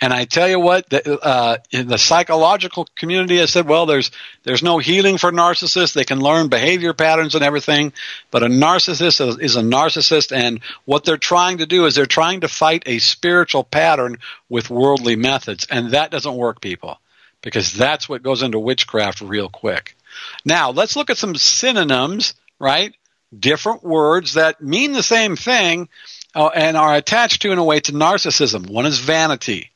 And 0.00 0.12
I 0.12 0.26
tell 0.26 0.48
you 0.48 0.60
what, 0.60 0.88
the, 0.90 1.18
uh, 1.18 1.56
in 1.72 1.88
the 1.88 1.98
psychological 1.98 2.86
community 2.94 3.38
has 3.38 3.50
said, 3.50 3.66
well, 3.66 3.84
there's 3.84 4.12
there's 4.44 4.62
no 4.62 4.78
healing 4.78 5.18
for 5.18 5.32
narcissists. 5.32 5.92
They 5.92 6.04
can 6.04 6.20
learn 6.20 6.48
behavior 6.48 6.94
patterns 6.94 7.34
and 7.34 7.42
everything, 7.42 7.92
but 8.30 8.44
a 8.44 8.46
narcissist 8.46 9.26
is, 9.26 9.38
is 9.38 9.56
a 9.56 9.62
narcissist, 9.62 10.30
and 10.30 10.60
what 10.84 11.04
they're 11.04 11.16
trying 11.16 11.58
to 11.58 11.66
do 11.66 11.84
is 11.84 11.96
they're 11.96 12.06
trying 12.06 12.42
to 12.42 12.48
fight 12.48 12.84
a 12.86 13.00
spiritual 13.00 13.64
pattern 13.64 14.18
with 14.48 14.70
worldly 14.70 15.16
methods, 15.16 15.66
and 15.68 15.90
that 15.90 16.12
doesn't 16.12 16.36
work, 16.36 16.60
people, 16.60 17.00
because 17.42 17.72
that's 17.72 18.08
what 18.08 18.22
goes 18.22 18.42
into 18.42 18.60
witchcraft 18.60 19.20
real 19.20 19.48
quick. 19.48 19.96
Now, 20.44 20.70
let's 20.70 20.94
look 20.94 21.10
at 21.10 21.18
some 21.18 21.34
synonyms, 21.34 22.34
right? 22.60 22.94
Different 23.36 23.82
words 23.82 24.34
that 24.34 24.62
mean 24.62 24.92
the 24.92 25.02
same 25.02 25.34
thing 25.34 25.88
uh, 26.36 26.50
and 26.54 26.76
are 26.76 26.94
attached 26.94 27.42
to 27.42 27.50
in 27.50 27.58
a 27.58 27.64
way 27.64 27.80
to 27.80 27.92
narcissism. 27.92 28.70
One 28.70 28.86
is 28.86 29.00
vanity. 29.00 29.70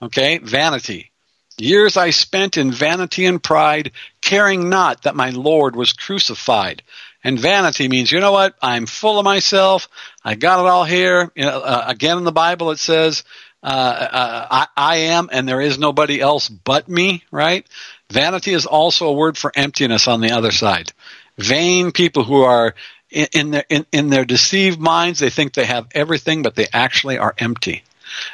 Okay, 0.00 0.38
vanity. 0.38 1.10
Years 1.58 1.96
I 1.96 2.10
spent 2.10 2.56
in 2.56 2.70
vanity 2.70 3.26
and 3.26 3.42
pride, 3.42 3.90
caring 4.20 4.68
not 4.68 5.02
that 5.02 5.16
my 5.16 5.30
Lord 5.30 5.74
was 5.74 5.92
crucified. 5.92 6.82
And 7.24 7.38
vanity 7.38 7.88
means, 7.88 8.12
you 8.12 8.20
know 8.20 8.30
what? 8.30 8.54
I'm 8.62 8.86
full 8.86 9.18
of 9.18 9.24
myself. 9.24 9.88
I 10.24 10.36
got 10.36 10.64
it 10.64 10.68
all 10.68 10.84
here. 10.84 11.32
You 11.34 11.44
know, 11.44 11.60
uh, 11.60 11.84
again 11.88 12.16
in 12.16 12.24
the 12.24 12.32
Bible 12.32 12.70
it 12.70 12.78
says, 12.78 13.24
uh, 13.60 13.66
uh, 13.66 14.46
I, 14.50 14.66
I 14.76 14.96
am 14.96 15.28
and 15.32 15.48
there 15.48 15.60
is 15.60 15.80
nobody 15.80 16.20
else 16.20 16.48
but 16.48 16.88
me, 16.88 17.24
right? 17.32 17.66
Vanity 18.10 18.54
is 18.54 18.66
also 18.66 19.08
a 19.08 19.12
word 19.12 19.36
for 19.36 19.50
emptiness 19.54 20.06
on 20.06 20.20
the 20.20 20.30
other 20.30 20.52
side. 20.52 20.92
Vain 21.38 21.90
people 21.90 22.22
who 22.22 22.42
are 22.42 22.76
in, 23.10 23.26
in 23.34 23.50
their 23.50 23.64
in, 23.68 23.86
in 23.90 24.10
their 24.10 24.24
deceived 24.24 24.78
minds, 24.78 25.18
they 25.18 25.30
think 25.30 25.54
they 25.54 25.64
have 25.64 25.88
everything, 25.92 26.42
but 26.42 26.54
they 26.54 26.66
actually 26.72 27.18
are 27.18 27.34
empty. 27.38 27.82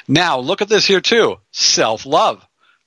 Now, 0.09 0.39
look 0.39 0.63
at 0.63 0.69
this 0.69 0.87
here 0.87 1.01
too. 1.01 1.37
Self-love. 1.53 2.47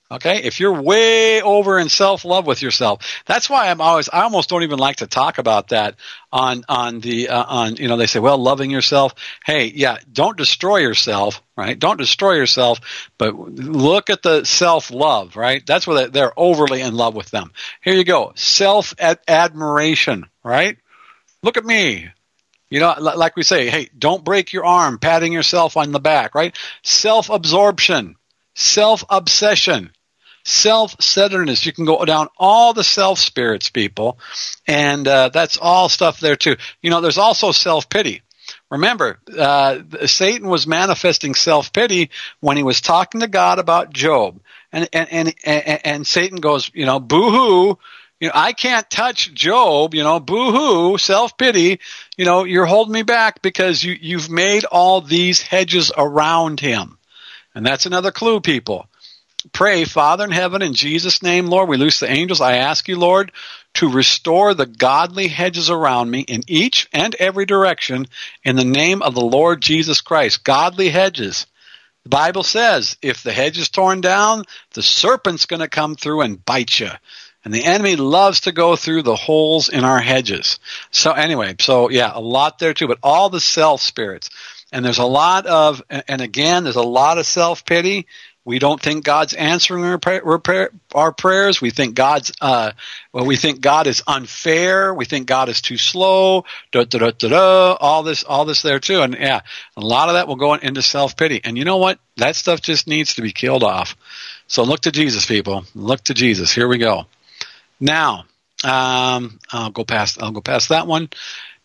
Okay, 0.10 0.44
if 0.44 0.62
you're 0.62 0.82
way 0.82 1.42
over 1.42 1.78
in 1.78 1.90
self 1.90 2.24
love 2.24 2.48
with 2.48 2.62
yourself, 2.62 3.22
that's 3.26 3.50
why 3.50 3.68
I'm 3.68 3.82
always 3.82 4.08
I 4.08 4.22
almost 4.22 4.48
don't 4.48 4.64
even 4.64 4.80
like 4.80 4.98
to 4.98 5.08
talk 5.08 5.38
about 5.38 5.70
that 5.70 5.96
on 6.32 6.64
on 6.70 7.02
the 7.02 7.28
uh, 7.28 7.44
on 7.44 7.76
you 7.76 7.90
know 7.90 7.98
they 7.98 8.08
say 8.08 8.20
well 8.20 8.38
loving 8.38 8.72
yourself. 8.72 9.16
Hey, 9.46 9.66
yeah, 9.66 9.98
don't 10.10 10.38
destroy 10.38 10.78
yourself, 10.78 11.44
right? 11.58 11.78
Don't 11.78 11.98
destroy 11.98 12.36
yourself, 12.36 12.80
but 13.18 13.38
look 13.38 14.10
at 14.10 14.22
the 14.22 14.46
self 14.46 14.92
love, 14.92 15.36
right? 15.36 15.62
That's 15.68 15.86
where 15.86 16.08
they're 16.08 16.40
overly 16.40 16.80
in 16.80 16.96
love 16.96 17.14
with 17.14 17.30
them. 17.30 17.52
Here 17.84 17.94
you 17.96 18.06
go, 18.06 18.32
self 18.36 18.94
admiration, 18.98 20.26
right? 20.42 20.78
Look 21.44 21.58
at 21.58 21.66
me. 21.66 22.08
You 22.70 22.82
know, 22.82 22.96
like 23.00 23.36
we 23.36 23.44
say, 23.44 23.70
hey, 23.70 23.90
don't 23.98 24.24
break 24.24 24.52
your 24.52 24.66
arm, 24.66 25.00
patting 25.00 25.32
yourself 25.32 25.78
on 25.78 25.92
the 25.92 26.00
back, 26.00 26.36
right? 26.36 26.56
Self 26.84 27.30
absorption, 27.30 28.16
self 28.56 29.04
obsession 29.10 29.92
self-centeredness. 30.48 31.66
You 31.66 31.74
can 31.74 31.86
go 31.86 32.04
down 32.06 32.30
all 32.38 32.74
the 32.74 32.84
self 32.84 33.20
spirits, 33.20 33.70
people, 33.70 34.18
and 34.66 35.08
uh, 35.08 35.30
that's 35.30 35.58
all 35.58 35.90
stuff 35.90 36.20
there 36.20 36.36
too. 36.36 36.56
You 36.82 36.90
know, 36.90 37.02
there's 37.02 37.18
also 37.18 37.52
self-pity. 37.52 38.22
Remember, 38.72 39.20
uh, 39.38 39.80
Satan 40.06 40.48
was 40.48 40.66
manifesting 40.66 41.36
self-pity 41.36 42.10
when 42.40 42.58
he 42.58 42.64
was 42.64 42.82
talking 42.82 43.22
to 43.22 43.28
God 43.28 43.60
about 43.60 43.94
Job, 43.94 44.40
and 44.72 44.88
and 44.94 45.12
and, 45.12 45.34
and, 45.46 45.82
and 45.86 46.08
Satan 46.08 46.40
goes, 46.40 46.72
you 46.74 46.86
know, 46.86 47.00
boo-hoo. 47.00 47.78
You 48.20 48.28
know, 48.28 48.34
I 48.36 48.54
can't 48.54 48.90
touch 48.90 49.34
Job, 49.34 49.94
you 49.94 50.04
know, 50.04 50.20
boo-hoo, 50.20 50.98
self-pity, 50.98 51.80
you 52.18 52.26
know, 52.26 52.44
you're 52.46 52.66
holding 52.66 52.94
me 52.94 53.04
back 53.04 53.42
because 53.42 53.84
you, 53.84 53.96
you've 54.00 54.30
made 54.30 54.66
all 54.66 55.02
these 55.02 55.42
hedges 55.42 55.92
around 55.96 56.60
him. 56.60 56.98
And 57.54 57.66
that's 57.66 57.86
another 57.86 58.12
clue, 58.12 58.40
people 58.40 58.88
pray, 59.52 59.86
Father 59.86 60.26
in 60.26 60.32
heaven, 60.32 60.62
in 60.62 60.74
Jesus' 60.74 61.24
name, 61.24 61.48
Lord, 61.48 61.70
we 61.70 61.78
loose 61.78 62.00
the 62.00 62.10
angels. 62.10 62.42
I 62.42 62.58
ask 62.58 62.88
you, 62.88 62.98
Lord, 62.98 63.32
to 63.76 63.90
restore 63.90 64.54
the 64.54 64.66
godly 64.66 65.28
hedges 65.28 65.70
around 65.70 66.10
me 66.10 66.22
in 66.22 66.42
each 66.48 66.88
and 66.94 67.16
every 67.16 67.46
direction 67.46 68.08
in 68.44 68.56
the 68.56 68.66
name 68.66 69.02
of 69.02 69.14
the 69.14 69.22
Lord 69.22 69.62
Jesus 69.62 70.02
Christ. 70.02 70.44
Godly 70.44 70.90
hedges. 70.90 71.46
The 72.04 72.10
Bible 72.10 72.44
says 72.44 72.98
if 73.02 73.24
the 73.24 73.34
hedge 73.34 73.58
is 73.58 73.70
torn 73.70 74.02
down, 74.02 74.44
the 74.74 74.84
serpent's 74.84 75.46
going 75.46 75.60
to 75.60 75.68
come 75.68 75.96
through 75.96 76.22
and 76.22 76.44
bite 76.44 76.80
you. 76.80 76.90
And 77.48 77.54
the 77.54 77.64
enemy 77.64 77.96
loves 77.96 78.42
to 78.42 78.52
go 78.52 78.76
through 78.76 79.04
the 79.04 79.16
holes 79.16 79.70
in 79.70 79.86
our 79.86 80.00
hedges. 80.00 80.60
So 80.92 81.14
anyway, 81.14 81.56
so 81.62 81.90
yeah, 81.90 82.12
a 82.14 82.20
lot 82.20 82.60
there 82.60 82.74
too, 82.74 82.90
but 82.90 83.00
all 83.02 83.30
the 83.30 83.40
self 83.40 83.80
spirits. 83.82 84.30
And 84.74 84.84
there's 84.84 84.98
a 84.98 85.06
lot 85.06 85.46
of, 85.46 85.82
and 85.90 86.20
again, 86.20 86.66
there's 86.66 86.76
a 86.76 86.82
lot 86.82 87.20
of 87.20 87.26
self 87.26 87.66
pity 87.66 88.06
we 88.44 88.60
don't 88.60 88.82
think 88.82 89.06
God's 89.06 89.34
answering 89.34 89.86
our, 89.86 89.98
prayer, 89.98 90.72
our 90.94 91.14
prayers. 91.14 91.62
We 91.62 91.70
think 91.70 91.96
God's 91.96 92.34
uh, 92.42 92.72
well, 93.14 93.26
we 93.26 93.38
think 93.38 93.62
God 93.62 93.88
is 93.88 94.04
unfair. 94.06 94.94
We 94.94 95.06
think 95.06 95.26
God 95.26 95.48
is 95.48 95.62
too 95.62 95.78
slow. 95.78 96.44
Da, 96.74 96.84
da, 96.84 97.12
da, 97.12 97.78
all 97.80 98.04
this, 98.04 98.26
all 98.26 98.44
this 98.44 98.62
there 98.62 98.80
too. 98.80 99.02
And 99.02 99.16
yeah, 99.16 99.40
a 99.78 99.82
lot 99.82 100.10
of 100.10 100.16
that 100.16 100.28
will 100.28 100.36
go 100.36 100.54
into 100.54 100.82
self 100.82 101.16
pity. 101.16 101.40
And 101.46 101.58
you 101.58 101.64
know 101.64 101.78
what? 101.78 102.00
That 102.18 102.36
stuff 102.36 102.62
just 102.62 102.88
needs 102.88 103.16
to 103.16 103.22
be 103.22 103.32
killed 103.32 103.64
off. 103.64 103.96
So 104.48 104.64
look 104.64 104.82
to 104.82 104.92
Jesus, 104.92 105.26
people. 105.26 105.64
Look 105.76 106.04
to 106.06 106.14
Jesus. 106.14 106.52
Here 106.52 106.68
we 106.68 106.78
go. 106.78 107.06
Now, 107.80 108.26
um, 108.64 109.40
I'll 109.52 109.72
go 109.72 109.84
past. 109.84 110.22
I'll 110.22 110.32
go 110.32 110.42
past 110.42 110.70
that 110.70 110.88
one. 110.88 111.10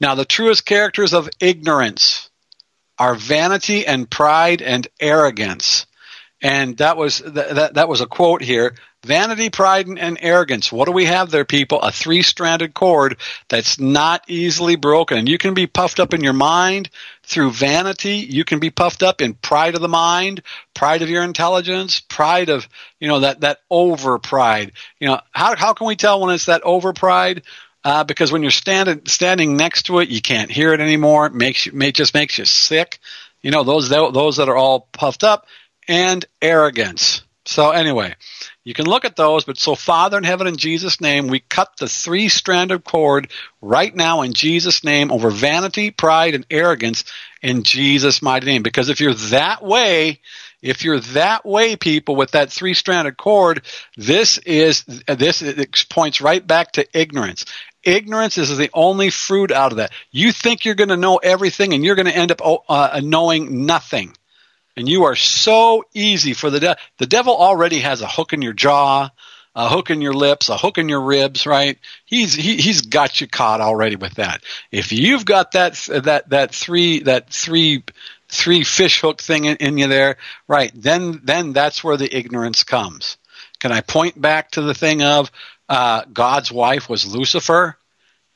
Now, 0.00 0.14
the 0.14 0.24
truest 0.24 0.66
characters 0.66 1.14
of 1.14 1.28
ignorance 1.40 2.28
are 2.98 3.14
vanity 3.14 3.86
and 3.86 4.10
pride 4.10 4.62
and 4.62 4.86
arrogance 5.00 5.86
and 6.42 6.76
that 6.78 6.96
was 6.96 7.18
that, 7.18 7.74
that 7.74 7.88
was 7.88 8.00
a 8.00 8.06
quote 8.06 8.42
here. 8.42 8.74
Vanity 9.04 9.50
pride 9.50 9.88
and 9.88 10.18
arrogance. 10.20 10.70
What 10.70 10.86
do 10.86 10.92
we 10.92 11.06
have 11.06 11.30
there 11.30 11.44
people? 11.44 11.80
A 11.80 11.90
three-stranded 11.90 12.72
cord 12.72 13.16
that's 13.48 13.80
not 13.80 14.22
easily 14.28 14.76
broken. 14.76 15.26
You 15.26 15.38
can 15.38 15.54
be 15.54 15.66
puffed 15.66 15.98
up 15.98 16.14
in 16.14 16.22
your 16.22 16.32
mind 16.32 16.88
through 17.24 17.50
vanity. 17.50 18.16
You 18.16 18.44
can 18.44 18.60
be 18.60 18.70
puffed 18.70 19.02
up 19.02 19.20
in 19.20 19.34
pride 19.34 19.74
of 19.74 19.80
the 19.80 19.88
mind 19.88 20.42
pride 20.74 21.02
of 21.02 21.10
your 21.10 21.22
intelligence 21.22 22.00
pride 22.00 22.48
of 22.48 22.68
you 22.98 23.06
know 23.06 23.20
that 23.20 23.40
that 23.40 23.60
over 23.70 24.18
pride 24.18 24.72
you 24.98 25.06
know 25.06 25.20
how, 25.32 25.54
how 25.54 25.72
can 25.74 25.86
we 25.86 25.96
tell 25.96 26.20
when 26.20 26.34
it's 26.34 26.46
that 26.46 26.62
over 26.62 26.92
pride 26.92 27.42
uh, 27.84 28.04
because 28.04 28.32
when 28.32 28.42
you're 28.42 28.50
standing 28.50 29.02
standing 29.06 29.56
next 29.56 29.84
to 29.84 29.98
it, 29.98 30.08
you 30.08 30.22
can't 30.22 30.50
hear 30.50 30.72
it 30.72 30.80
anymore. 30.80 31.26
It 31.26 31.34
makes 31.34 31.66
you, 31.66 31.92
just 31.92 32.14
makes 32.14 32.38
you 32.38 32.44
sick. 32.44 33.00
You 33.42 33.50
know 33.50 33.64
those 33.64 33.88
those 33.88 34.36
that 34.36 34.48
are 34.48 34.56
all 34.56 34.88
puffed 34.92 35.24
up 35.24 35.46
and 35.88 36.24
arrogance. 36.40 37.22
So 37.44 37.70
anyway, 37.70 38.14
you 38.62 38.72
can 38.72 38.86
look 38.86 39.04
at 39.04 39.16
those, 39.16 39.44
but 39.44 39.58
so 39.58 39.74
Father 39.74 40.16
in 40.16 40.22
heaven 40.22 40.46
in 40.46 40.56
Jesus' 40.56 41.00
name, 41.00 41.26
we 41.26 41.40
cut 41.40 41.76
the 41.76 41.88
three 41.88 42.28
stranded 42.28 42.84
cord 42.84 43.30
right 43.60 43.94
now 43.94 44.22
in 44.22 44.32
Jesus' 44.32 44.84
name 44.84 45.10
over 45.10 45.28
vanity, 45.30 45.90
pride, 45.90 46.36
and 46.36 46.46
arrogance 46.50 47.04
in 47.42 47.64
Jesus' 47.64 48.22
mighty 48.22 48.46
name. 48.46 48.62
Because 48.62 48.88
if 48.88 49.00
you're 49.00 49.14
that 49.14 49.64
way, 49.64 50.20
if 50.62 50.84
you're 50.84 51.00
that 51.00 51.44
way, 51.44 51.74
people, 51.74 52.14
with 52.14 52.30
that 52.30 52.52
three 52.52 52.74
stranded 52.74 53.16
cord, 53.16 53.62
this 53.96 54.38
is, 54.38 54.84
this 54.84 55.84
points 55.90 56.20
right 56.20 56.46
back 56.46 56.72
to 56.72 56.86
ignorance. 56.96 57.44
Ignorance 57.82 58.38
is 58.38 58.56
the 58.56 58.70
only 58.72 59.10
fruit 59.10 59.50
out 59.50 59.72
of 59.72 59.78
that. 59.78 59.90
You 60.12 60.30
think 60.30 60.64
you're 60.64 60.76
going 60.76 60.90
to 60.90 60.96
know 60.96 61.16
everything 61.16 61.74
and 61.74 61.84
you're 61.84 61.96
going 61.96 62.06
to 62.06 62.16
end 62.16 62.30
up 62.30 62.40
uh, 62.68 63.00
knowing 63.02 63.66
nothing. 63.66 64.14
And 64.76 64.88
you 64.88 65.04
are 65.04 65.16
so 65.16 65.84
easy 65.94 66.32
for 66.32 66.50
the 66.50 66.60
devil. 66.60 66.76
The 66.98 67.06
devil 67.06 67.36
already 67.36 67.80
has 67.80 68.00
a 68.00 68.06
hook 68.06 68.32
in 68.32 68.42
your 68.42 68.54
jaw, 68.54 69.10
a 69.54 69.68
hook 69.68 69.90
in 69.90 70.00
your 70.00 70.14
lips, 70.14 70.48
a 70.48 70.56
hook 70.56 70.78
in 70.78 70.88
your 70.88 71.02
ribs, 71.02 71.46
right? 71.46 71.78
He's 72.04 72.34
he, 72.34 72.56
he's 72.56 72.82
got 72.82 73.20
you 73.20 73.26
caught 73.26 73.60
already 73.60 73.96
with 73.96 74.14
that. 74.14 74.42
If 74.70 74.92
you've 74.92 75.24
got 75.24 75.52
that 75.52 75.74
that 76.04 76.30
that 76.30 76.54
three 76.54 77.00
that 77.00 77.28
three 77.30 77.84
three 78.28 78.64
fish 78.64 79.00
hook 79.00 79.20
thing 79.20 79.44
in, 79.44 79.56
in 79.58 79.78
you 79.78 79.88
there, 79.88 80.16
right? 80.48 80.72
Then 80.74 81.20
then 81.22 81.52
that's 81.52 81.84
where 81.84 81.98
the 81.98 82.14
ignorance 82.14 82.64
comes. 82.64 83.18
Can 83.58 83.72
I 83.72 83.82
point 83.82 84.20
back 84.20 84.52
to 84.52 84.62
the 84.62 84.74
thing 84.74 85.02
of 85.02 85.30
uh, 85.68 86.04
God's 86.12 86.50
wife 86.50 86.88
was 86.88 87.06
Lucifer? 87.06 87.76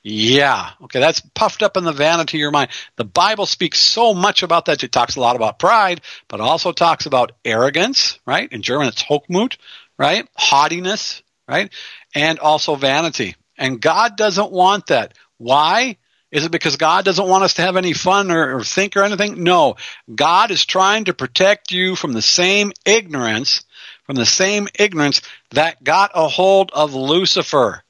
Yeah. 0.08 0.70
Okay, 0.82 1.00
that's 1.00 1.18
puffed 1.34 1.64
up 1.64 1.76
in 1.76 1.82
the 1.82 1.92
vanity 1.92 2.36
of 2.36 2.40
your 2.40 2.52
mind. 2.52 2.70
The 2.94 3.04
Bible 3.04 3.44
speaks 3.44 3.80
so 3.80 4.14
much 4.14 4.44
about 4.44 4.66
that. 4.66 4.84
It 4.84 4.92
talks 4.92 5.16
a 5.16 5.20
lot 5.20 5.34
about 5.34 5.58
pride, 5.58 6.00
but 6.28 6.40
also 6.40 6.70
talks 6.70 7.06
about 7.06 7.32
arrogance, 7.44 8.20
right? 8.24 8.48
In 8.52 8.62
German, 8.62 8.86
it's 8.86 9.02
Hochmut, 9.02 9.56
right? 9.98 10.28
Haughtiness, 10.36 11.24
right? 11.48 11.72
And 12.14 12.38
also 12.38 12.76
vanity. 12.76 13.34
And 13.58 13.80
God 13.80 14.16
doesn't 14.16 14.52
want 14.52 14.86
that. 14.86 15.14
Why? 15.38 15.96
Is 16.30 16.44
it 16.44 16.52
because 16.52 16.76
God 16.76 17.04
doesn't 17.04 17.28
want 17.28 17.42
us 17.42 17.54
to 17.54 17.62
have 17.62 17.76
any 17.76 17.92
fun 17.92 18.30
or, 18.30 18.58
or 18.58 18.62
think 18.62 18.96
or 18.96 19.02
anything? 19.02 19.42
No. 19.42 19.74
God 20.14 20.52
is 20.52 20.64
trying 20.64 21.06
to 21.06 21.14
protect 21.14 21.72
you 21.72 21.96
from 21.96 22.12
the 22.12 22.22
same 22.22 22.70
ignorance, 22.84 23.64
from 24.04 24.14
the 24.14 24.24
same 24.24 24.68
ignorance 24.78 25.20
that 25.50 25.82
got 25.82 26.12
a 26.14 26.28
hold 26.28 26.70
of 26.72 26.94
Lucifer 26.94 27.82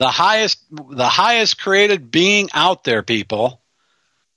the 0.00 0.08
highest 0.08 0.58
the 0.70 1.08
highest 1.08 1.60
created 1.60 2.10
being 2.10 2.48
out 2.54 2.82
there 2.82 3.02
people. 3.02 3.60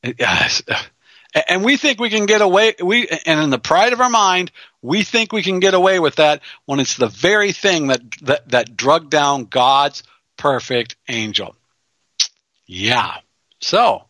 And 0.04 1.64
we 1.64 1.78
think 1.78 2.00
we 2.00 2.10
can 2.10 2.28
get 2.28 2.42
away 2.42 2.76
we 2.84 3.08
and 3.26 3.42
in 3.42 3.50
the 3.50 3.58
pride 3.58 3.94
of 3.94 4.02
our 4.02 4.10
mind 4.10 4.52
we 4.82 5.04
think 5.04 5.32
we 5.32 5.42
can 5.42 5.60
get 5.62 5.74
away 5.74 6.00
with 6.00 6.18
that 6.18 6.42
when 6.66 6.80
it's 6.82 6.98
the 6.98 7.08
very 7.08 7.54
thing 7.54 7.88
that 7.88 8.02
that, 8.22 8.50
that 8.50 8.78
drug 8.78 9.10
down 9.10 9.46
god's 9.46 10.04
perfect 10.36 10.98
angel. 11.08 11.56
Yeah. 12.68 13.18
So 13.62 14.04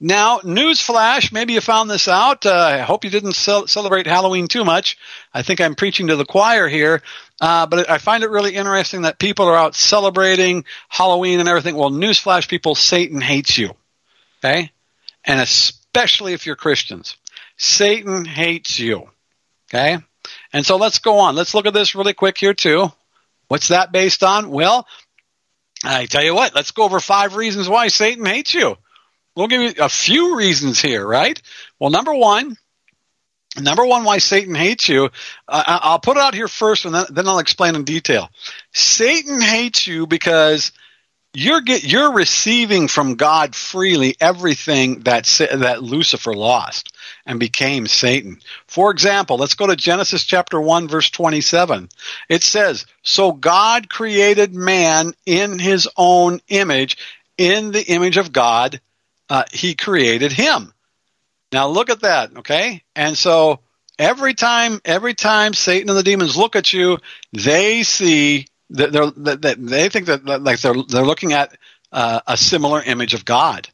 now, 0.00 0.38
newsflash, 0.40 1.32
maybe 1.32 1.54
you 1.54 1.60
found 1.60 1.90
this 1.90 2.08
out. 2.08 2.46
Uh, 2.46 2.54
I 2.54 2.78
hope 2.78 3.04
you 3.04 3.10
didn't 3.10 3.34
celebrate 3.34 4.06
Halloween 4.06 4.48
too 4.48 4.64
much. 4.64 4.98
I 5.32 5.42
think 5.42 5.60
I'm 5.60 5.74
preaching 5.74 6.08
to 6.08 6.16
the 6.16 6.24
choir 6.24 6.68
here. 6.68 7.02
Uh, 7.40 7.66
but 7.66 7.88
I 7.88 7.98
find 7.98 8.24
it 8.24 8.30
really 8.30 8.54
interesting 8.54 9.02
that 9.02 9.18
people 9.18 9.46
are 9.46 9.56
out 9.56 9.74
celebrating 9.74 10.64
Halloween 10.88 11.40
and 11.40 11.48
everything. 11.48 11.76
Well, 11.76 11.90
newsflash, 11.90 12.48
people, 12.48 12.74
Satan 12.74 13.20
hates 13.20 13.56
you. 13.58 13.74
Okay? 14.38 14.70
And 15.24 15.40
especially 15.40 16.32
if 16.32 16.46
you're 16.46 16.56
Christians. 16.56 17.16
Satan 17.56 18.24
hates 18.24 18.78
you. 18.78 19.08
Okay? 19.68 19.98
And 20.52 20.64
so 20.64 20.76
let's 20.76 20.98
go 20.98 21.18
on. 21.18 21.36
Let's 21.36 21.54
look 21.54 21.66
at 21.66 21.74
this 21.74 21.94
really 21.94 22.14
quick 22.14 22.38
here 22.38 22.54
too. 22.54 22.90
What's 23.48 23.68
that 23.68 23.92
based 23.92 24.22
on? 24.22 24.50
Well, 24.50 24.86
I 25.84 26.06
tell 26.06 26.24
you 26.24 26.34
what, 26.34 26.54
let's 26.54 26.72
go 26.72 26.84
over 26.84 27.00
five 27.00 27.36
reasons 27.36 27.68
why 27.68 27.88
Satan 27.88 28.24
hates 28.26 28.52
you. 28.52 28.76
We'll 29.38 29.46
give 29.46 29.62
you 29.62 29.72
a 29.78 29.88
few 29.88 30.36
reasons 30.36 30.80
here, 30.80 31.06
right? 31.06 31.40
Well, 31.78 31.90
number 31.90 32.12
one, 32.12 32.56
number 33.56 33.86
one 33.86 34.02
why 34.02 34.18
Satan 34.18 34.56
hates 34.56 34.88
you, 34.88 35.10
uh, 35.46 35.62
I'll 35.64 36.00
put 36.00 36.16
it 36.16 36.24
out 36.24 36.34
here 36.34 36.48
first 36.48 36.86
and 36.86 36.92
then, 36.92 37.04
then 37.08 37.28
I'll 37.28 37.38
explain 37.38 37.76
in 37.76 37.84
detail. 37.84 38.30
Satan 38.72 39.40
hates 39.40 39.86
you 39.86 40.08
because 40.08 40.72
you're 41.34 41.60
get, 41.60 41.84
you're 41.84 42.14
receiving 42.14 42.88
from 42.88 43.14
God 43.14 43.54
freely 43.54 44.16
everything 44.20 45.02
that 45.02 45.26
that 45.54 45.84
Lucifer 45.84 46.34
lost 46.34 46.92
and 47.24 47.38
became 47.38 47.86
Satan. 47.86 48.40
For 48.66 48.90
example, 48.90 49.36
let's 49.36 49.54
go 49.54 49.68
to 49.68 49.76
Genesis 49.76 50.24
chapter 50.24 50.60
1 50.60 50.88
verse 50.88 51.10
27. 51.10 51.90
It 52.28 52.42
says, 52.42 52.86
"So 53.04 53.30
God 53.30 53.88
created 53.88 54.52
man 54.52 55.12
in 55.26 55.60
his 55.60 55.88
own 55.96 56.40
image, 56.48 56.98
in 57.36 57.70
the 57.70 57.86
image 57.86 58.16
of 58.16 58.32
God, 58.32 58.80
uh, 59.28 59.44
he 59.52 59.74
created 59.74 60.32
him." 60.32 60.72
Now 61.52 61.68
look 61.68 61.90
at 61.90 62.00
that, 62.00 62.36
okay? 62.38 62.82
And 62.94 63.16
so 63.16 63.60
every 63.98 64.34
time 64.34 64.80
every 64.84 65.14
time 65.14 65.54
Satan 65.54 65.88
and 65.88 65.98
the 65.98 66.02
demons 66.02 66.36
look 66.36 66.56
at 66.56 66.72
you, 66.72 66.98
they 67.32 67.82
see 67.82 68.46
they're, 68.70 69.10
they're, 69.10 69.54
they 69.54 69.88
think 69.88 70.06
that 70.06 70.26
like 70.26 70.60
they're 70.60 70.74
they're 70.88 71.04
looking 71.04 71.32
at 71.32 71.56
uh, 71.90 72.20
a 72.26 72.36
similar 72.36 72.82
image 72.82 73.14
of 73.14 73.24
God. 73.24 73.68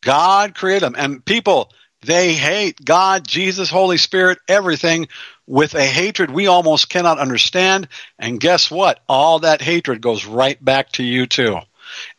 God 0.00 0.54
created 0.54 0.82
them, 0.82 0.96
and 0.98 1.24
people 1.24 1.72
they 2.02 2.34
hate 2.34 2.84
God, 2.84 3.26
Jesus, 3.26 3.70
Holy 3.70 3.96
Spirit, 3.96 4.38
everything 4.48 5.08
with 5.46 5.74
a 5.74 5.84
hatred 5.84 6.30
we 6.30 6.46
almost 6.46 6.88
cannot 6.88 7.18
understand. 7.18 7.88
And 8.18 8.38
guess 8.38 8.70
what? 8.70 9.00
All 9.08 9.40
that 9.40 9.62
hatred 9.62 10.00
goes 10.00 10.26
right 10.26 10.62
back 10.62 10.92
to 10.92 11.04
you 11.04 11.26
too 11.26 11.58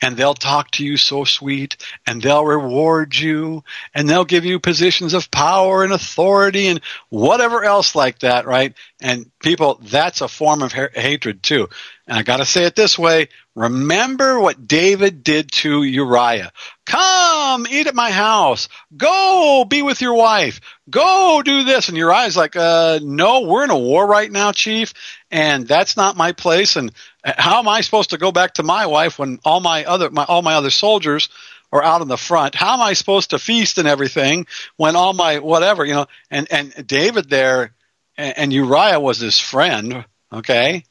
and 0.01 0.15
they'll 0.15 0.33
talk 0.33 0.71
to 0.71 0.85
you 0.85 0.97
so 0.97 1.23
sweet 1.23 1.77
and 2.05 2.21
they'll 2.21 2.45
reward 2.45 3.15
you 3.15 3.63
and 3.93 4.09
they'll 4.09 4.25
give 4.25 4.45
you 4.45 4.59
positions 4.59 5.13
of 5.13 5.31
power 5.31 5.83
and 5.83 5.93
authority 5.93 6.67
and 6.67 6.81
whatever 7.09 7.63
else 7.63 7.95
like 7.95 8.19
that, 8.19 8.45
right? 8.45 8.73
And 9.01 9.29
people, 9.39 9.79
that's 9.83 10.21
a 10.21 10.27
form 10.27 10.61
of 10.61 10.73
ha- 10.73 10.87
hatred 10.93 11.43
too. 11.43 11.69
And 12.07 12.17
I 12.17 12.23
got 12.23 12.37
to 12.37 12.45
say 12.45 12.63
it 12.63 12.75
this 12.75 12.97
way. 12.97 13.27
Remember 13.53 14.39
what 14.39 14.67
David 14.67 15.23
did 15.23 15.51
to 15.51 15.83
Uriah. 15.83 16.51
Come 16.85 17.67
eat 17.69 17.87
at 17.87 17.95
my 17.95 18.11
house. 18.11 18.69
Go 18.95 19.65
be 19.67 19.81
with 19.81 19.99
your 19.99 20.13
wife. 20.13 20.61
Go 20.89 21.41
do 21.43 21.63
this. 21.63 21.89
And 21.89 21.97
Uriah's 21.97 22.37
like, 22.37 22.55
uh, 22.55 22.99
no, 23.03 23.41
we're 23.41 23.65
in 23.65 23.71
a 23.71 23.77
war 23.77 24.07
right 24.07 24.31
now, 24.31 24.51
chief. 24.51 24.93
And 25.29 25.67
that's 25.67 25.97
not 25.97 26.15
my 26.15 26.31
place. 26.31 26.75
And 26.75 26.91
how 27.23 27.59
am 27.59 27.67
I 27.67 27.81
supposed 27.81 28.11
to 28.11 28.17
go 28.17 28.31
back 28.31 28.55
to 28.55 28.63
my 28.63 28.85
wife 28.85 29.19
when 29.19 29.39
all 29.43 29.59
my 29.59 29.85
other, 29.85 30.09
my, 30.09 30.23
all 30.23 30.41
my 30.41 30.55
other 30.55 30.69
soldiers 30.69 31.29
are 31.71 31.83
out 31.83 32.01
in 32.01 32.07
the 32.07 32.17
front? 32.17 32.55
How 32.55 32.75
am 32.75 32.81
I 32.81 32.93
supposed 32.93 33.31
to 33.31 33.39
feast 33.39 33.77
and 33.77 33.87
everything 33.87 34.47
when 34.77 34.95
all 34.95 35.13
my 35.13 35.39
whatever, 35.39 35.83
you 35.83 35.93
know, 35.93 36.07
and, 36.31 36.47
and 36.51 36.87
David 36.87 37.29
there 37.29 37.73
and, 38.17 38.37
and 38.37 38.53
Uriah 38.53 38.99
was 38.99 39.19
his 39.19 39.39
friend. 39.39 40.05
Okay. 40.31 40.83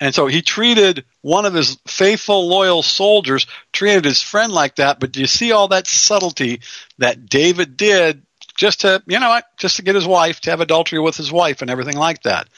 And 0.00 0.14
so 0.14 0.26
he 0.26 0.42
treated 0.42 1.04
one 1.22 1.44
of 1.44 1.54
his 1.54 1.76
faithful, 1.86 2.46
loyal 2.48 2.82
soldiers, 2.82 3.46
treated 3.72 4.04
his 4.04 4.22
friend 4.22 4.52
like 4.52 4.76
that. 4.76 5.00
But 5.00 5.12
do 5.12 5.20
you 5.20 5.26
see 5.26 5.52
all 5.52 5.68
that 5.68 5.88
subtlety 5.88 6.60
that 6.98 7.26
David 7.26 7.76
did 7.76 8.22
just 8.56 8.82
to, 8.82 9.02
you 9.06 9.18
know 9.18 9.28
what, 9.28 9.44
just 9.56 9.76
to 9.76 9.82
get 9.82 9.96
his 9.96 10.06
wife, 10.06 10.40
to 10.42 10.50
have 10.50 10.60
adultery 10.60 11.00
with 11.00 11.16
his 11.16 11.32
wife 11.32 11.62
and 11.62 11.70
everything 11.70 11.96
like 11.96 12.22
that? 12.22 12.48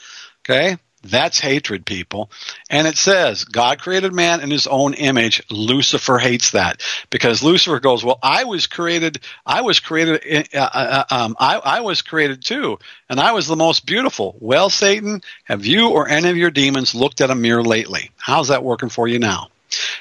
Okay? 0.43 0.77
That's 1.03 1.39
hatred, 1.39 1.85
people. 1.85 2.29
And 2.69 2.87
it 2.87 2.95
says, 2.95 3.45
God 3.45 3.81
created 3.81 4.13
man 4.13 4.39
in 4.41 4.51
his 4.51 4.67
own 4.67 4.93
image. 4.93 5.41
Lucifer 5.49 6.19
hates 6.19 6.51
that 6.51 6.83
because 7.09 7.41
Lucifer 7.41 7.79
goes, 7.79 8.03
well, 8.03 8.19
I 8.21 8.43
was 8.43 8.67
created, 8.67 9.19
I 9.45 9.61
was 9.61 9.79
created, 9.79 10.47
uh, 10.53 10.57
uh, 10.59 11.03
uh, 11.09 11.15
um, 11.15 11.35
I, 11.39 11.57
I 11.57 11.79
was 11.81 12.03
created 12.03 12.43
too, 12.43 12.77
and 13.09 13.19
I 13.19 13.31
was 13.31 13.47
the 13.47 13.55
most 13.55 13.85
beautiful. 13.85 14.35
Well, 14.39 14.69
Satan, 14.69 15.21
have 15.45 15.65
you 15.65 15.89
or 15.89 16.07
any 16.07 16.29
of 16.29 16.37
your 16.37 16.51
demons 16.51 16.93
looked 16.93 17.21
at 17.21 17.31
a 17.31 17.35
mirror 17.35 17.63
lately? 17.63 18.11
How's 18.17 18.49
that 18.49 18.63
working 18.63 18.89
for 18.89 19.07
you 19.07 19.17
now? 19.17 19.47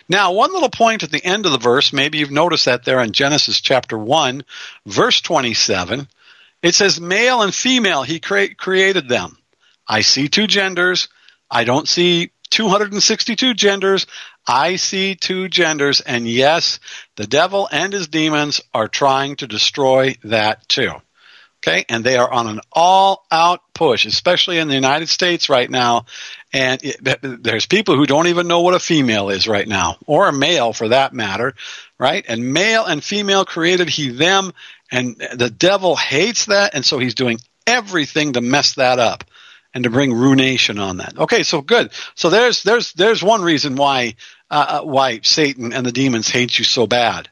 Now, 0.08 0.32
one 0.32 0.52
little 0.52 0.70
point 0.70 1.02
at 1.02 1.10
the 1.10 1.24
end 1.24 1.46
of 1.46 1.52
the 1.52 1.58
verse, 1.58 1.92
maybe 1.92 2.18
you've 2.18 2.30
noticed 2.30 2.66
that 2.66 2.84
there 2.84 3.00
in 3.00 3.12
Genesis 3.12 3.60
chapter 3.60 3.96
1, 3.96 4.44
verse 4.84 5.20
27, 5.20 6.08
it 6.62 6.74
says, 6.74 7.00
male 7.00 7.42
and 7.42 7.54
female, 7.54 8.02
he 8.02 8.20
cre- 8.20 8.54
created 8.56 9.08
them. 9.08 9.38
I 9.90 10.02
see 10.02 10.28
two 10.28 10.46
genders. 10.46 11.08
I 11.50 11.64
don't 11.64 11.88
see 11.88 12.30
262 12.50 13.54
genders. 13.54 14.06
I 14.46 14.76
see 14.76 15.16
two 15.16 15.48
genders. 15.48 16.00
And 16.00 16.28
yes, 16.28 16.78
the 17.16 17.26
devil 17.26 17.68
and 17.70 17.92
his 17.92 18.06
demons 18.06 18.60
are 18.72 18.86
trying 18.86 19.34
to 19.36 19.48
destroy 19.48 20.14
that 20.22 20.68
too. 20.68 20.92
Okay. 21.58 21.84
And 21.88 22.04
they 22.04 22.16
are 22.16 22.32
on 22.32 22.46
an 22.46 22.60
all 22.72 23.26
out 23.32 23.62
push, 23.74 24.06
especially 24.06 24.58
in 24.58 24.68
the 24.68 24.74
United 24.74 25.08
States 25.08 25.48
right 25.48 25.68
now. 25.68 26.06
And 26.52 26.80
it, 26.84 27.42
there's 27.42 27.66
people 27.66 27.96
who 27.96 28.06
don't 28.06 28.28
even 28.28 28.46
know 28.46 28.60
what 28.60 28.74
a 28.74 28.80
female 28.80 29.28
is 29.28 29.48
right 29.48 29.66
now, 29.66 29.96
or 30.06 30.28
a 30.28 30.32
male 30.32 30.72
for 30.72 30.88
that 30.88 31.12
matter, 31.12 31.54
right? 31.98 32.24
And 32.28 32.52
male 32.52 32.84
and 32.84 33.02
female 33.02 33.44
created 33.44 33.88
he 33.88 34.10
them, 34.10 34.52
and 34.90 35.16
the 35.34 35.50
devil 35.50 35.96
hates 35.96 36.46
that, 36.46 36.74
and 36.74 36.84
so 36.84 36.98
he's 36.98 37.14
doing 37.14 37.40
everything 37.66 38.32
to 38.32 38.40
mess 38.40 38.74
that 38.74 38.98
up 38.98 39.24
and 39.74 39.84
to 39.84 39.90
bring 39.90 40.12
ruination 40.12 40.78
on 40.78 40.98
that. 40.98 41.18
Okay, 41.18 41.42
so 41.42 41.60
good. 41.60 41.90
So 42.14 42.30
there's 42.30 42.62
there's 42.62 42.92
there's 42.92 43.22
one 43.22 43.42
reason 43.42 43.76
why 43.76 44.16
uh, 44.50 44.80
uh, 44.80 44.84
why 44.84 45.20
Satan 45.22 45.72
and 45.72 45.86
the 45.86 45.92
demons 45.92 46.28
hate 46.28 46.58
you 46.58 46.64
so 46.64 46.86
bad. 46.86 47.28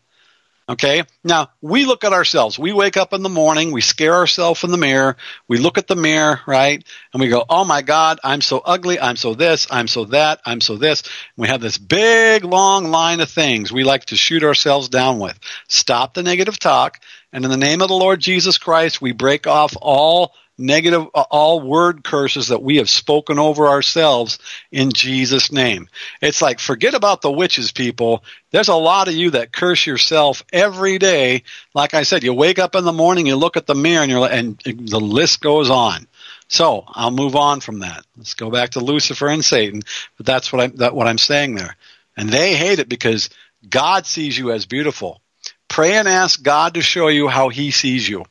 Okay, 0.70 1.04
now 1.24 1.48
we 1.62 1.86
look 1.86 2.04
at 2.04 2.12
ourselves. 2.12 2.58
We 2.58 2.74
wake 2.74 2.98
up 2.98 3.14
in 3.14 3.22
the 3.22 3.30
morning, 3.30 3.72
we 3.72 3.80
scare 3.80 4.14
ourselves 4.14 4.64
in 4.64 4.70
the 4.70 4.76
mirror, 4.76 5.16
we 5.48 5.56
look 5.56 5.78
at 5.78 5.86
the 5.86 5.96
mirror, 5.96 6.40
right, 6.46 6.84
and 7.14 7.22
we 7.22 7.28
go, 7.28 7.42
"Oh 7.48 7.64
my 7.64 7.80
God, 7.80 8.20
I'm 8.22 8.42
so 8.42 8.58
ugly. 8.58 9.00
I'm 9.00 9.16
so 9.16 9.34
this. 9.34 9.66
I'm 9.70 9.88
so 9.88 10.04
that. 10.06 10.42
I'm 10.44 10.60
so 10.60 10.76
this." 10.76 11.00
And 11.00 11.10
we 11.38 11.48
have 11.48 11.62
this 11.62 11.78
big 11.78 12.44
long 12.44 12.90
line 12.90 13.20
of 13.20 13.30
things 13.30 13.72
we 13.72 13.82
like 13.82 14.04
to 14.06 14.16
shoot 14.16 14.44
ourselves 14.44 14.90
down 14.90 15.18
with. 15.18 15.40
Stop 15.68 16.12
the 16.12 16.22
negative 16.22 16.58
talk, 16.58 17.00
and 17.32 17.46
in 17.46 17.50
the 17.50 17.56
name 17.56 17.80
of 17.80 17.88
the 17.88 17.94
Lord 17.94 18.20
Jesus 18.20 18.58
Christ, 18.58 19.00
we 19.00 19.12
break 19.12 19.46
off 19.46 19.74
all 19.80 20.34
negative, 20.58 21.06
uh, 21.14 21.24
all 21.30 21.60
word 21.60 22.02
curses 22.02 22.48
that 22.48 22.62
we 22.62 22.76
have 22.76 22.90
spoken 22.90 23.38
over 23.38 23.68
ourselves 23.68 24.38
in 24.72 24.92
Jesus' 24.92 25.52
name. 25.52 25.88
It's 26.20 26.42
like, 26.42 26.58
forget 26.58 26.94
about 26.94 27.22
the 27.22 27.30
witches, 27.30 27.72
people. 27.72 28.24
There's 28.50 28.68
a 28.68 28.74
lot 28.74 29.08
of 29.08 29.14
you 29.14 29.30
that 29.30 29.52
curse 29.52 29.86
yourself 29.86 30.44
every 30.52 30.98
day. 30.98 31.44
Like 31.74 31.94
I 31.94 32.02
said, 32.02 32.24
you 32.24 32.34
wake 32.34 32.58
up 32.58 32.74
in 32.74 32.84
the 32.84 32.92
morning, 32.92 33.26
you 33.26 33.36
look 33.36 33.56
at 33.56 33.66
the 33.66 33.74
mirror, 33.74 34.02
and 34.02 34.10
you're, 34.10 34.28
and 34.28 34.58
the 34.88 35.00
list 35.00 35.40
goes 35.40 35.70
on. 35.70 36.06
So 36.48 36.84
I'll 36.88 37.10
move 37.10 37.36
on 37.36 37.60
from 37.60 37.80
that. 37.80 38.04
Let's 38.16 38.34
go 38.34 38.50
back 38.50 38.70
to 38.70 38.80
Lucifer 38.80 39.28
and 39.28 39.44
Satan. 39.44 39.82
But 40.16 40.26
that's 40.26 40.52
what 40.52 40.62
I'm, 40.62 40.76
that, 40.76 40.94
what 40.94 41.06
I'm 41.06 41.18
saying 41.18 41.54
there. 41.54 41.76
And 42.16 42.30
they 42.30 42.54
hate 42.54 42.78
it 42.80 42.88
because 42.88 43.30
God 43.68 44.06
sees 44.06 44.36
you 44.36 44.50
as 44.50 44.66
beautiful. 44.66 45.20
Pray 45.68 45.96
and 45.96 46.08
ask 46.08 46.42
God 46.42 46.74
to 46.74 46.80
show 46.80 47.08
you 47.08 47.28
how 47.28 47.50
he 47.50 47.70
sees 47.70 48.08
you. 48.08 48.24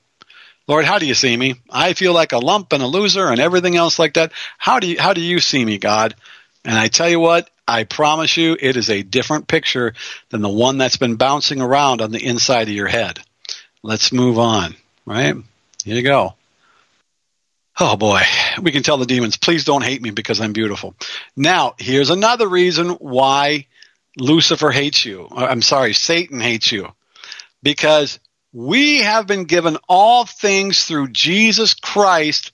Lord, 0.68 0.86
how 0.86 1.00
do 1.00 1.06
you 1.06 1.14
see 1.14 1.36
me? 1.36 1.56
I 1.70 1.94
feel 1.94 2.14
like 2.14 2.34
a 2.34 2.40
lump 2.40 2.74
and 2.74 2.84
a 2.84 2.88
loser 2.88 3.28
and 3.28 3.40
everything 3.40 3.76
else 3.76 3.98
like 3.98 4.16
that. 4.16 4.34
How 4.58 4.80
do 4.80 4.88
you, 4.88 5.00
how 5.00 5.14
do 5.14 5.22
you 5.22 5.40
see 5.40 5.64
me, 5.64 5.78
God? 5.78 6.16
And 6.66 6.78
I 6.78 6.90
tell 6.90 7.08
you 7.08 7.20
what, 7.20 7.50
I 7.68 7.86
promise 7.86 8.36
you 8.36 8.58
it 8.60 8.76
is 8.76 8.90
a 8.90 9.04
different 9.04 9.48
picture 9.48 9.94
than 10.30 10.42
the 10.42 10.50
one 10.50 10.78
that's 10.78 10.98
been 10.98 11.16
bouncing 11.16 11.62
around 11.62 12.02
on 12.02 12.12
the 12.12 12.24
inside 12.24 12.68
of 12.68 12.74
your 12.74 12.88
head. 12.88 13.20
Let's 13.82 14.12
move 14.12 14.38
on, 14.38 14.76
right? 15.06 15.36
Here 15.86 15.96
you 15.96 16.02
go. 16.02 16.34
Oh 17.80 17.96
boy, 17.96 18.22
we 18.62 18.72
can 18.72 18.84
tell 18.84 18.98
the 18.98 19.06
demons, 19.06 19.38
please 19.38 19.64
don't 19.64 19.84
hate 19.84 20.02
me 20.02 20.10
because 20.10 20.42
I'm 20.42 20.52
beautiful. 20.52 20.96
Now, 21.36 21.76
here's 21.78 22.10
another 22.10 22.48
reason 22.48 22.90
why 22.90 23.68
Lucifer 24.18 24.72
hates 24.72 25.06
you. 25.06 25.28
Uh, 25.30 25.46
I'm 25.46 25.62
sorry, 25.62 25.94
Satan 25.94 26.40
hates 26.40 26.72
you. 26.72 26.92
Because 27.62 28.20
we 28.58 29.02
have 29.04 29.28
been 29.28 29.44
given 29.44 29.78
all 29.88 30.26
things 30.26 30.86
through 30.86 31.10
Jesus 31.10 31.76
Christ. 31.76 32.54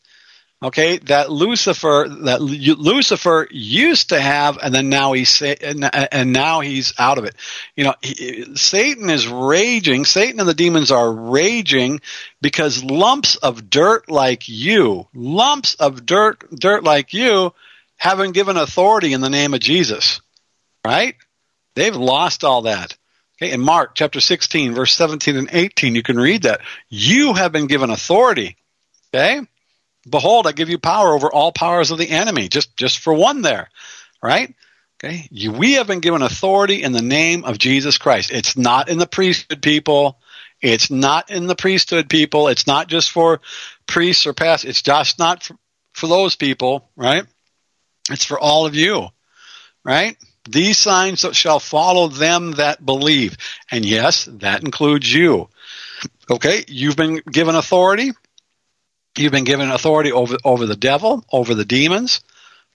Okay 0.61 0.97
that 0.97 1.29
lucifer 1.29 2.07
that 2.23 2.41
lucifer 2.41 3.47
used 3.51 4.09
to 4.09 4.19
have 4.19 4.57
and 4.61 4.73
then 4.73 4.89
now 4.89 5.13
he's 5.13 5.41
and 5.41 6.33
now 6.33 6.59
he's 6.59 6.93
out 6.99 7.17
of 7.17 7.23
it. 7.23 7.35
You 7.75 7.85
know 7.85 7.95
he, 8.01 8.55
satan 8.55 9.09
is 9.09 9.27
raging. 9.27 10.03
Satan 10.03 10.39
and 10.39 10.47
the 10.47 10.53
demons 10.53 10.91
are 10.91 11.11
raging 11.11 12.01
because 12.41 12.83
lumps 12.83 13.37
of 13.37 13.69
dirt 13.69 14.09
like 14.09 14.49
you 14.49 15.07
lumps 15.13 15.75
of 15.75 16.05
dirt 16.05 16.43
dirt 16.51 16.83
like 16.83 17.13
you 17.13 17.53
haven't 17.95 18.33
given 18.33 18.57
authority 18.57 19.13
in 19.13 19.21
the 19.21 19.29
name 19.29 19.53
of 19.53 19.61
jesus 19.61 20.19
right? 20.85 21.15
They've 21.75 21.95
lost 21.95 22.43
all 22.43 22.63
that 22.63 22.97
Okay, 23.43 23.51
in 23.51 23.59
Mark 23.59 23.93
chapter 23.93 24.21
16, 24.21 24.73
verse 24.73 24.93
17 24.93 25.35
and 25.35 25.49
18, 25.51 25.95
you 25.95 26.01
can 26.03 26.17
read 26.17 26.43
that. 26.43 26.61
You 26.87 27.33
have 27.33 27.51
been 27.51 27.67
given 27.67 27.89
authority. 27.89 28.55
Okay? 29.13 29.41
Behold, 30.09 30.47
I 30.47 30.53
give 30.53 30.69
you 30.69 30.77
power 30.77 31.13
over 31.13 31.29
all 31.29 31.51
powers 31.51 31.91
of 31.91 31.97
the 31.97 32.09
enemy. 32.09 32.47
Just 32.47 32.77
just 32.77 32.99
for 32.99 33.13
one 33.13 33.41
there, 33.41 33.69
right? 34.21 34.53
Okay. 35.03 35.27
You, 35.29 35.51
we 35.51 35.73
have 35.73 35.87
been 35.87 35.99
given 35.99 36.21
authority 36.21 36.83
in 36.83 36.93
the 36.93 37.01
name 37.01 37.43
of 37.43 37.57
Jesus 37.57 37.97
Christ. 37.97 38.31
It's 38.31 38.55
not 38.55 38.87
in 38.87 38.97
the 38.97 39.07
priesthood 39.07 39.61
people. 39.61 40.19
It's 40.61 40.89
not 40.89 41.29
in 41.29 41.47
the 41.47 41.55
priesthood 41.55 42.09
people. 42.09 42.47
It's 42.47 42.65
not 42.65 42.87
just 42.87 43.11
for 43.11 43.41
priests 43.87 44.25
or 44.25 44.33
pastors. 44.33 44.69
It's 44.69 44.81
just 44.81 45.19
not 45.19 45.43
for, 45.43 45.57
for 45.91 46.07
those 46.07 46.37
people, 46.37 46.89
right? 46.95 47.25
It's 48.09 48.23
for 48.23 48.39
all 48.39 48.65
of 48.65 48.73
you, 48.73 49.09
right? 49.83 50.15
These 50.49 50.77
signs 50.77 51.21
that 51.21 51.35
shall 51.35 51.59
follow 51.59 52.07
them 52.07 52.53
that 52.53 52.85
believe. 52.85 53.37
And 53.71 53.85
yes, 53.85 54.25
that 54.25 54.63
includes 54.63 55.11
you. 55.11 55.49
Okay, 56.29 56.65
you've 56.67 56.97
been 56.97 57.21
given 57.31 57.55
authority. 57.55 58.11
You've 59.17 59.31
been 59.31 59.43
given 59.45 59.71
authority 59.71 60.11
over, 60.11 60.37
over 60.43 60.65
the 60.65 60.75
devil, 60.75 61.23
over 61.31 61.53
the 61.53 61.65
demons. 61.65 62.21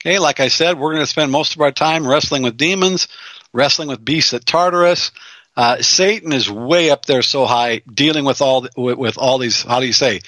Okay, 0.01 0.19
like 0.19 0.39
I 0.39 0.49
said, 0.49 0.79
we're 0.79 0.93
going 0.93 1.03
to 1.03 1.11
spend 1.11 1.33
most 1.33 1.57
of 1.57 1.61
our 1.61 1.73
time 1.73 2.07
wrestling 2.07 2.43
with 2.43 2.57
demons, 2.57 3.09
wrestling 3.53 3.89
with 3.89 4.05
beasts 4.05 4.33
at 4.33 4.47
Tartarus. 4.47 5.11
Uh, 5.57 5.83
Satan 5.83 6.33
is 6.33 6.49
way 6.49 6.91
up 6.91 7.05
there 7.05 7.23
so 7.23 7.45
high, 7.45 7.83
dealing 7.93 8.25
with 8.25 8.41
all 8.41 8.69
with, 8.77 8.97
with 8.97 9.19
all 9.19 9.39
these. 9.39 9.64
How 9.64 9.81
do 9.81 9.87
you 9.87 9.93
say? 9.93 10.21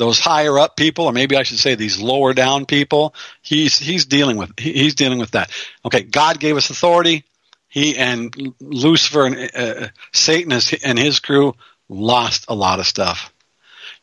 Those 0.00 0.18
higher 0.18 0.58
up 0.58 0.76
people, 0.76 1.04
or 1.04 1.12
maybe 1.12 1.36
I 1.36 1.42
should 1.44 1.58
say 1.58 1.74
these 1.74 2.00
lower 2.00 2.32
down 2.32 2.64
people, 2.64 3.14
he's 3.42 3.78
he's 3.78 4.06
dealing 4.06 4.38
with 4.38 4.58
he's 4.58 4.94
dealing 4.94 5.18
with 5.18 5.32
that. 5.32 5.50
Okay, 5.84 6.02
God 6.02 6.40
gave 6.40 6.56
us 6.56 6.70
authority. 6.70 7.24
He 7.68 7.96
and 7.96 8.54
Lucifer 8.58 9.26
and 9.26 9.50
uh, 9.54 9.88
Satan 10.12 10.52
and 10.82 10.98
his 10.98 11.20
crew 11.20 11.54
lost 11.88 12.46
a 12.48 12.54
lot 12.54 12.80
of 12.80 12.86
stuff. 12.86 13.32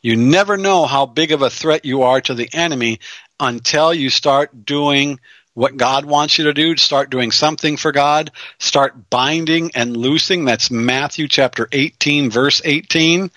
You 0.02 0.16
never 0.16 0.56
know 0.56 0.86
how 0.86 1.08
big 1.08 1.32
of 1.32 1.42
a 1.42 1.50
threat 1.50 1.84
you 1.84 2.04
are 2.04 2.22
to 2.22 2.36
the 2.36 2.50
enemy 2.54 3.00
until 3.40 3.94
you 3.94 4.10
start 4.10 4.66
doing 4.66 5.20
what 5.56 5.76
God 5.76 6.06
wants 6.06 6.38
you 6.38 6.46
to 6.46 6.54
do. 6.54 6.78
Start 6.78 7.10
doing 7.10 7.32
something 7.32 7.78
for 7.78 7.92
God. 7.92 8.32
Start 8.60 9.10
binding 9.10 9.72
and 9.74 9.98
loosing. 9.98 10.46
That's 10.46 10.70
Matthew 10.70 11.28
chapter 11.28 11.68
18, 11.72 12.30
verse 12.30 12.62
18. 12.64 13.32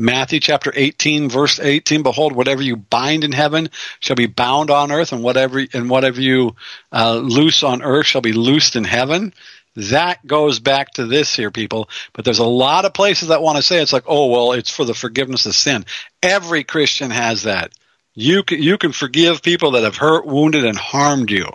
Matthew 0.00 0.40
chapter 0.40 0.72
18 0.74 1.28
verse 1.28 1.60
18, 1.60 2.02
behold, 2.02 2.32
whatever 2.32 2.62
you 2.62 2.76
bind 2.76 3.22
in 3.22 3.32
heaven 3.32 3.68
shall 4.00 4.16
be 4.16 4.24
bound 4.24 4.70
on 4.70 4.90
earth 4.90 5.12
and 5.12 5.22
whatever, 5.22 5.62
and 5.74 5.90
whatever 5.90 6.22
you 6.22 6.56
uh, 6.90 7.16
loose 7.16 7.62
on 7.62 7.82
earth 7.82 8.06
shall 8.06 8.22
be 8.22 8.32
loosed 8.32 8.76
in 8.76 8.84
heaven. 8.84 9.34
That 9.76 10.26
goes 10.26 10.58
back 10.58 10.92
to 10.92 11.04
this 11.04 11.36
here, 11.36 11.50
people. 11.50 11.90
But 12.14 12.24
there's 12.24 12.38
a 12.38 12.46
lot 12.46 12.86
of 12.86 12.94
places 12.94 13.28
that 13.28 13.42
want 13.42 13.58
to 13.58 13.62
say 13.62 13.82
it's 13.82 13.92
like, 13.92 14.04
oh, 14.06 14.28
well, 14.28 14.52
it's 14.52 14.70
for 14.70 14.86
the 14.86 14.94
forgiveness 14.94 15.44
of 15.44 15.54
sin. 15.54 15.84
Every 16.22 16.64
Christian 16.64 17.10
has 17.10 17.42
that. 17.42 17.72
You 18.14 18.42
can, 18.42 18.62
you 18.62 18.78
can 18.78 18.92
forgive 18.92 19.42
people 19.42 19.72
that 19.72 19.84
have 19.84 19.96
hurt, 19.96 20.26
wounded, 20.26 20.64
and 20.64 20.78
harmed 20.78 21.30
you. 21.30 21.46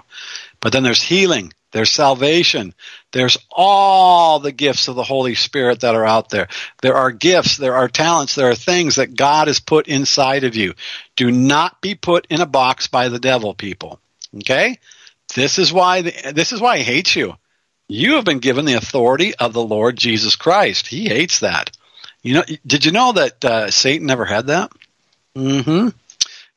But 0.61 0.71
then 0.71 0.83
there's 0.83 1.01
healing. 1.01 1.51
There's 1.75 1.91
salvation. 1.91 2.73
There's 3.11 3.37
all 3.51 4.39
the 4.39 4.53
gifts 4.53 4.87
of 4.87 4.95
the 4.95 5.03
Holy 5.03 5.35
Spirit 5.35 5.81
that 5.81 5.93
are 5.93 6.05
out 6.05 6.29
there. 6.29 6.47
There 6.81 6.95
are 6.95 7.11
gifts, 7.11 7.57
there 7.57 7.75
are 7.75 7.89
talents, 7.89 8.33
there 8.33 8.49
are 8.49 8.55
things 8.55 8.95
that 8.95 9.17
God 9.17 9.49
has 9.49 9.59
put 9.59 9.89
inside 9.89 10.45
of 10.45 10.55
you. 10.55 10.75
Do 11.17 11.29
not 11.29 11.81
be 11.81 11.93
put 11.93 12.27
in 12.29 12.39
a 12.39 12.45
box 12.45 12.87
by 12.87 13.09
the 13.09 13.19
devil, 13.19 13.53
people. 13.53 13.99
Okay? 14.37 14.79
This 15.35 15.59
is 15.59 15.73
why 15.73 16.03
the, 16.03 16.31
this 16.33 16.53
is 16.53 16.61
why 16.61 16.77
he 16.77 16.83
hates 16.85 17.13
you. 17.13 17.35
You 17.89 18.13
have 18.13 18.23
been 18.23 18.39
given 18.39 18.63
the 18.63 18.75
authority 18.75 19.35
of 19.35 19.51
the 19.51 19.61
Lord 19.61 19.97
Jesus 19.97 20.37
Christ. 20.37 20.87
He 20.87 21.09
hates 21.09 21.41
that. 21.41 21.75
You 22.23 22.35
know, 22.35 22.43
did 22.65 22.85
you 22.85 22.93
know 22.93 23.11
that 23.11 23.43
uh, 23.43 23.69
Satan 23.69 24.07
never 24.07 24.23
had 24.23 24.47
that? 24.47 24.71
Mm-hmm. 25.35 25.89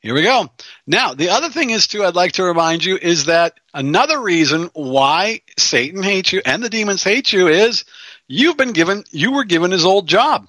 Here 0.01 0.13
we 0.13 0.21
go. 0.21 0.49
Now, 0.87 1.13
the 1.13 1.29
other 1.29 1.49
thing 1.49 1.71
is 1.71 1.87
too, 1.87 2.05
I'd 2.05 2.15
like 2.15 2.33
to 2.33 2.43
remind 2.43 2.85
you 2.85 2.97
is 2.97 3.25
that 3.25 3.59
another 3.73 4.21
reason 4.21 4.69
why 4.73 5.41
Satan 5.57 6.03
hates 6.03 6.31
you 6.31 6.41
and 6.45 6.63
the 6.63 6.69
demons 6.69 7.03
hate 7.03 7.33
you 7.33 7.49
is 7.49 7.83
you've 8.27 8.55
been 8.55 8.71
given, 8.71 9.03
you 9.11 9.33
were 9.33 9.43
given 9.43 9.71
his 9.71 9.83
old 9.83 10.07
job. 10.07 10.47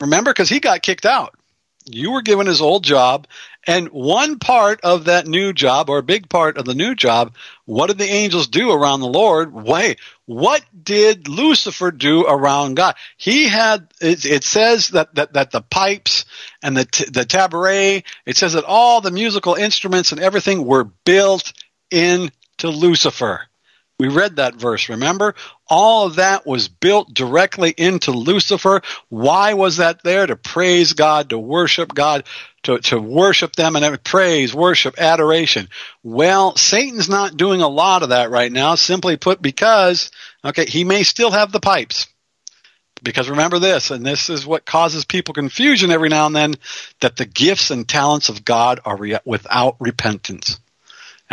Remember, 0.00 0.32
because 0.32 0.48
he 0.48 0.58
got 0.58 0.82
kicked 0.82 1.06
out. 1.06 1.36
You 1.86 2.12
were 2.12 2.22
given 2.22 2.46
his 2.46 2.62
old 2.62 2.82
job, 2.82 3.26
and 3.66 3.88
one 3.88 4.38
part 4.38 4.80
of 4.80 5.04
that 5.04 5.26
new 5.26 5.52
job, 5.52 5.90
or 5.90 5.98
a 5.98 6.02
big 6.02 6.30
part 6.30 6.56
of 6.56 6.64
the 6.64 6.74
new 6.74 6.94
job, 6.94 7.34
what 7.66 7.88
did 7.88 7.98
the 7.98 8.08
angels 8.08 8.48
do 8.48 8.72
around 8.72 9.00
the 9.00 9.06
Lord? 9.06 9.52
Wait, 9.52 10.00
what 10.26 10.64
did 10.82 11.28
Lucifer 11.28 11.90
do 11.90 12.26
around 12.26 12.74
God? 12.74 12.94
He 13.16 13.48
had, 13.48 13.88
it, 14.00 14.24
it 14.24 14.44
says 14.44 14.88
that, 14.90 15.14
that, 15.16 15.34
that 15.34 15.50
the 15.50 15.60
pipes 15.60 16.24
and 16.62 16.76
the, 16.76 16.84
t- 16.84 17.04
the 17.04 17.24
tabret, 17.24 18.04
it 18.24 18.36
says 18.36 18.54
that 18.54 18.64
all 18.64 19.00
the 19.00 19.10
musical 19.10 19.54
instruments 19.54 20.12
and 20.12 20.20
everything 20.20 20.64
were 20.64 20.84
built 20.84 21.52
into 21.90 22.32
Lucifer. 22.68 23.46
We 24.00 24.08
read 24.08 24.36
that 24.36 24.56
verse, 24.56 24.88
remember? 24.88 25.36
All 25.68 26.08
that 26.10 26.44
was 26.44 26.66
built 26.66 27.14
directly 27.14 27.72
into 27.76 28.10
Lucifer. 28.10 28.82
Why 29.08 29.54
was 29.54 29.76
that 29.76 30.02
there? 30.02 30.26
To 30.26 30.34
praise 30.34 30.94
God, 30.94 31.30
to 31.30 31.38
worship 31.38 31.94
God, 31.94 32.24
to, 32.64 32.80
to 32.80 33.00
worship 33.00 33.54
them 33.54 33.76
and 33.76 34.02
praise, 34.02 34.52
worship, 34.52 34.96
adoration. 34.98 35.68
Well, 36.02 36.56
Satan's 36.56 37.08
not 37.08 37.36
doing 37.36 37.62
a 37.62 37.68
lot 37.68 38.02
of 38.02 38.08
that 38.08 38.30
right 38.30 38.50
now, 38.50 38.74
simply 38.74 39.16
put, 39.16 39.40
because, 39.40 40.10
okay, 40.44 40.66
he 40.66 40.82
may 40.82 41.04
still 41.04 41.30
have 41.30 41.52
the 41.52 41.60
pipes. 41.60 42.08
Because 43.00 43.30
remember 43.30 43.60
this, 43.60 43.92
and 43.92 44.04
this 44.04 44.28
is 44.28 44.44
what 44.44 44.64
causes 44.64 45.04
people 45.04 45.34
confusion 45.34 45.92
every 45.92 46.08
now 46.08 46.26
and 46.26 46.34
then, 46.34 46.54
that 47.00 47.16
the 47.16 47.26
gifts 47.26 47.70
and 47.70 47.86
talents 47.86 48.28
of 48.28 48.44
God 48.44 48.80
are 48.84 48.96
re- 48.96 49.18
without 49.24 49.76
repentance. 49.78 50.58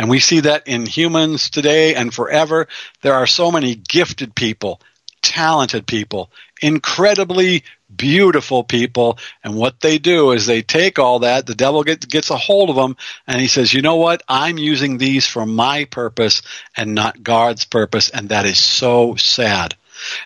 And 0.02 0.10
we 0.10 0.18
see 0.18 0.40
that 0.40 0.66
in 0.66 0.84
humans 0.84 1.48
today 1.48 1.94
and 1.94 2.12
forever. 2.12 2.66
There 3.02 3.14
are 3.14 3.26
so 3.28 3.52
many 3.52 3.76
gifted 3.76 4.34
people, 4.34 4.80
talented 5.22 5.86
people, 5.86 6.32
incredibly 6.60 7.62
beautiful 7.94 8.64
people. 8.64 9.20
And 9.44 9.54
what 9.54 9.78
they 9.78 9.98
do 9.98 10.32
is 10.32 10.44
they 10.44 10.60
take 10.60 10.98
all 10.98 11.20
that, 11.20 11.46
the 11.46 11.54
devil 11.54 11.84
get, 11.84 12.08
gets 12.08 12.30
a 12.30 12.36
hold 12.36 12.68
of 12.68 12.74
them, 12.74 12.96
and 13.28 13.40
he 13.40 13.46
says, 13.46 13.72
you 13.72 13.80
know 13.80 13.94
what? 13.94 14.24
I'm 14.26 14.58
using 14.58 14.98
these 14.98 15.28
for 15.28 15.46
my 15.46 15.84
purpose 15.84 16.42
and 16.76 16.96
not 16.96 17.22
God's 17.22 17.64
purpose. 17.64 18.10
And 18.10 18.30
that 18.30 18.44
is 18.44 18.58
so 18.58 19.14
sad. 19.14 19.76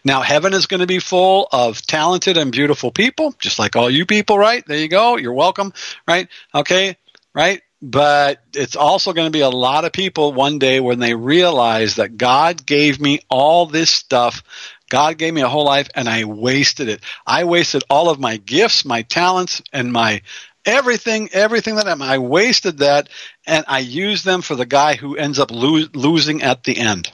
Now, 0.06 0.22
heaven 0.22 0.54
is 0.54 0.64
going 0.64 0.80
to 0.80 0.86
be 0.86 1.00
full 1.00 1.48
of 1.52 1.82
talented 1.82 2.38
and 2.38 2.50
beautiful 2.50 2.92
people, 2.92 3.34
just 3.38 3.58
like 3.58 3.76
all 3.76 3.90
you 3.90 4.06
people, 4.06 4.38
right? 4.38 4.64
There 4.66 4.78
you 4.78 4.88
go. 4.88 5.18
You're 5.18 5.34
welcome, 5.34 5.74
right? 6.08 6.28
Okay, 6.54 6.96
right? 7.34 7.60
But 7.88 8.42
it's 8.52 8.74
also 8.74 9.12
going 9.12 9.28
to 9.28 9.38
be 9.38 9.42
a 9.42 9.48
lot 9.48 9.84
of 9.84 9.92
people 9.92 10.32
one 10.32 10.58
day 10.58 10.80
when 10.80 10.98
they 10.98 11.14
realize 11.14 11.94
that 11.94 12.16
God 12.16 12.66
gave 12.66 13.00
me 13.00 13.20
all 13.28 13.66
this 13.66 13.90
stuff. 13.90 14.42
God 14.88 15.18
gave 15.18 15.32
me 15.32 15.42
a 15.42 15.48
whole 15.48 15.66
life 15.66 15.88
and 15.94 16.08
I 16.08 16.24
wasted 16.24 16.88
it. 16.88 17.00
I 17.24 17.44
wasted 17.44 17.84
all 17.88 18.10
of 18.10 18.18
my 18.18 18.38
gifts, 18.38 18.84
my 18.84 19.02
talents, 19.02 19.62
and 19.72 19.92
my 19.92 20.22
everything, 20.64 21.28
everything 21.32 21.76
that 21.76 21.86
I'm, 21.86 22.02
I 22.02 22.18
wasted 22.18 22.78
that 22.78 23.08
and 23.46 23.64
I 23.68 23.78
used 23.78 24.24
them 24.24 24.42
for 24.42 24.56
the 24.56 24.66
guy 24.66 24.96
who 24.96 25.16
ends 25.16 25.38
up 25.38 25.52
lo- 25.52 25.86
losing 25.94 26.42
at 26.42 26.64
the 26.64 26.76
end. 26.76 27.12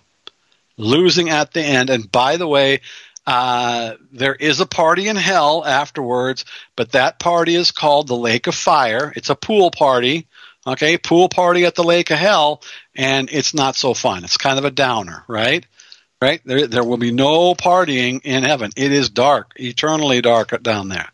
Losing 0.78 1.28
at 1.28 1.52
the 1.52 1.60
end. 1.60 1.90
And 1.90 2.10
by 2.10 2.38
the 2.38 2.48
way, 2.48 2.80
uh, 3.26 3.96
there 4.10 4.34
is 4.34 4.60
a 4.60 4.66
party 4.66 5.06
in 5.06 5.16
hell 5.16 5.66
afterwards, 5.66 6.46
but 6.76 6.92
that 6.92 7.18
party 7.18 7.56
is 7.56 7.72
called 7.72 8.08
the 8.08 8.16
Lake 8.16 8.46
of 8.46 8.54
Fire. 8.54 9.12
It's 9.14 9.28
a 9.28 9.36
pool 9.36 9.70
party 9.70 10.28
Okay, 10.66 10.96
pool 10.96 11.28
party 11.28 11.64
at 11.64 11.74
the 11.74 11.82
lake 11.82 12.10
of 12.10 12.18
hell, 12.18 12.62
and 12.94 13.28
it's 13.32 13.52
not 13.52 13.74
so 13.74 13.94
fun. 13.94 14.22
It's 14.22 14.36
kind 14.36 14.58
of 14.58 14.64
a 14.64 14.70
downer, 14.70 15.24
right? 15.26 15.66
Right? 16.20 16.40
There, 16.44 16.68
there 16.68 16.84
will 16.84 16.98
be 16.98 17.10
no 17.10 17.56
partying 17.56 18.20
in 18.22 18.44
heaven. 18.44 18.70
It 18.76 18.92
is 18.92 19.10
dark, 19.10 19.54
eternally 19.56 20.20
dark 20.20 20.62
down 20.62 20.88
there. 20.88 21.08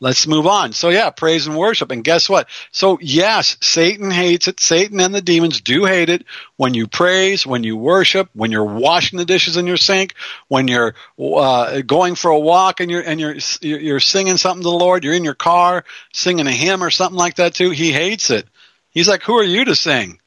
Let's 0.00 0.26
move 0.26 0.46
on. 0.46 0.72
So 0.72 0.90
yeah, 0.90 1.08
praise 1.08 1.46
and 1.46 1.56
worship. 1.56 1.90
And 1.90 2.04
guess 2.04 2.28
what? 2.28 2.48
So 2.72 2.98
yes, 3.00 3.56
Satan 3.62 4.10
hates 4.10 4.48
it. 4.48 4.60
Satan 4.60 5.00
and 5.00 5.14
the 5.14 5.22
demons 5.22 5.62
do 5.62 5.86
hate 5.86 6.10
it 6.10 6.24
when 6.56 6.74
you 6.74 6.86
praise, 6.86 7.46
when 7.46 7.64
you 7.64 7.76
worship, 7.76 8.28
when 8.34 8.50
you're 8.50 8.64
washing 8.64 9.18
the 9.18 9.24
dishes 9.24 9.56
in 9.56 9.66
your 9.66 9.76
sink, 9.78 10.14
when 10.48 10.68
you're 10.68 10.94
uh, 11.18 11.80
going 11.82 12.14
for 12.14 12.30
a 12.30 12.38
walk 12.38 12.80
and 12.80 12.90
you're 12.90 13.02
and 13.02 13.20
you're 13.20 13.36
you're 13.62 14.00
singing 14.00 14.36
something 14.36 14.62
to 14.62 14.68
the 14.68 14.74
Lord. 14.74 15.04
You're 15.04 15.14
in 15.14 15.24
your 15.24 15.34
car 15.34 15.84
singing 16.12 16.46
a 16.46 16.52
hymn 16.52 16.82
or 16.82 16.90
something 16.90 17.18
like 17.18 17.36
that 17.36 17.54
too. 17.54 17.70
He 17.70 17.92
hates 17.92 18.30
it. 18.30 18.46
He's 18.90 19.08
like, 19.08 19.22
who 19.22 19.34
are 19.38 19.44
you 19.44 19.64
to 19.64 19.74
sing? 19.74 20.20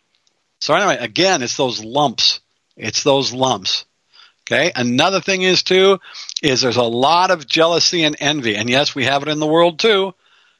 So 0.59 0.73
anyway, 0.73 0.97
again, 0.99 1.43
it's 1.43 1.57
those 1.57 1.83
lumps. 1.83 2.39
It's 2.77 3.03
those 3.03 3.33
lumps. 3.33 3.85
Okay. 4.45 4.71
Another 4.75 5.21
thing 5.21 5.41
is 5.41 5.63
too, 5.63 5.99
is 6.41 6.61
there's 6.61 6.77
a 6.77 6.83
lot 6.83 7.31
of 7.31 7.47
jealousy 7.47 8.03
and 8.03 8.15
envy. 8.19 8.55
And 8.55 8.69
yes, 8.69 8.93
we 8.93 9.05
have 9.05 9.23
it 9.23 9.29
in 9.29 9.39
the 9.39 9.47
world 9.47 9.79
too, 9.79 10.13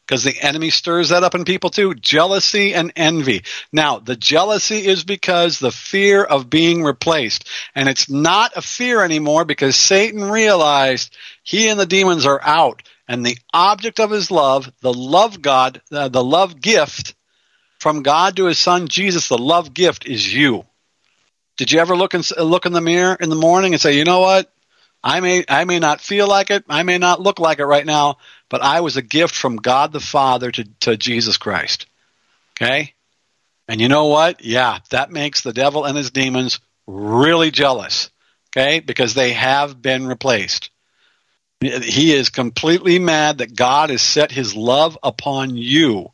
because 0.05 0.23
the 0.23 0.37
enemy 0.41 0.69
stirs 0.69 1.09
that 1.09 1.23
up 1.23 1.35
in 1.35 1.45
people 1.45 1.69
too. 1.69 1.93
Jealousy 1.93 2.73
and 2.73 2.93
envy. 2.95 3.43
Now, 3.71 3.99
the 3.99 4.15
jealousy 4.15 4.85
is 4.85 5.03
because 5.03 5.59
the 5.59 5.71
fear 5.71 6.23
of 6.23 6.49
being 6.49 6.83
replaced. 6.83 7.47
And 7.75 7.89
it's 7.89 8.09
not 8.09 8.53
a 8.55 8.61
fear 8.61 9.03
anymore 9.03 9.43
because 9.45 9.75
Satan 9.75 10.23
realized 10.29 11.15
he 11.43 11.69
and 11.69 11.79
the 11.79 11.85
demons 11.85 12.25
are 12.25 12.41
out. 12.41 12.83
And 13.07 13.25
the 13.25 13.37
object 13.53 13.99
of 13.99 14.11
his 14.11 14.31
love, 14.31 14.71
the 14.81 14.93
love 14.93 15.41
God, 15.41 15.81
uh, 15.91 16.07
the 16.07 16.23
love 16.23 16.61
gift, 16.61 17.12
from 17.83 18.01
God 18.01 18.37
to 18.37 18.45
his 18.45 18.57
son 18.57 18.87
Jesus, 18.87 19.27
the 19.27 19.37
love 19.37 19.73
gift 19.73 20.07
is 20.07 20.33
you. 20.33 20.65
Did 21.57 21.71
you 21.71 21.79
ever 21.79 21.97
look 21.97 22.13
and 22.13 22.27
look 22.37 22.65
in 22.65 22.71
the 22.71 22.81
mirror 22.81 23.17
in 23.19 23.29
the 23.29 23.35
morning 23.35 23.73
and 23.73 23.81
say, 23.81 23.97
"You 23.97 24.05
know 24.05 24.21
what? 24.21 24.49
I 25.03 25.19
may 25.19 25.43
I 25.49 25.65
may 25.65 25.79
not 25.79 25.99
feel 25.99 26.27
like 26.27 26.49
it, 26.49 26.63
I 26.69 26.83
may 26.83 26.97
not 26.97 27.19
look 27.19 27.39
like 27.39 27.59
it 27.59 27.65
right 27.65 27.85
now, 27.85 28.19
but 28.49 28.61
I 28.61 28.79
was 28.79 28.95
a 28.95 29.01
gift 29.01 29.35
from 29.35 29.57
God 29.57 29.91
the 29.91 29.99
Father 29.99 30.49
to, 30.49 30.63
to 30.79 30.97
Jesus 30.97 31.37
Christ." 31.37 31.85
Okay? 32.53 32.93
And 33.67 33.81
you 33.81 33.89
know 33.89 34.05
what? 34.05 34.45
Yeah, 34.45 34.79
that 34.91 35.11
makes 35.11 35.41
the 35.41 35.53
devil 35.53 35.83
and 35.83 35.97
his 35.97 36.11
demons 36.11 36.61
really 36.87 37.51
jealous. 37.51 38.09
Okay? 38.55 38.79
Because 38.79 39.13
they 39.13 39.33
have 39.33 39.81
been 39.81 40.07
replaced. 40.07 40.69
He 41.59 42.13
is 42.13 42.29
completely 42.29 42.97
mad 42.99 43.39
that 43.39 43.55
God 43.55 43.89
has 43.89 44.01
set 44.01 44.31
his 44.31 44.55
love 44.55 44.97
upon 45.03 45.57
you. 45.57 46.12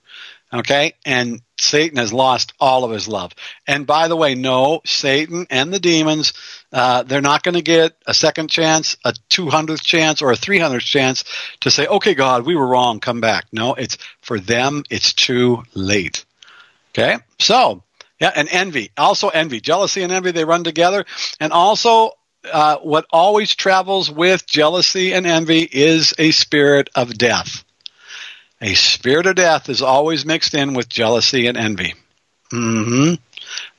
Okay? 0.54 0.94
And 1.06 1.42
Satan 1.60 1.98
has 1.98 2.14
lost 2.14 2.54
all 2.60 2.84
of 2.84 2.92
his 2.92 3.08
love. 3.08 3.34
And 3.68 3.86
by 3.86 4.08
the 4.08 4.16
way, 4.16 4.36
no, 4.36 4.82
Satan 4.86 5.46
and 5.50 5.74
the 5.74 5.80
demons, 5.80 6.34
uh, 6.72 7.04
they're 7.04 7.22
not 7.22 7.44
going 7.44 7.56
to 7.56 7.62
get 7.62 7.96
a 8.08 8.14
second 8.14 8.50
chance, 8.50 8.98
a 9.06 9.14
200th 9.30 9.84
chance, 9.84 10.22
or 10.22 10.32
a 10.32 10.38
300th 10.38 10.82
chance 10.82 11.24
to 11.62 11.72
say, 11.72 11.86
okay, 11.86 12.16
God, 12.16 12.46
we 12.46 12.56
were 12.56 12.68
wrong, 12.68 13.00
come 13.00 13.22
back. 13.22 13.46
No, 13.52 13.74
it's 13.76 13.98
for 14.22 14.40
them, 14.40 14.84
it's 14.90 15.14
too 15.14 15.64
late. 15.76 16.26
Okay? 16.94 17.18
So, 17.40 17.84
yeah, 18.20 18.32
and 18.36 18.50
envy. 18.52 18.92
Also 18.98 19.30
envy. 19.30 19.62
Jealousy 19.62 20.02
and 20.04 20.12
envy, 20.12 20.32
they 20.32 20.46
run 20.46 20.64
together. 20.64 21.06
And 21.40 21.54
also, 21.54 22.12
uh, 22.52 22.78
what 22.78 23.06
always 23.12 23.56
travels 23.56 24.10
with 24.10 24.46
jealousy 24.46 25.14
and 25.14 25.26
envy 25.26 25.62
is 25.62 26.14
a 26.18 26.32
spirit 26.32 26.90
of 26.96 27.18
death. 27.18 27.64
A 28.62 28.74
spirit 28.74 29.26
of 29.26 29.36
death 29.36 29.70
is 29.70 29.82
always 29.82 30.26
mixed 30.26 30.54
in 30.54 30.74
with 30.74 30.90
jealousy 30.90 31.48
and 31.48 31.58
envy. 31.58 31.94
Mm-hmm. 32.52 33.16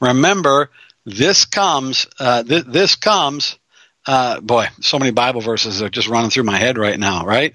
Remember, 0.01 0.71
this 1.05 1.45
comes. 1.45 2.07
Uh, 2.19 2.43
th- 2.43 2.65
this 2.65 2.97
comes. 2.97 3.59
Uh, 4.07 4.41
boy, 4.41 4.69
so 4.81 4.99
many 4.99 5.11
Bible 5.11 5.43
verses 5.43 5.83
are 5.83 5.91
just 5.91 6.09
running 6.09 6.31
through 6.31 6.45
my 6.45 6.57
head 6.57 6.79
right 6.79 6.99
now. 6.99 7.27
Right? 7.27 7.55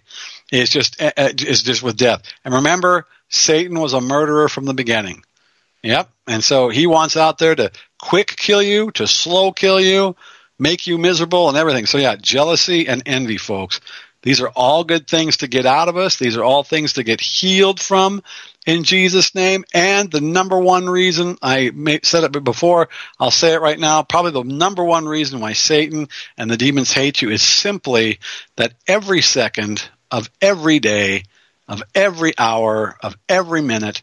It's 0.51 0.71
just 0.71 1.01
uh, 1.01 1.11
uh, 1.17 1.33
just 1.33 1.81
with 1.81 1.97
death. 1.97 2.21
And 2.43 2.53
remember, 2.53 3.07
Satan 3.29 3.79
was 3.79 3.93
a 3.93 4.01
murderer 4.01 4.47
from 4.47 4.65
the 4.65 4.73
beginning. 4.73 5.23
Yep. 5.81 6.09
And 6.27 6.43
so 6.43 6.69
he 6.69 6.87
wants 6.87 7.15
out 7.15 7.37
there 7.37 7.55
to 7.55 7.71
quick 7.99 8.35
kill 8.35 8.61
you, 8.61 8.91
to 8.91 9.07
slow 9.07 9.51
kill 9.51 9.79
you, 9.79 10.15
make 10.57 10.87
you 10.87 10.97
miserable 10.97 11.49
and 11.49 11.57
everything. 11.57 11.85
So 11.85 11.97
yeah, 11.97 12.15
jealousy 12.15 12.87
and 12.87 13.03
envy, 13.05 13.37
folks. 13.37 13.81
These 14.25 14.41
are 14.41 14.49
all 14.49 14.83
good 14.83 15.07
things 15.07 15.37
to 15.37 15.47
get 15.47 15.67
out 15.67 15.87
of 15.87 15.97
us. 15.97 16.17
These 16.17 16.35
are 16.35 16.43
all 16.43 16.63
things 16.63 16.93
to 16.93 17.03
get 17.03 17.21
healed 17.21 17.79
from 17.79 18.23
in 18.65 18.83
Jesus' 18.83 19.35
name. 19.35 19.65
And 19.71 20.09
the 20.09 20.19
number 20.19 20.59
one 20.59 20.89
reason, 20.89 21.37
I 21.43 21.69
said 22.01 22.23
it 22.23 22.43
before, 22.43 22.89
I'll 23.19 23.29
say 23.29 23.53
it 23.53 23.61
right 23.61 23.79
now, 23.79 24.01
probably 24.01 24.31
the 24.31 24.43
number 24.43 24.83
one 24.83 25.05
reason 25.05 25.41
why 25.41 25.53
Satan 25.53 26.09
and 26.39 26.49
the 26.49 26.57
demons 26.57 26.91
hate 26.91 27.21
you 27.21 27.29
is 27.29 27.43
simply 27.43 28.17
that 28.55 28.73
every 28.87 29.21
second 29.21 29.87
of 30.09 30.27
every 30.41 30.79
day, 30.79 31.25
of 31.67 31.83
every 31.93 32.33
hour, 32.35 32.97
of 33.03 33.15
every 33.29 33.61
minute, 33.61 34.01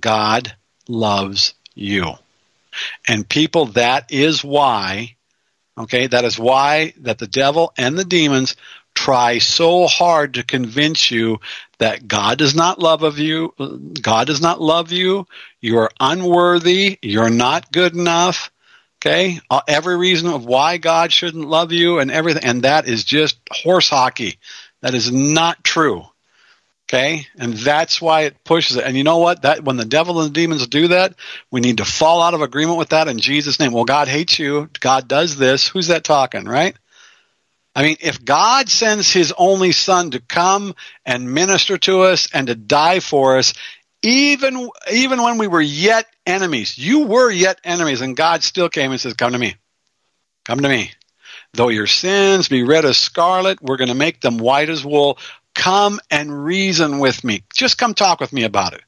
God 0.00 0.52
loves 0.88 1.54
you. 1.76 2.14
And 3.06 3.28
people, 3.28 3.66
that 3.66 4.10
is 4.10 4.42
why, 4.42 5.14
okay, 5.78 6.08
that 6.08 6.24
is 6.24 6.40
why 6.40 6.92
that 7.02 7.18
the 7.18 7.28
devil 7.28 7.72
and 7.78 7.96
the 7.96 8.04
demons 8.04 8.56
try 9.00 9.38
so 9.38 9.86
hard 9.86 10.34
to 10.34 10.42
convince 10.42 11.10
you 11.10 11.38
that 11.78 12.06
God 12.06 12.36
does 12.36 12.54
not 12.54 12.78
love 12.78 13.02
of 13.02 13.18
you, 13.18 13.54
God 14.02 14.26
does 14.26 14.42
not 14.42 14.60
love 14.60 14.92
you, 14.92 15.26
you 15.62 15.78
are 15.78 15.90
unworthy, 15.98 16.98
you're 17.00 17.30
not 17.30 17.72
good 17.72 17.94
enough. 17.94 18.50
Okay, 19.00 19.40
uh, 19.48 19.62
every 19.66 19.96
reason 19.96 20.28
of 20.28 20.44
why 20.44 20.76
God 20.76 21.10
shouldn't 21.10 21.48
love 21.48 21.72
you 21.72 21.98
and 21.98 22.10
everything, 22.10 22.44
and 22.44 22.64
that 22.64 22.86
is 22.86 23.02
just 23.02 23.38
horse 23.50 23.88
hockey. 23.88 24.38
That 24.82 24.92
is 24.92 25.10
not 25.10 25.64
true. 25.64 26.04
Okay, 26.86 27.26
and 27.38 27.54
that's 27.54 28.02
why 28.02 28.22
it 28.22 28.44
pushes 28.44 28.76
it. 28.76 28.84
And 28.84 28.98
you 28.98 29.04
know 29.04 29.16
what? 29.16 29.40
That 29.42 29.64
when 29.64 29.78
the 29.78 29.86
devil 29.86 30.20
and 30.20 30.28
the 30.28 30.34
demons 30.34 30.66
do 30.66 30.88
that, 30.88 31.14
we 31.50 31.62
need 31.62 31.78
to 31.78 31.86
fall 31.86 32.20
out 32.20 32.34
of 32.34 32.42
agreement 32.42 32.76
with 32.76 32.90
that 32.90 33.08
in 33.08 33.18
Jesus' 33.18 33.58
name. 33.58 33.72
Well, 33.72 33.84
God 33.84 34.08
hates 34.08 34.38
you. 34.38 34.68
God 34.78 35.08
does 35.08 35.36
this. 35.36 35.66
Who's 35.66 35.86
that 35.86 36.04
talking, 36.04 36.44
right? 36.44 36.76
I 37.74 37.82
mean, 37.82 37.96
if 38.00 38.24
God 38.24 38.68
sends 38.68 39.12
his 39.12 39.32
only 39.36 39.72
son 39.72 40.10
to 40.10 40.20
come 40.20 40.74
and 41.06 41.32
minister 41.32 41.78
to 41.78 42.02
us 42.02 42.28
and 42.32 42.48
to 42.48 42.54
die 42.54 43.00
for 43.00 43.38
us, 43.38 43.54
even, 44.02 44.68
even 44.92 45.22
when 45.22 45.38
we 45.38 45.46
were 45.46 45.60
yet 45.60 46.06
enemies, 46.26 46.76
you 46.78 47.06
were 47.06 47.30
yet 47.30 47.60
enemies, 47.64 48.00
and 48.00 48.16
God 48.16 48.42
still 48.42 48.68
came 48.68 48.90
and 48.90 49.00
says, 49.00 49.14
Come 49.14 49.32
to 49.32 49.38
me. 49.38 49.54
Come 50.44 50.60
to 50.60 50.68
me. 50.68 50.90
Though 51.52 51.68
your 51.68 51.86
sins 51.86 52.48
be 52.48 52.62
red 52.62 52.84
as 52.84 52.96
scarlet, 52.96 53.62
we're 53.62 53.76
going 53.76 53.88
to 53.88 53.94
make 53.94 54.20
them 54.20 54.38
white 54.38 54.70
as 54.70 54.84
wool. 54.84 55.18
Come 55.54 56.00
and 56.10 56.44
reason 56.44 56.98
with 56.98 57.22
me. 57.22 57.44
Just 57.52 57.78
come 57.78 57.94
talk 57.94 58.20
with 58.20 58.32
me 58.32 58.44
about 58.44 58.72
it. 58.72 58.82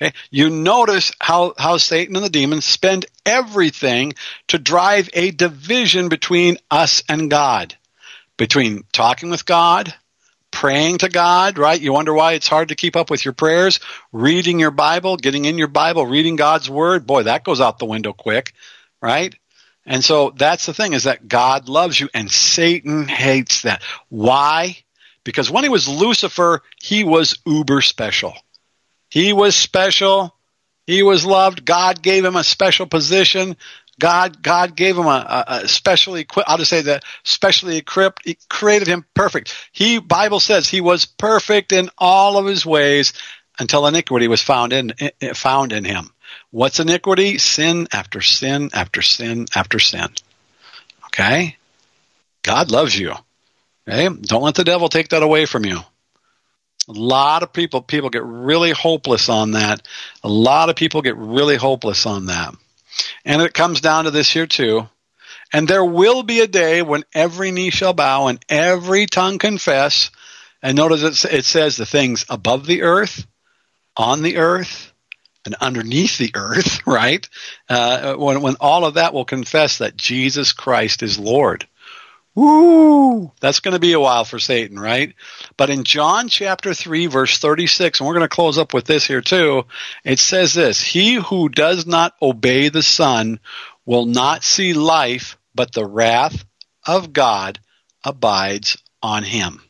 Okay. 0.00 0.14
You 0.30 0.50
notice 0.50 1.12
how, 1.20 1.54
how 1.56 1.76
Satan 1.76 2.16
and 2.16 2.24
the 2.24 2.30
demons 2.30 2.64
spend 2.64 3.06
everything 3.24 4.14
to 4.48 4.58
drive 4.58 5.08
a 5.12 5.30
division 5.30 6.08
between 6.08 6.56
us 6.70 7.02
and 7.08 7.30
God 7.30 7.76
between 8.36 8.84
talking 8.92 9.30
with 9.30 9.46
God, 9.46 9.94
praying 10.50 10.98
to 10.98 11.08
God, 11.08 11.58
right? 11.58 11.80
You 11.80 11.92
wonder 11.92 12.14
why 12.14 12.32
it's 12.32 12.48
hard 12.48 12.68
to 12.68 12.74
keep 12.74 12.96
up 12.96 13.10
with 13.10 13.24
your 13.24 13.34
prayers, 13.34 13.80
reading 14.12 14.60
your 14.60 14.70
Bible, 14.70 15.16
getting 15.16 15.44
in 15.44 15.58
your 15.58 15.68
Bible, 15.68 16.06
reading 16.06 16.36
God's 16.36 16.70
Word. 16.70 17.06
Boy, 17.06 17.24
that 17.24 17.44
goes 17.44 17.60
out 17.60 17.78
the 17.78 17.86
window 17.86 18.12
quick, 18.12 18.52
right? 19.00 19.34
And 19.86 20.02
so 20.02 20.30
that's 20.30 20.66
the 20.66 20.74
thing 20.74 20.92
is 20.94 21.04
that 21.04 21.28
God 21.28 21.68
loves 21.68 21.98
you 21.98 22.08
and 22.14 22.30
Satan 22.30 23.06
hates 23.06 23.62
that. 23.62 23.82
Why? 24.08 24.78
Because 25.24 25.50
when 25.50 25.64
he 25.64 25.70
was 25.70 25.88
Lucifer, 25.88 26.62
he 26.80 27.04
was 27.04 27.38
uber 27.44 27.80
special. 27.80 28.34
He 29.10 29.32
was 29.32 29.54
special. 29.54 30.34
He 30.86 31.02
was 31.02 31.24
loved. 31.24 31.64
God 31.64 32.02
gave 32.02 32.24
him 32.24 32.36
a 32.36 32.44
special 32.44 32.86
position. 32.86 33.56
God, 33.98 34.42
God 34.42 34.76
gave 34.76 34.96
him 34.96 35.06
a, 35.06 35.44
a, 35.46 35.68
specially 35.68 36.22
equipped, 36.22 36.48
I'll 36.48 36.58
just 36.58 36.70
say 36.70 36.82
that 36.82 37.04
specially 37.22 37.76
equipped, 37.76 38.22
he 38.24 38.36
created 38.48 38.88
him 38.88 39.04
perfect. 39.14 39.54
He, 39.72 39.98
Bible 39.98 40.40
says 40.40 40.68
he 40.68 40.80
was 40.80 41.04
perfect 41.04 41.72
in 41.72 41.90
all 41.98 42.36
of 42.36 42.46
his 42.46 42.66
ways 42.66 43.12
until 43.58 43.86
iniquity 43.86 44.28
was 44.28 44.42
found 44.42 44.72
in, 44.72 44.92
found 45.34 45.72
in 45.72 45.84
him. 45.84 46.10
What's 46.50 46.80
iniquity? 46.80 47.38
Sin 47.38 47.88
after 47.92 48.20
sin 48.20 48.70
after 48.72 49.02
sin 49.02 49.46
after 49.54 49.78
sin. 49.78 50.08
Okay? 51.06 51.56
God 52.42 52.70
loves 52.70 52.98
you. 52.98 53.14
Okay? 53.88 54.08
Don't 54.08 54.42
let 54.42 54.54
the 54.54 54.64
devil 54.64 54.88
take 54.88 55.08
that 55.08 55.22
away 55.22 55.46
from 55.46 55.64
you. 55.64 55.78
A 56.88 56.92
lot 56.92 57.42
of 57.42 57.52
people 57.52 57.80
people 57.80 58.10
get 58.10 58.24
really 58.24 58.70
hopeless 58.70 59.28
on 59.28 59.52
that. 59.52 59.86
A 60.22 60.28
lot 60.28 60.68
of 60.68 60.76
people 60.76 61.00
get 61.00 61.16
really 61.16 61.56
hopeless 61.56 62.04
on 62.04 62.26
that. 62.26 62.54
And 63.24 63.42
it 63.42 63.54
comes 63.54 63.80
down 63.80 64.04
to 64.04 64.10
this 64.10 64.30
here 64.30 64.46
too. 64.46 64.88
And 65.52 65.68
there 65.68 65.84
will 65.84 66.22
be 66.22 66.40
a 66.40 66.46
day 66.46 66.82
when 66.82 67.04
every 67.14 67.50
knee 67.50 67.70
shall 67.70 67.92
bow 67.92 68.26
and 68.26 68.44
every 68.48 69.06
tongue 69.06 69.38
confess. 69.38 70.10
And 70.62 70.76
notice 70.76 71.24
it 71.24 71.44
says 71.44 71.76
the 71.76 71.86
things 71.86 72.24
above 72.28 72.66
the 72.66 72.82
earth, 72.82 73.26
on 73.96 74.22
the 74.22 74.38
earth, 74.38 74.92
and 75.44 75.54
underneath 75.60 76.18
the 76.18 76.32
earth, 76.34 76.80
right? 76.86 77.28
Uh, 77.68 78.14
when, 78.14 78.40
when 78.42 78.56
all 78.60 78.84
of 78.84 78.94
that 78.94 79.14
will 79.14 79.24
confess 79.24 79.78
that 79.78 79.96
Jesus 79.96 80.52
Christ 80.52 81.02
is 81.02 81.18
Lord. 81.18 81.66
Woo! 82.34 83.30
That's 83.40 83.60
going 83.60 83.74
to 83.74 83.78
be 83.80 83.92
a 83.92 84.00
while 84.00 84.24
for 84.24 84.40
Satan, 84.40 84.78
right? 84.78 85.14
But 85.56 85.70
in 85.70 85.84
John 85.84 86.28
chapter 86.28 86.74
3 86.74 87.06
verse 87.06 87.38
36, 87.38 88.00
and 88.00 88.06
we're 88.06 88.14
going 88.14 88.28
to 88.28 88.28
close 88.28 88.58
up 88.58 88.74
with 88.74 88.84
this 88.84 89.06
here 89.06 89.20
too, 89.20 89.64
it 90.04 90.18
says 90.18 90.54
this, 90.54 90.80
He 90.80 91.14
who 91.14 91.48
does 91.48 91.86
not 91.86 92.14
obey 92.20 92.68
the 92.68 92.82
Son 92.82 93.38
will 93.86 94.06
not 94.06 94.42
see 94.42 94.72
life, 94.72 95.36
but 95.54 95.72
the 95.72 95.86
wrath 95.86 96.44
of 96.86 97.12
God 97.12 97.60
abides 98.02 98.76
on 99.02 99.22
him. 99.22 99.60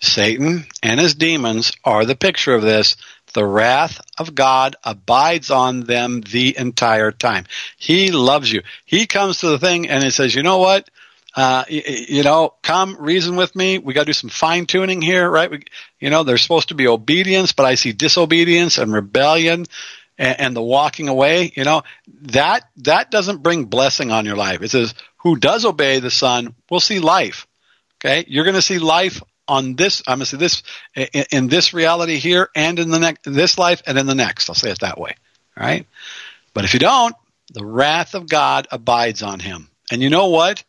Satan 0.00 0.66
and 0.82 1.00
his 1.00 1.14
demons 1.14 1.72
are 1.84 2.04
the 2.04 2.16
picture 2.16 2.54
of 2.54 2.62
this. 2.62 2.96
The 3.32 3.44
wrath 3.44 4.00
of 4.18 4.34
God 4.34 4.76
abides 4.84 5.50
on 5.50 5.80
them 5.80 6.20
the 6.20 6.56
entire 6.56 7.10
time. 7.10 7.46
He 7.76 8.12
loves 8.12 8.52
you. 8.52 8.62
He 8.84 9.06
comes 9.06 9.38
to 9.38 9.48
the 9.48 9.58
thing 9.58 9.88
and 9.88 10.04
he 10.04 10.10
says, 10.10 10.34
you 10.34 10.42
know 10.42 10.58
what? 10.58 10.88
Uh, 11.36 11.64
you, 11.68 11.82
you, 11.86 12.22
know, 12.22 12.54
come 12.62 12.96
reason 12.98 13.36
with 13.36 13.54
me. 13.56 13.78
We 13.78 13.92
got 13.92 14.02
to 14.02 14.06
do 14.06 14.12
some 14.12 14.30
fine 14.30 14.66
tuning 14.66 15.02
here, 15.02 15.28
right? 15.28 15.50
We, 15.50 15.64
you 15.98 16.10
know, 16.10 16.22
there's 16.22 16.42
supposed 16.42 16.68
to 16.68 16.74
be 16.74 16.86
obedience, 16.86 17.52
but 17.52 17.66
I 17.66 17.74
see 17.74 17.92
disobedience 17.92 18.78
and 18.78 18.92
rebellion 18.92 19.66
and, 20.16 20.40
and, 20.40 20.56
the 20.56 20.62
walking 20.62 21.08
away. 21.08 21.52
You 21.56 21.64
know, 21.64 21.82
that 22.22 22.68
that 22.78 23.10
doesn't 23.10 23.42
bring 23.42 23.64
blessing 23.64 24.12
on 24.12 24.26
your 24.26 24.36
life. 24.36 24.62
It 24.62 24.70
says, 24.70 24.94
"Who 25.18 25.36
does 25.36 25.64
obey 25.64 25.98
the 25.98 26.10
Son 26.10 26.54
will 26.70 26.80
see 26.80 27.00
life." 27.00 27.46
Okay, 27.96 28.24
you're 28.28 28.44
going 28.44 28.54
to 28.54 28.62
see 28.62 28.78
life 28.78 29.20
on 29.48 29.74
this. 29.74 30.02
I'm 30.06 30.18
going 30.18 30.20
to 30.20 30.26
see 30.26 30.36
this 30.36 30.62
in, 30.94 31.24
in, 31.32 31.48
this 31.48 31.74
reality 31.74 32.18
here, 32.18 32.48
and 32.54 32.78
in 32.78 32.90
the 32.90 32.98
next, 32.98 33.22
this 33.24 33.58
life, 33.58 33.82
and 33.86 33.98
in 33.98 34.06
the 34.06 34.14
next. 34.14 34.48
I'll 34.48 34.54
say 34.54 34.70
it 34.70 34.80
that 34.80 34.98
way. 34.98 35.14
right? 35.56 35.86
But 36.52 36.64
if 36.64 36.74
you 36.74 36.80
don't, 36.80 37.14
the 37.52 37.64
wrath 37.64 38.14
of 38.14 38.28
God 38.28 38.68
abides 38.70 39.22
on 39.22 39.40
him. 39.40 39.68
And 39.90 40.02
you 40.02 40.10
know 40.10 40.28
what? 40.28 40.64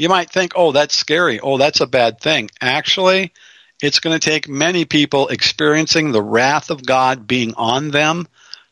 You 0.00 0.08
might 0.08 0.30
think, 0.30 0.52
oh, 0.56 0.72
that's 0.72 0.96
scary. 0.96 1.40
Oh, 1.40 1.58
that's 1.58 1.82
a 1.82 1.86
bad 1.86 2.20
thing. 2.20 2.48
Actually, 2.58 3.34
it's 3.82 4.00
going 4.00 4.18
to 4.18 4.30
take 4.30 4.48
many 4.48 4.86
people 4.86 5.28
experiencing 5.28 6.10
the 6.10 6.22
wrath 6.22 6.70
of 6.70 6.86
God 6.86 7.26
being 7.26 7.52
on 7.58 7.90
them 7.90 8.26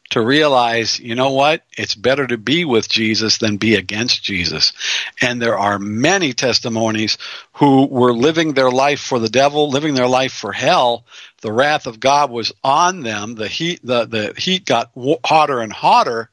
to 0.08 0.22
realize, 0.22 0.98
you 0.98 1.14
know 1.14 1.32
what? 1.32 1.64
It's 1.76 1.94
better 1.94 2.26
to 2.26 2.38
be 2.38 2.64
with 2.64 2.88
Jesus 2.88 3.36
than 3.36 3.58
be 3.58 3.74
against 3.74 4.22
Jesus. 4.22 4.72
And 5.20 5.42
there 5.42 5.58
are 5.58 5.78
many 5.78 6.32
testimonies 6.32 7.18
who 7.52 7.84
were 7.84 8.14
living 8.14 8.54
their 8.54 8.70
life 8.70 9.00
for 9.00 9.18
the 9.18 9.28
devil, 9.28 9.68
living 9.68 9.92
their 9.92 10.08
life 10.08 10.32
for 10.32 10.52
hell. 10.52 11.04
The 11.42 11.52
wrath 11.52 11.86
of 11.86 12.00
God 12.00 12.30
was 12.30 12.54
on 12.64 13.02
them. 13.02 13.34
The 13.34 13.48
heat, 13.48 13.80
the, 13.84 14.06
the 14.06 14.32
heat 14.38 14.64
got 14.64 14.92
hotter 15.22 15.60
and 15.60 15.74
hotter. 15.74 16.30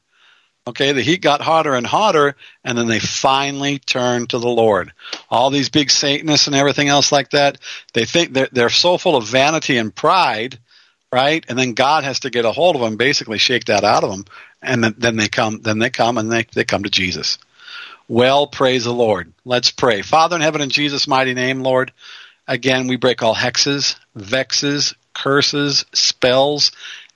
Okay, 0.68 0.94
the 0.94 1.02
heat 1.02 1.22
got 1.22 1.42
hotter 1.42 1.76
and 1.76 1.86
hotter, 1.86 2.36
and 2.64 2.78
then 2.78 2.88
they 2.88 3.00
finally 3.00 3.78
turned 3.78 4.32
to 4.32 4.40
the 4.40 4.48
Lord. 4.48 4.94
All 5.30 5.52
these 5.52 5.70
big 5.70 5.92
Satanists 5.92 6.48
and 6.48 6.56
everything 6.56 6.88
else 6.88 7.12
like 7.12 7.30
that, 7.32 7.60
they 7.94 8.06
think 8.06 8.34
they're, 8.34 8.50
they're 8.52 8.70
so 8.70 8.98
full 8.98 9.16
of 9.16 9.28
vanity 9.28 9.78
and 9.78 9.94
pride 9.94 10.58
right? 11.16 11.46
And 11.48 11.58
then 11.58 11.74
God 11.74 12.04
has 12.04 12.20
to 12.22 12.30
get 12.30 12.44
a 12.44 12.52
hold 12.52 12.76
of 12.76 12.82
them, 12.82 12.98
basically 12.98 13.38
shake 13.38 13.66
that 13.66 13.86
out 13.86 14.04
of 14.04 14.12
them, 14.12 14.26
and 14.62 14.84
then, 14.84 14.96
then 14.98 15.16
they 15.16 15.30
come, 15.30 15.62
then 15.62 15.80
they 15.80 15.90
come 15.90 16.18
and 16.18 16.30
they, 16.30 16.46
they 16.54 16.66
come 16.66 16.84
to 16.84 16.90
Jesus. 16.90 17.38
Well, 18.10 18.48
praise 18.48 18.84
the 18.84 18.94
Lord. 18.94 19.32
Let's 19.46 19.72
pray. 19.72 20.02
Father 20.02 20.36
in 20.36 20.42
heaven, 20.42 20.60
in 20.60 20.70
Jesus' 20.70 21.08
mighty 21.08 21.34
name, 21.34 21.62
Lord, 21.62 21.94
again, 22.50 22.88
we 22.88 22.98
break 22.98 23.24
all 23.24 23.34
hexes, 23.34 23.96
vexes, 24.16 24.94
curses, 25.14 25.86
spells, 25.94 26.74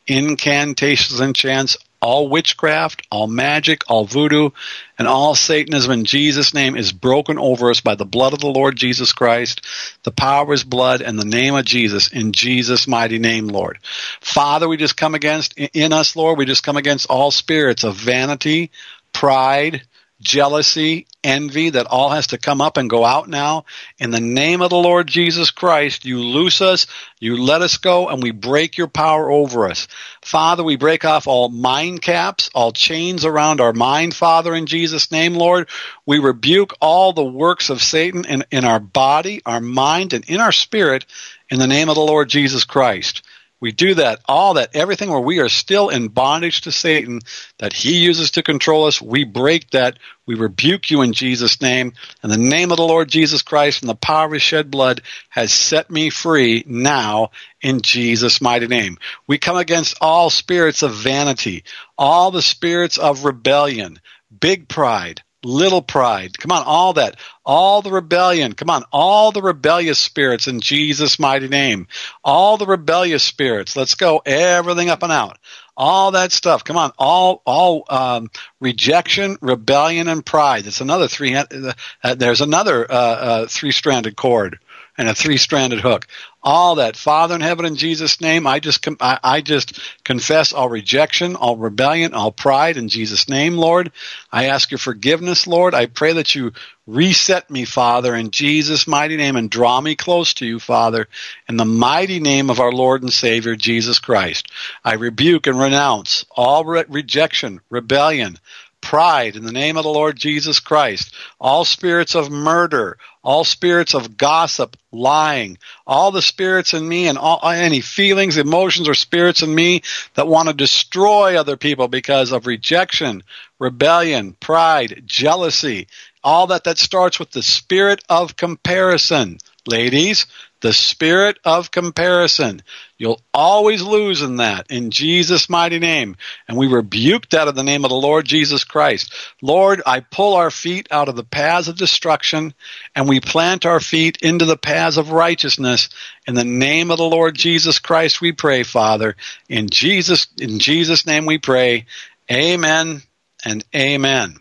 incantations, 0.07 1.19
and 1.19 1.35
chants, 1.35 1.75
all 2.01 2.29
witchcraft, 2.29 3.05
all 3.11 3.27
magic, 3.27 3.83
all 3.89 4.05
voodoo, 4.05 4.49
and 4.97 5.07
all 5.07 5.35
Satanism 5.35 5.91
in 5.91 6.05
Jesus' 6.05 6.53
name 6.53 6.75
is 6.75 6.91
broken 6.91 7.37
over 7.37 7.69
us 7.69 7.81
by 7.81 7.95
the 7.95 8.05
blood 8.05 8.33
of 8.33 8.39
the 8.39 8.47
Lord 8.47 8.75
Jesus 8.75 9.11
Christ, 9.11 9.65
the 10.03 10.11
power 10.11 10.43
of 10.43 10.49
his 10.49 10.63
blood, 10.63 11.01
and 11.01 11.19
the 11.19 11.25
name 11.25 11.55
of 11.55 11.65
Jesus 11.65 12.07
in 12.11 12.31
Jesus' 12.31 12.87
mighty 12.87 13.19
name, 13.19 13.47
Lord. 13.47 13.79
Father, 14.21 14.67
we 14.67 14.77
just 14.77 14.97
come 14.97 15.15
against, 15.15 15.57
in 15.57 15.93
us, 15.93 16.15
Lord, 16.15 16.37
we 16.37 16.45
just 16.45 16.63
come 16.63 16.77
against 16.77 17.09
all 17.09 17.31
spirits 17.31 17.83
of 17.83 17.95
vanity, 17.95 18.71
pride, 19.13 19.81
jealousy, 20.21 21.07
envy, 21.23 21.71
that 21.71 21.87
all 21.87 22.09
has 22.09 22.27
to 22.27 22.37
come 22.37 22.61
up 22.61 22.77
and 22.77 22.89
go 22.89 23.05
out 23.05 23.27
now. 23.29 23.65
In 23.99 24.11
the 24.11 24.19
name 24.19 24.61
of 24.61 24.69
the 24.69 24.77
Lord 24.77 25.07
Jesus 25.07 25.51
Christ, 25.51 26.05
you 26.05 26.19
loose 26.19 26.61
us, 26.61 26.87
you 27.19 27.41
let 27.41 27.61
us 27.61 27.77
go, 27.77 28.09
and 28.09 28.21
we 28.21 28.31
break 28.31 28.77
your 28.77 28.87
power 28.87 29.29
over 29.31 29.65
us. 29.69 29.87
Father, 30.21 30.63
we 30.63 30.75
break 30.75 31.05
off 31.05 31.27
all 31.27 31.49
mind 31.49 32.01
caps, 32.01 32.49
all 32.53 32.71
chains 32.71 33.25
around 33.25 33.61
our 33.61 33.73
mind, 33.73 34.15
Father, 34.15 34.53
in 34.53 34.65
Jesus' 34.65 35.11
name, 35.11 35.35
Lord. 35.35 35.69
We 36.05 36.19
rebuke 36.19 36.73
all 36.81 37.13
the 37.13 37.23
works 37.23 37.69
of 37.69 37.81
Satan 37.81 38.25
in, 38.25 38.43
in 38.51 38.65
our 38.65 38.79
body, 38.79 39.41
our 39.45 39.61
mind, 39.61 40.13
and 40.13 40.27
in 40.29 40.39
our 40.39 40.51
spirit 40.51 41.05
in 41.49 41.59
the 41.59 41.67
name 41.67 41.89
of 41.89 41.95
the 41.95 42.01
Lord 42.01 42.29
Jesus 42.29 42.63
Christ. 42.63 43.23
We 43.61 43.71
do 43.73 43.95
that, 43.95 44.21
all 44.25 44.53
that, 44.53 44.75
everything 44.75 45.09
where 45.09 45.19
we 45.19 45.39
are 45.39 45.49
still 45.49 45.89
in 45.89 46.07
bondage 46.07 46.61
to 46.61 46.71
Satan 46.71 47.19
that 47.57 47.73
he 47.73 47.99
uses 47.99 48.31
to 48.31 48.43
control 48.43 48.85
us, 48.85 49.01
we 49.01 49.25
break 49.25 49.71
that. 49.71 49.99
We 50.25 50.35
rebuke 50.35 50.89
you 50.91 51.01
in 51.01 51.11
Jesus' 51.11 51.59
name. 51.61 51.93
And 52.23 52.31
the 52.31 52.37
name 52.37 52.71
of 52.71 52.77
the 52.77 52.83
Lord 52.83 53.09
Jesus 53.09 53.41
Christ 53.41 53.81
and 53.81 53.89
the 53.89 53.95
power 53.95 54.27
of 54.27 54.33
his 54.33 54.41
shed 54.41 54.71
blood 54.71 55.01
has 55.29 55.51
set 55.51 55.91
me 55.91 56.09
free 56.09 56.63
now 56.67 57.31
in 57.61 57.81
Jesus' 57.81 58.39
mighty 58.39 58.67
name. 58.67 58.97
We 59.27 59.37
come 59.37 59.57
against 59.57 59.97
all 59.99 60.29
spirits 60.29 60.81
of 60.81 60.93
vanity, 60.93 61.63
all 61.97 62.31
the 62.31 62.41
spirits 62.41 62.97
of 62.97 63.25
rebellion, 63.25 63.99
big 64.39 64.69
pride, 64.69 65.21
little 65.43 65.81
pride. 65.81 66.37
Come 66.37 66.51
on, 66.51 66.63
all 66.65 66.93
that. 66.93 67.17
All 67.45 67.81
the 67.81 67.91
rebellion. 67.91 68.53
Come 68.53 68.69
on, 68.69 68.83
all 68.91 69.31
the 69.31 69.41
rebellious 69.41 69.99
spirits 69.99 70.47
in 70.47 70.59
Jesus' 70.59 71.19
mighty 71.19 71.47
name. 71.47 71.87
All 72.23 72.57
the 72.57 72.65
rebellious 72.65 73.23
spirits. 73.23 73.75
Let's 73.75 73.95
go. 73.95 74.21
Everything 74.25 74.89
up 74.89 75.03
and 75.03 75.11
out. 75.11 75.37
All 75.77 76.11
that 76.11 76.33
stuff. 76.33 76.65
Come 76.65 76.77
on, 76.77 76.91
all 76.97 77.41
all 77.45 77.85
um, 77.89 78.29
rejection, 78.59 79.37
rebellion, 79.41 80.09
and 80.09 80.25
pride. 80.25 80.67
It's 80.67 80.81
another 80.81 81.07
three. 81.07 81.35
Uh, 81.35 82.15
there's 82.15 82.41
another 82.41 82.85
uh, 82.91 82.95
uh, 82.95 83.47
three-stranded 83.47 84.17
cord 84.17 84.59
and 84.97 85.07
a 85.07 85.15
three-stranded 85.15 85.79
hook. 85.79 86.07
All 86.41 86.75
that, 86.75 86.95
Father 86.95 87.35
in 87.35 87.41
heaven, 87.41 87.65
in 87.65 87.75
Jesus' 87.75 88.21
name, 88.21 88.47
I 88.47 88.59
just 88.59 88.87
I, 89.01 89.19
I 89.21 89.41
just 89.41 89.77
confess 90.05 90.53
all 90.53 90.69
rejection, 90.69 91.35
all 91.35 91.57
rebellion, 91.57 92.13
all 92.13 92.31
pride 92.31 92.77
in 92.77 92.87
Jesus' 92.87 93.27
name, 93.27 93.57
Lord. 93.57 93.91
I 94.31 94.45
ask 94.45 94.71
your 94.71 94.77
forgiveness, 94.77 95.47
Lord. 95.47 95.73
I 95.73 95.87
pray 95.87 96.13
that 96.13 96.35
you 96.35 96.53
reset 96.87 97.49
me, 97.51 97.65
Father, 97.65 98.15
in 98.15 98.31
Jesus' 98.31 98.87
mighty 98.87 99.17
name, 99.17 99.35
and 99.35 99.49
draw 99.49 99.81
me 99.81 99.95
close 99.95 100.33
to 100.35 100.45
you, 100.45 100.59
Father, 100.59 101.09
in 101.49 101.57
the 101.57 101.65
mighty 101.65 102.21
name 102.21 102.49
of 102.49 102.61
our 102.61 102.71
Lord 102.71 103.03
and 103.03 103.11
Savior 103.11 103.57
Jesus 103.57 103.99
Christ. 103.99 104.49
I 104.83 104.93
rebuke 104.93 105.45
and 105.45 105.59
renounce 105.59 106.25
all 106.31 106.63
re- 106.63 106.85
rejection, 106.87 107.59
rebellion, 107.69 108.37
pride 108.81 109.35
in 109.35 109.43
the 109.43 109.51
name 109.51 109.77
of 109.77 109.83
the 109.83 109.89
Lord 109.89 110.17
Jesus 110.17 110.59
Christ, 110.59 111.13
all 111.39 111.65
spirits 111.65 112.15
of 112.15 112.31
murder, 112.31 112.97
all 113.23 113.43
spirits 113.43 113.93
of 113.93 114.17
gossip, 114.17 114.77
lying, 114.91 115.57
all 115.85 116.11
the 116.11 116.21
spirits 116.21 116.73
in 116.73 116.87
me 116.87 117.07
and 117.07 117.17
all, 117.17 117.39
any 117.47 117.81
feelings, 117.81 118.37
emotions, 118.37 118.87
or 118.87 118.93
spirits 118.93 119.41
in 119.41 119.53
me 119.53 119.81
that 120.15 120.27
want 120.27 120.47
to 120.47 120.53
destroy 120.53 121.37
other 121.37 121.57
people 121.57 121.87
because 121.87 122.31
of 122.31 122.47
rejection, 122.47 123.23
rebellion, 123.59 124.33
pride, 124.39 125.03
jealousy, 125.05 125.87
all 126.23 126.47
that 126.47 126.63
that 126.63 126.77
starts 126.77 127.19
with 127.19 127.31
the 127.31 127.43
spirit 127.43 128.03
of 128.09 128.35
comparison. 128.35 129.37
Ladies, 129.67 130.25
the 130.61 130.73
spirit 130.73 131.37
of 131.45 131.71
comparison. 131.71 132.61
You'll 132.99 133.21
always 133.33 133.81
lose 133.81 134.21
in 134.21 134.35
that 134.35 134.69
in 134.69 134.91
Jesus' 134.91 135.49
mighty 135.49 135.79
name. 135.79 136.17
And 136.49 136.57
we 136.57 136.67
rebuke 136.67 137.29
that 137.29 137.47
in 137.47 137.55
the 137.55 137.63
name 137.63 137.85
of 137.85 137.89
the 137.89 137.95
Lord 137.95 138.25
Jesus 138.25 138.65
Christ. 138.65 139.13
Lord, 139.41 139.81
I 139.85 140.01
pull 140.01 140.35
our 140.35 140.51
feet 140.51 140.89
out 140.91 141.07
of 141.07 141.15
the 141.15 141.23
paths 141.23 141.69
of 141.69 141.77
destruction 141.77 142.53
and 142.93 143.07
we 143.07 143.21
plant 143.21 143.65
our 143.65 143.79
feet 143.79 144.17
into 144.21 144.43
the 144.43 144.57
paths 144.57 144.97
of 144.97 145.11
righteousness. 145.11 145.87
In 146.27 146.35
the 146.35 146.43
name 146.43 146.91
of 146.91 146.97
the 146.97 147.07
Lord 147.07 147.35
Jesus 147.35 147.79
Christ, 147.79 148.19
we 148.19 148.33
pray, 148.33 148.63
Father. 148.63 149.15
In 149.47 149.69
Jesus, 149.69 150.27
in 150.37 150.59
Jesus' 150.59 151.05
name 151.05 151.25
we 151.25 151.37
pray. 151.37 151.85
Amen 152.29 153.01
and 153.45 153.63
amen. 153.73 154.35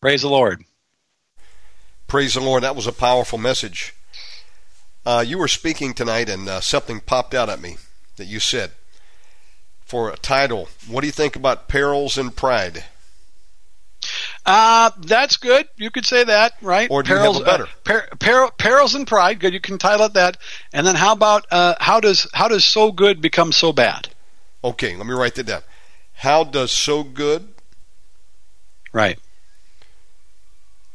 Praise 0.00 0.22
the 0.22 0.28
Lord. 0.28 0.64
Praise 2.06 2.34
the 2.34 2.40
Lord. 2.40 2.62
That 2.62 2.76
was 2.76 2.86
a 2.86 2.92
powerful 2.92 3.36
message. 3.36 3.94
Uh, 5.08 5.22
you 5.22 5.38
were 5.38 5.48
speaking 5.48 5.94
tonight, 5.94 6.28
and 6.28 6.46
uh, 6.50 6.60
something 6.60 7.00
popped 7.00 7.32
out 7.32 7.48
at 7.48 7.62
me 7.62 7.78
that 8.16 8.26
you 8.26 8.38
said 8.38 8.72
for 9.86 10.10
a 10.10 10.18
title. 10.18 10.68
What 10.86 11.00
do 11.00 11.06
you 11.06 11.14
think 11.14 11.34
about 11.34 11.66
perils 11.66 12.18
and 12.18 12.36
pride? 12.36 12.84
Uh, 14.44 14.90
that's 14.98 15.38
good. 15.38 15.66
You 15.78 15.90
could 15.90 16.04
say 16.04 16.24
that, 16.24 16.52
right? 16.60 16.90
Or 16.90 17.02
do 17.02 17.08
perils, 17.08 17.38
you 17.38 17.44
have 17.46 17.54
a 17.54 17.58
better? 17.58 17.64
Uh, 17.64 17.84
per, 17.84 18.08
per, 18.18 18.50
perils 18.58 18.94
and 18.94 19.06
pride. 19.06 19.40
Good. 19.40 19.54
You 19.54 19.60
can 19.60 19.78
title 19.78 20.04
it 20.04 20.12
that. 20.12 20.36
And 20.74 20.86
then 20.86 20.94
how 20.94 21.14
about 21.14 21.46
uh, 21.50 21.76
how 21.80 22.00
does 22.00 22.28
how 22.34 22.48
does 22.48 22.66
so 22.66 22.92
good 22.92 23.22
become 23.22 23.50
so 23.50 23.72
bad? 23.72 24.10
Okay, 24.62 24.94
let 24.94 25.06
me 25.06 25.14
write 25.14 25.36
that 25.36 25.46
down. 25.46 25.62
How 26.16 26.44
does 26.44 26.70
so 26.70 27.02
good 27.02 27.48
right 28.92 29.18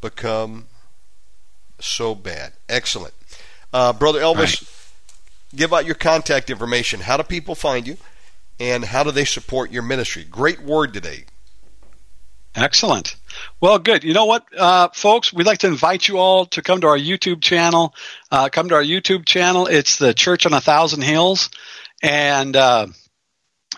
become 0.01 0.67
so 1.79 2.13
bad? 2.13 2.53
Excellent. 2.69 3.15
Uh, 3.73 3.91
Brother 3.91 4.19
Elvis, 4.19 4.61
right. 4.61 5.57
give 5.57 5.73
out 5.73 5.85
your 5.85 5.95
contact 5.95 6.49
information. 6.49 6.99
How 6.99 7.17
do 7.17 7.23
people 7.23 7.55
find 7.55 7.87
you? 7.87 7.97
And 8.59 8.85
how 8.85 9.03
do 9.03 9.11
they 9.11 9.25
support 9.25 9.71
your 9.71 9.83
ministry? 9.83 10.23
Great 10.23 10.61
word 10.61 10.93
today. 10.93 11.25
Excellent. 12.55 13.15
Well, 13.59 13.79
good. 13.79 14.03
You 14.03 14.13
know 14.13 14.25
what, 14.25 14.45
uh, 14.55 14.89
folks? 14.93 15.33
We'd 15.33 15.47
like 15.47 15.59
to 15.59 15.67
invite 15.67 16.07
you 16.07 16.19
all 16.19 16.45
to 16.47 16.61
come 16.61 16.81
to 16.81 16.87
our 16.87 16.97
YouTube 16.97 17.41
channel. 17.41 17.95
Uh, 18.31 18.49
come 18.49 18.69
to 18.69 18.75
our 18.75 18.83
YouTube 18.83 19.25
channel. 19.25 19.65
It's 19.65 19.97
the 19.97 20.13
Church 20.13 20.45
on 20.45 20.53
a 20.53 20.61
Thousand 20.61 21.01
Hills. 21.01 21.49
And 22.03 22.55
uh, 22.55 22.87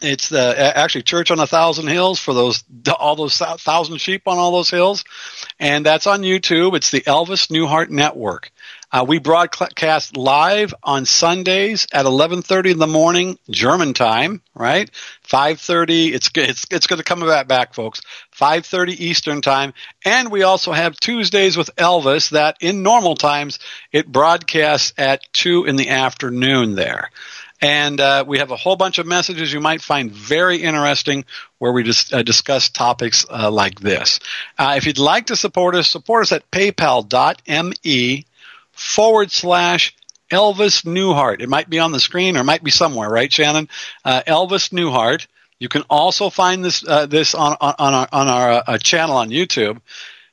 it's 0.02 0.30
the 0.30 0.78
actually 0.78 1.04
Church 1.04 1.32
on 1.32 1.40
a 1.40 1.48
Thousand 1.48 1.88
Hills 1.88 2.20
for 2.20 2.34
those 2.34 2.64
all 3.00 3.16
those 3.16 3.38
thousand 3.38 4.00
sheep 4.00 4.24
on 4.28 4.38
all 4.38 4.52
those 4.52 4.70
hills, 4.70 5.06
and 5.60 5.86
that's 5.86 6.08
on 6.08 6.22
YouTube. 6.22 6.76
It's 6.76 6.92
the 6.92 7.02
Elvis 7.02 7.50
Neuhardt 7.50 7.90
Network. 7.90 8.52
Uh, 8.92 9.06
we 9.08 9.20
broadcast 9.20 10.16
live 10.16 10.74
on 10.84 11.06
Sundays 11.06 11.88
at 11.92 12.06
11:30 12.06 12.72
in 12.72 12.80
the 12.80 12.88
morning 12.88 13.38
German 13.50 13.94
time, 13.94 14.42
right? 14.54 14.90
5:30. 15.28 16.14
It's 16.14 16.30
it's 16.36 16.66
it's 16.72 16.88
going 16.88 16.98
to 16.98 17.04
come 17.04 17.22
back, 17.22 17.48
back, 17.48 17.74
folks. 17.74 18.02
5:30 18.38 19.00
Eastern 19.00 19.42
time, 19.42 19.74
and 20.04 20.32
we 20.32 20.44
also 20.44 20.72
have 20.72 21.00
Tuesdays 21.00 21.58
with 21.58 21.76
Elvis. 21.76 22.30
That 22.30 22.58
in 22.62 22.84
normal 22.84 23.16
times 23.16 23.60
it 23.92 24.08
broadcasts 24.08 24.94
at 24.98 25.22
two 25.34 25.66
in 25.66 25.76
the 25.76 25.90
afternoon 25.90 26.76
there. 26.76 27.10
And 27.62 28.00
uh, 28.02 28.26
we 28.28 28.40
have 28.40 28.52
a 28.52 28.58
whole 28.58 28.76
bunch 28.76 29.00
of 29.00 29.08
messages 29.08 29.52
you 29.52 29.62
might 29.62 29.82
find 29.82 30.12
very 30.12 30.58
interesting 30.58 31.26
where 31.58 31.72
we 31.72 31.84
just 31.84 32.14
uh, 32.14 32.22
discuss 32.22 32.70
topics 32.70 33.26
uh, 33.30 33.50
like 33.50 33.80
this. 33.80 34.20
Uh, 34.58 34.76
if 34.78 34.86
you'd 34.86 35.00
like 35.00 35.28
to 35.28 35.36
support 35.36 35.74
us, 35.74 35.90
support 35.90 36.24
us 36.24 36.32
at 36.34 36.52
paypal.me 36.52 38.26
forward 38.76 39.32
slash 39.32 39.96
Elvis 40.32 40.86
Neuhardt. 40.86 41.42
It 41.42 41.50
might 41.50 41.70
be 41.70 41.80
on 41.80 41.92
the 41.92 42.00
screen 42.00 42.38
or 42.38 42.42
it 42.42 42.46
might 42.46 42.64
be 42.64 42.72
somewhere, 42.72 43.10
right, 43.10 43.32
Shannon? 43.32 43.70
Uh, 44.04 44.22
Elvis 44.28 44.72
Neuhardt. 44.72 45.28
You 45.60 45.70
can 45.70 45.84
also 45.90 46.30
find 46.30 46.64
this 46.64 46.86
uh, 46.86 47.06
this 47.06 47.34
on 47.34 47.56
on 47.62 47.94
our 47.94 48.08
on 48.12 48.28
our 48.28 48.64
uh, 48.68 48.78
channel 48.78 49.16
on 49.16 49.30
YouTube. 49.30 49.80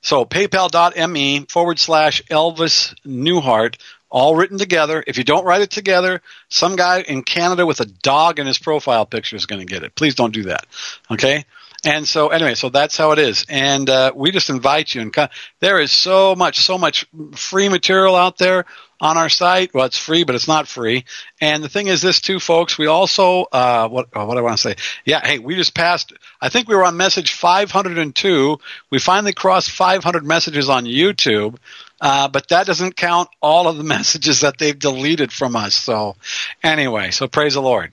So 0.00 0.24
paypal.me 0.24 1.46
forward 1.48 1.78
slash 1.78 2.22
Elvis 2.24 2.92
Neuhardt, 3.06 3.76
all 4.10 4.34
written 4.34 4.58
together. 4.58 5.02
If 5.06 5.16
you 5.16 5.24
don't 5.24 5.44
write 5.44 5.62
it 5.62 5.70
together, 5.70 6.22
some 6.48 6.74
guy 6.74 7.02
in 7.02 7.22
Canada 7.22 7.64
with 7.64 7.78
a 7.78 7.84
dog 7.84 8.40
in 8.40 8.48
his 8.48 8.58
profile 8.58 9.06
picture 9.06 9.36
is 9.36 9.46
going 9.46 9.60
to 9.64 9.72
get 9.72 9.84
it. 9.84 9.94
Please 9.94 10.16
don't 10.16 10.34
do 10.34 10.42
that. 10.44 10.66
Okay. 11.08 11.44
And 11.84 12.06
so 12.06 12.28
anyway, 12.28 12.54
so 12.54 12.68
that's 12.68 12.96
how 12.96 13.10
it 13.10 13.18
is. 13.18 13.44
And 13.48 13.90
uh, 13.90 14.12
we 14.14 14.30
just 14.30 14.50
invite 14.50 14.94
you. 14.94 15.00
And 15.00 15.28
there 15.58 15.80
is 15.80 15.90
so 15.90 16.36
much, 16.36 16.60
so 16.60 16.78
much 16.78 17.06
free 17.34 17.68
material 17.68 18.14
out 18.14 18.38
there 18.38 18.66
on 19.00 19.18
our 19.18 19.28
site. 19.28 19.74
Well, 19.74 19.86
it's 19.86 19.98
free, 19.98 20.22
but 20.22 20.36
it's 20.36 20.46
not 20.46 20.68
free. 20.68 21.04
And 21.40 21.62
the 21.64 21.68
thing 21.68 21.88
is 21.88 22.00
this 22.00 22.20
too, 22.20 22.38
folks, 22.38 22.78
we 22.78 22.86
also, 22.86 23.46
uh, 23.50 23.88
what, 23.88 24.08
oh, 24.14 24.26
what 24.26 24.34
do 24.34 24.38
I 24.38 24.42
want 24.42 24.58
to 24.58 24.62
say? 24.62 24.76
Yeah. 25.04 25.26
Hey, 25.26 25.40
we 25.40 25.56
just 25.56 25.74
passed, 25.74 26.12
I 26.40 26.50
think 26.50 26.68
we 26.68 26.76
were 26.76 26.84
on 26.84 26.96
message 26.96 27.32
502. 27.32 28.58
We 28.90 28.98
finally 29.00 29.32
crossed 29.32 29.70
500 29.72 30.24
messages 30.24 30.68
on 30.68 30.84
YouTube. 30.84 31.56
Uh, 32.00 32.28
but 32.28 32.48
that 32.48 32.66
doesn't 32.66 32.96
count 32.96 33.28
all 33.40 33.66
of 33.66 33.76
the 33.76 33.84
messages 33.96 34.40
that 34.42 34.58
they've 34.58 34.78
deleted 34.78 35.32
from 35.32 35.56
us. 35.56 35.74
So 35.74 36.14
anyway, 36.62 37.10
so 37.10 37.26
praise 37.26 37.54
the 37.54 37.62
Lord. 37.62 37.90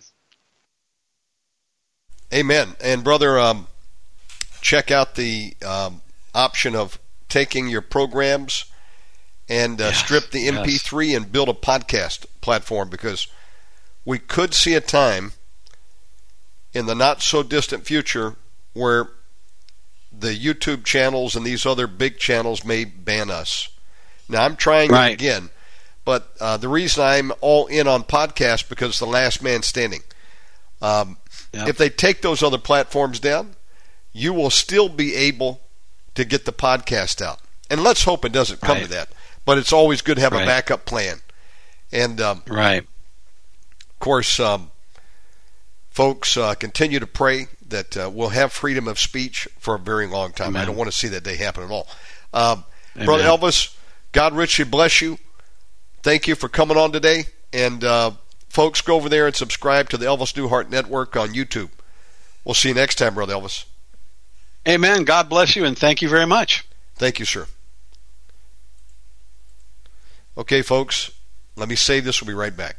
Amen. 2.31 2.67
And 2.79 3.03
brother, 3.03 3.39
um, 3.39 3.67
check 4.61 4.91
out 4.91 5.15
the 5.15 5.53
um, 5.65 6.01
option 6.33 6.75
of 6.75 6.99
taking 7.27 7.67
your 7.67 7.81
programs 7.81 8.65
and 9.47 9.81
uh, 9.81 9.85
yes, 9.85 9.97
strip 9.97 10.31
the 10.31 10.47
MP3 10.47 11.07
yes. 11.07 11.17
and 11.17 11.31
build 11.31 11.49
a 11.49 11.53
podcast 11.53 12.25
platform 12.41 12.89
because 12.89 13.27
we 14.05 14.19
could 14.19 14.53
see 14.53 14.75
a 14.75 14.81
time 14.81 15.33
in 16.73 16.85
the 16.85 16.95
not 16.95 17.21
so 17.21 17.43
distant 17.43 17.85
future 17.85 18.35
where 18.73 19.09
the 20.11 20.35
YouTube 20.35 20.83
channels 20.83 21.35
and 21.35 21.45
these 21.45 21.65
other 21.65 21.87
big 21.87 22.17
channels 22.17 22.63
may 22.63 22.85
ban 22.85 23.29
us. 23.29 23.69
Now 24.27 24.45
I'm 24.45 24.55
trying 24.55 24.91
right. 24.91 25.13
again, 25.13 25.49
but 26.05 26.31
uh, 26.39 26.57
the 26.57 26.67
reason 26.67 27.03
I'm 27.03 27.31
all 27.41 27.67
in 27.67 27.87
on 27.87 28.03
podcast 28.03 28.69
because 28.69 28.99
the 28.99 29.05
last 29.05 29.41
man 29.41 29.63
standing. 29.63 30.01
Um, 30.81 31.17
yep. 31.53 31.67
If 31.67 31.77
they 31.77 31.89
take 31.89 32.21
those 32.21 32.43
other 32.43 32.57
platforms 32.57 33.19
down, 33.19 33.55
you 34.19 34.33
will 34.33 34.49
still 34.49 34.89
be 34.89 35.15
able 35.15 35.61
to 36.15 36.25
get 36.25 36.45
the 36.45 36.53
podcast 36.53 37.21
out. 37.21 37.39
And 37.69 37.83
let's 37.83 38.03
hope 38.03 38.25
it 38.25 38.31
doesn't 38.31 38.61
come 38.61 38.77
right. 38.77 38.83
to 38.83 38.89
that 38.89 39.09
but 39.49 39.57
it's 39.57 39.73
always 39.73 40.03
good 40.03 40.17
to 40.17 40.21
have 40.21 40.33
right. 40.33 40.43
a 40.43 40.45
backup 40.45 40.85
plan. 40.85 41.21
And 41.91 42.21
um, 42.21 42.43
right, 42.47 42.83
of 42.83 43.99
course, 43.99 44.39
um, 44.39 44.69
folks, 45.89 46.37
uh, 46.37 46.53
continue 46.53 46.99
to 46.99 47.07
pray 47.07 47.47
that 47.67 47.97
uh, 47.97 48.11
we'll 48.13 48.29
have 48.29 48.53
freedom 48.53 48.87
of 48.87 48.99
speech 48.99 49.47
for 49.57 49.73
a 49.73 49.79
very 49.79 50.05
long 50.05 50.33
time. 50.33 50.49
Amen. 50.49 50.61
I 50.61 50.65
don't 50.65 50.75
want 50.75 50.91
to 50.91 50.95
see 50.95 51.07
that 51.07 51.23
day 51.23 51.35
happen 51.35 51.63
at 51.63 51.71
all. 51.71 51.87
Um, 52.31 52.63
Brother 52.93 53.23
Elvis, 53.23 53.75
God 54.11 54.33
richly 54.33 54.65
bless 54.65 55.01
you. 55.01 55.17
Thank 56.03 56.27
you 56.27 56.35
for 56.35 56.47
coming 56.47 56.77
on 56.77 56.91
today. 56.91 57.23
And 57.51 57.83
uh, 57.83 58.11
folks, 58.49 58.81
go 58.81 58.97
over 58.97 59.09
there 59.09 59.25
and 59.25 59.35
subscribe 59.35 59.89
to 59.89 59.97
the 59.97 60.05
Elvis 60.05 60.35
Neuhardt 60.35 60.69
Network 60.69 61.15
on 61.15 61.29
YouTube. 61.29 61.71
We'll 62.45 62.53
see 62.53 62.69
you 62.69 62.75
next 62.75 62.99
time, 62.99 63.15
Brother 63.15 63.33
Elvis. 63.33 63.65
Amen. 64.67 65.03
God 65.03 65.29
bless 65.29 65.55
you, 65.55 65.65
and 65.65 65.77
thank 65.77 66.01
you 66.01 66.09
very 66.09 66.25
much. 66.25 66.65
Thank 66.95 67.19
you, 67.19 67.25
sir. 67.25 67.47
Okay, 70.37 70.61
folks, 70.61 71.11
let 71.55 71.67
me 71.67 71.75
save 71.75 72.05
this. 72.05 72.21
We'll 72.21 72.27
be 72.27 72.33
right 72.33 72.55
back. 72.55 72.77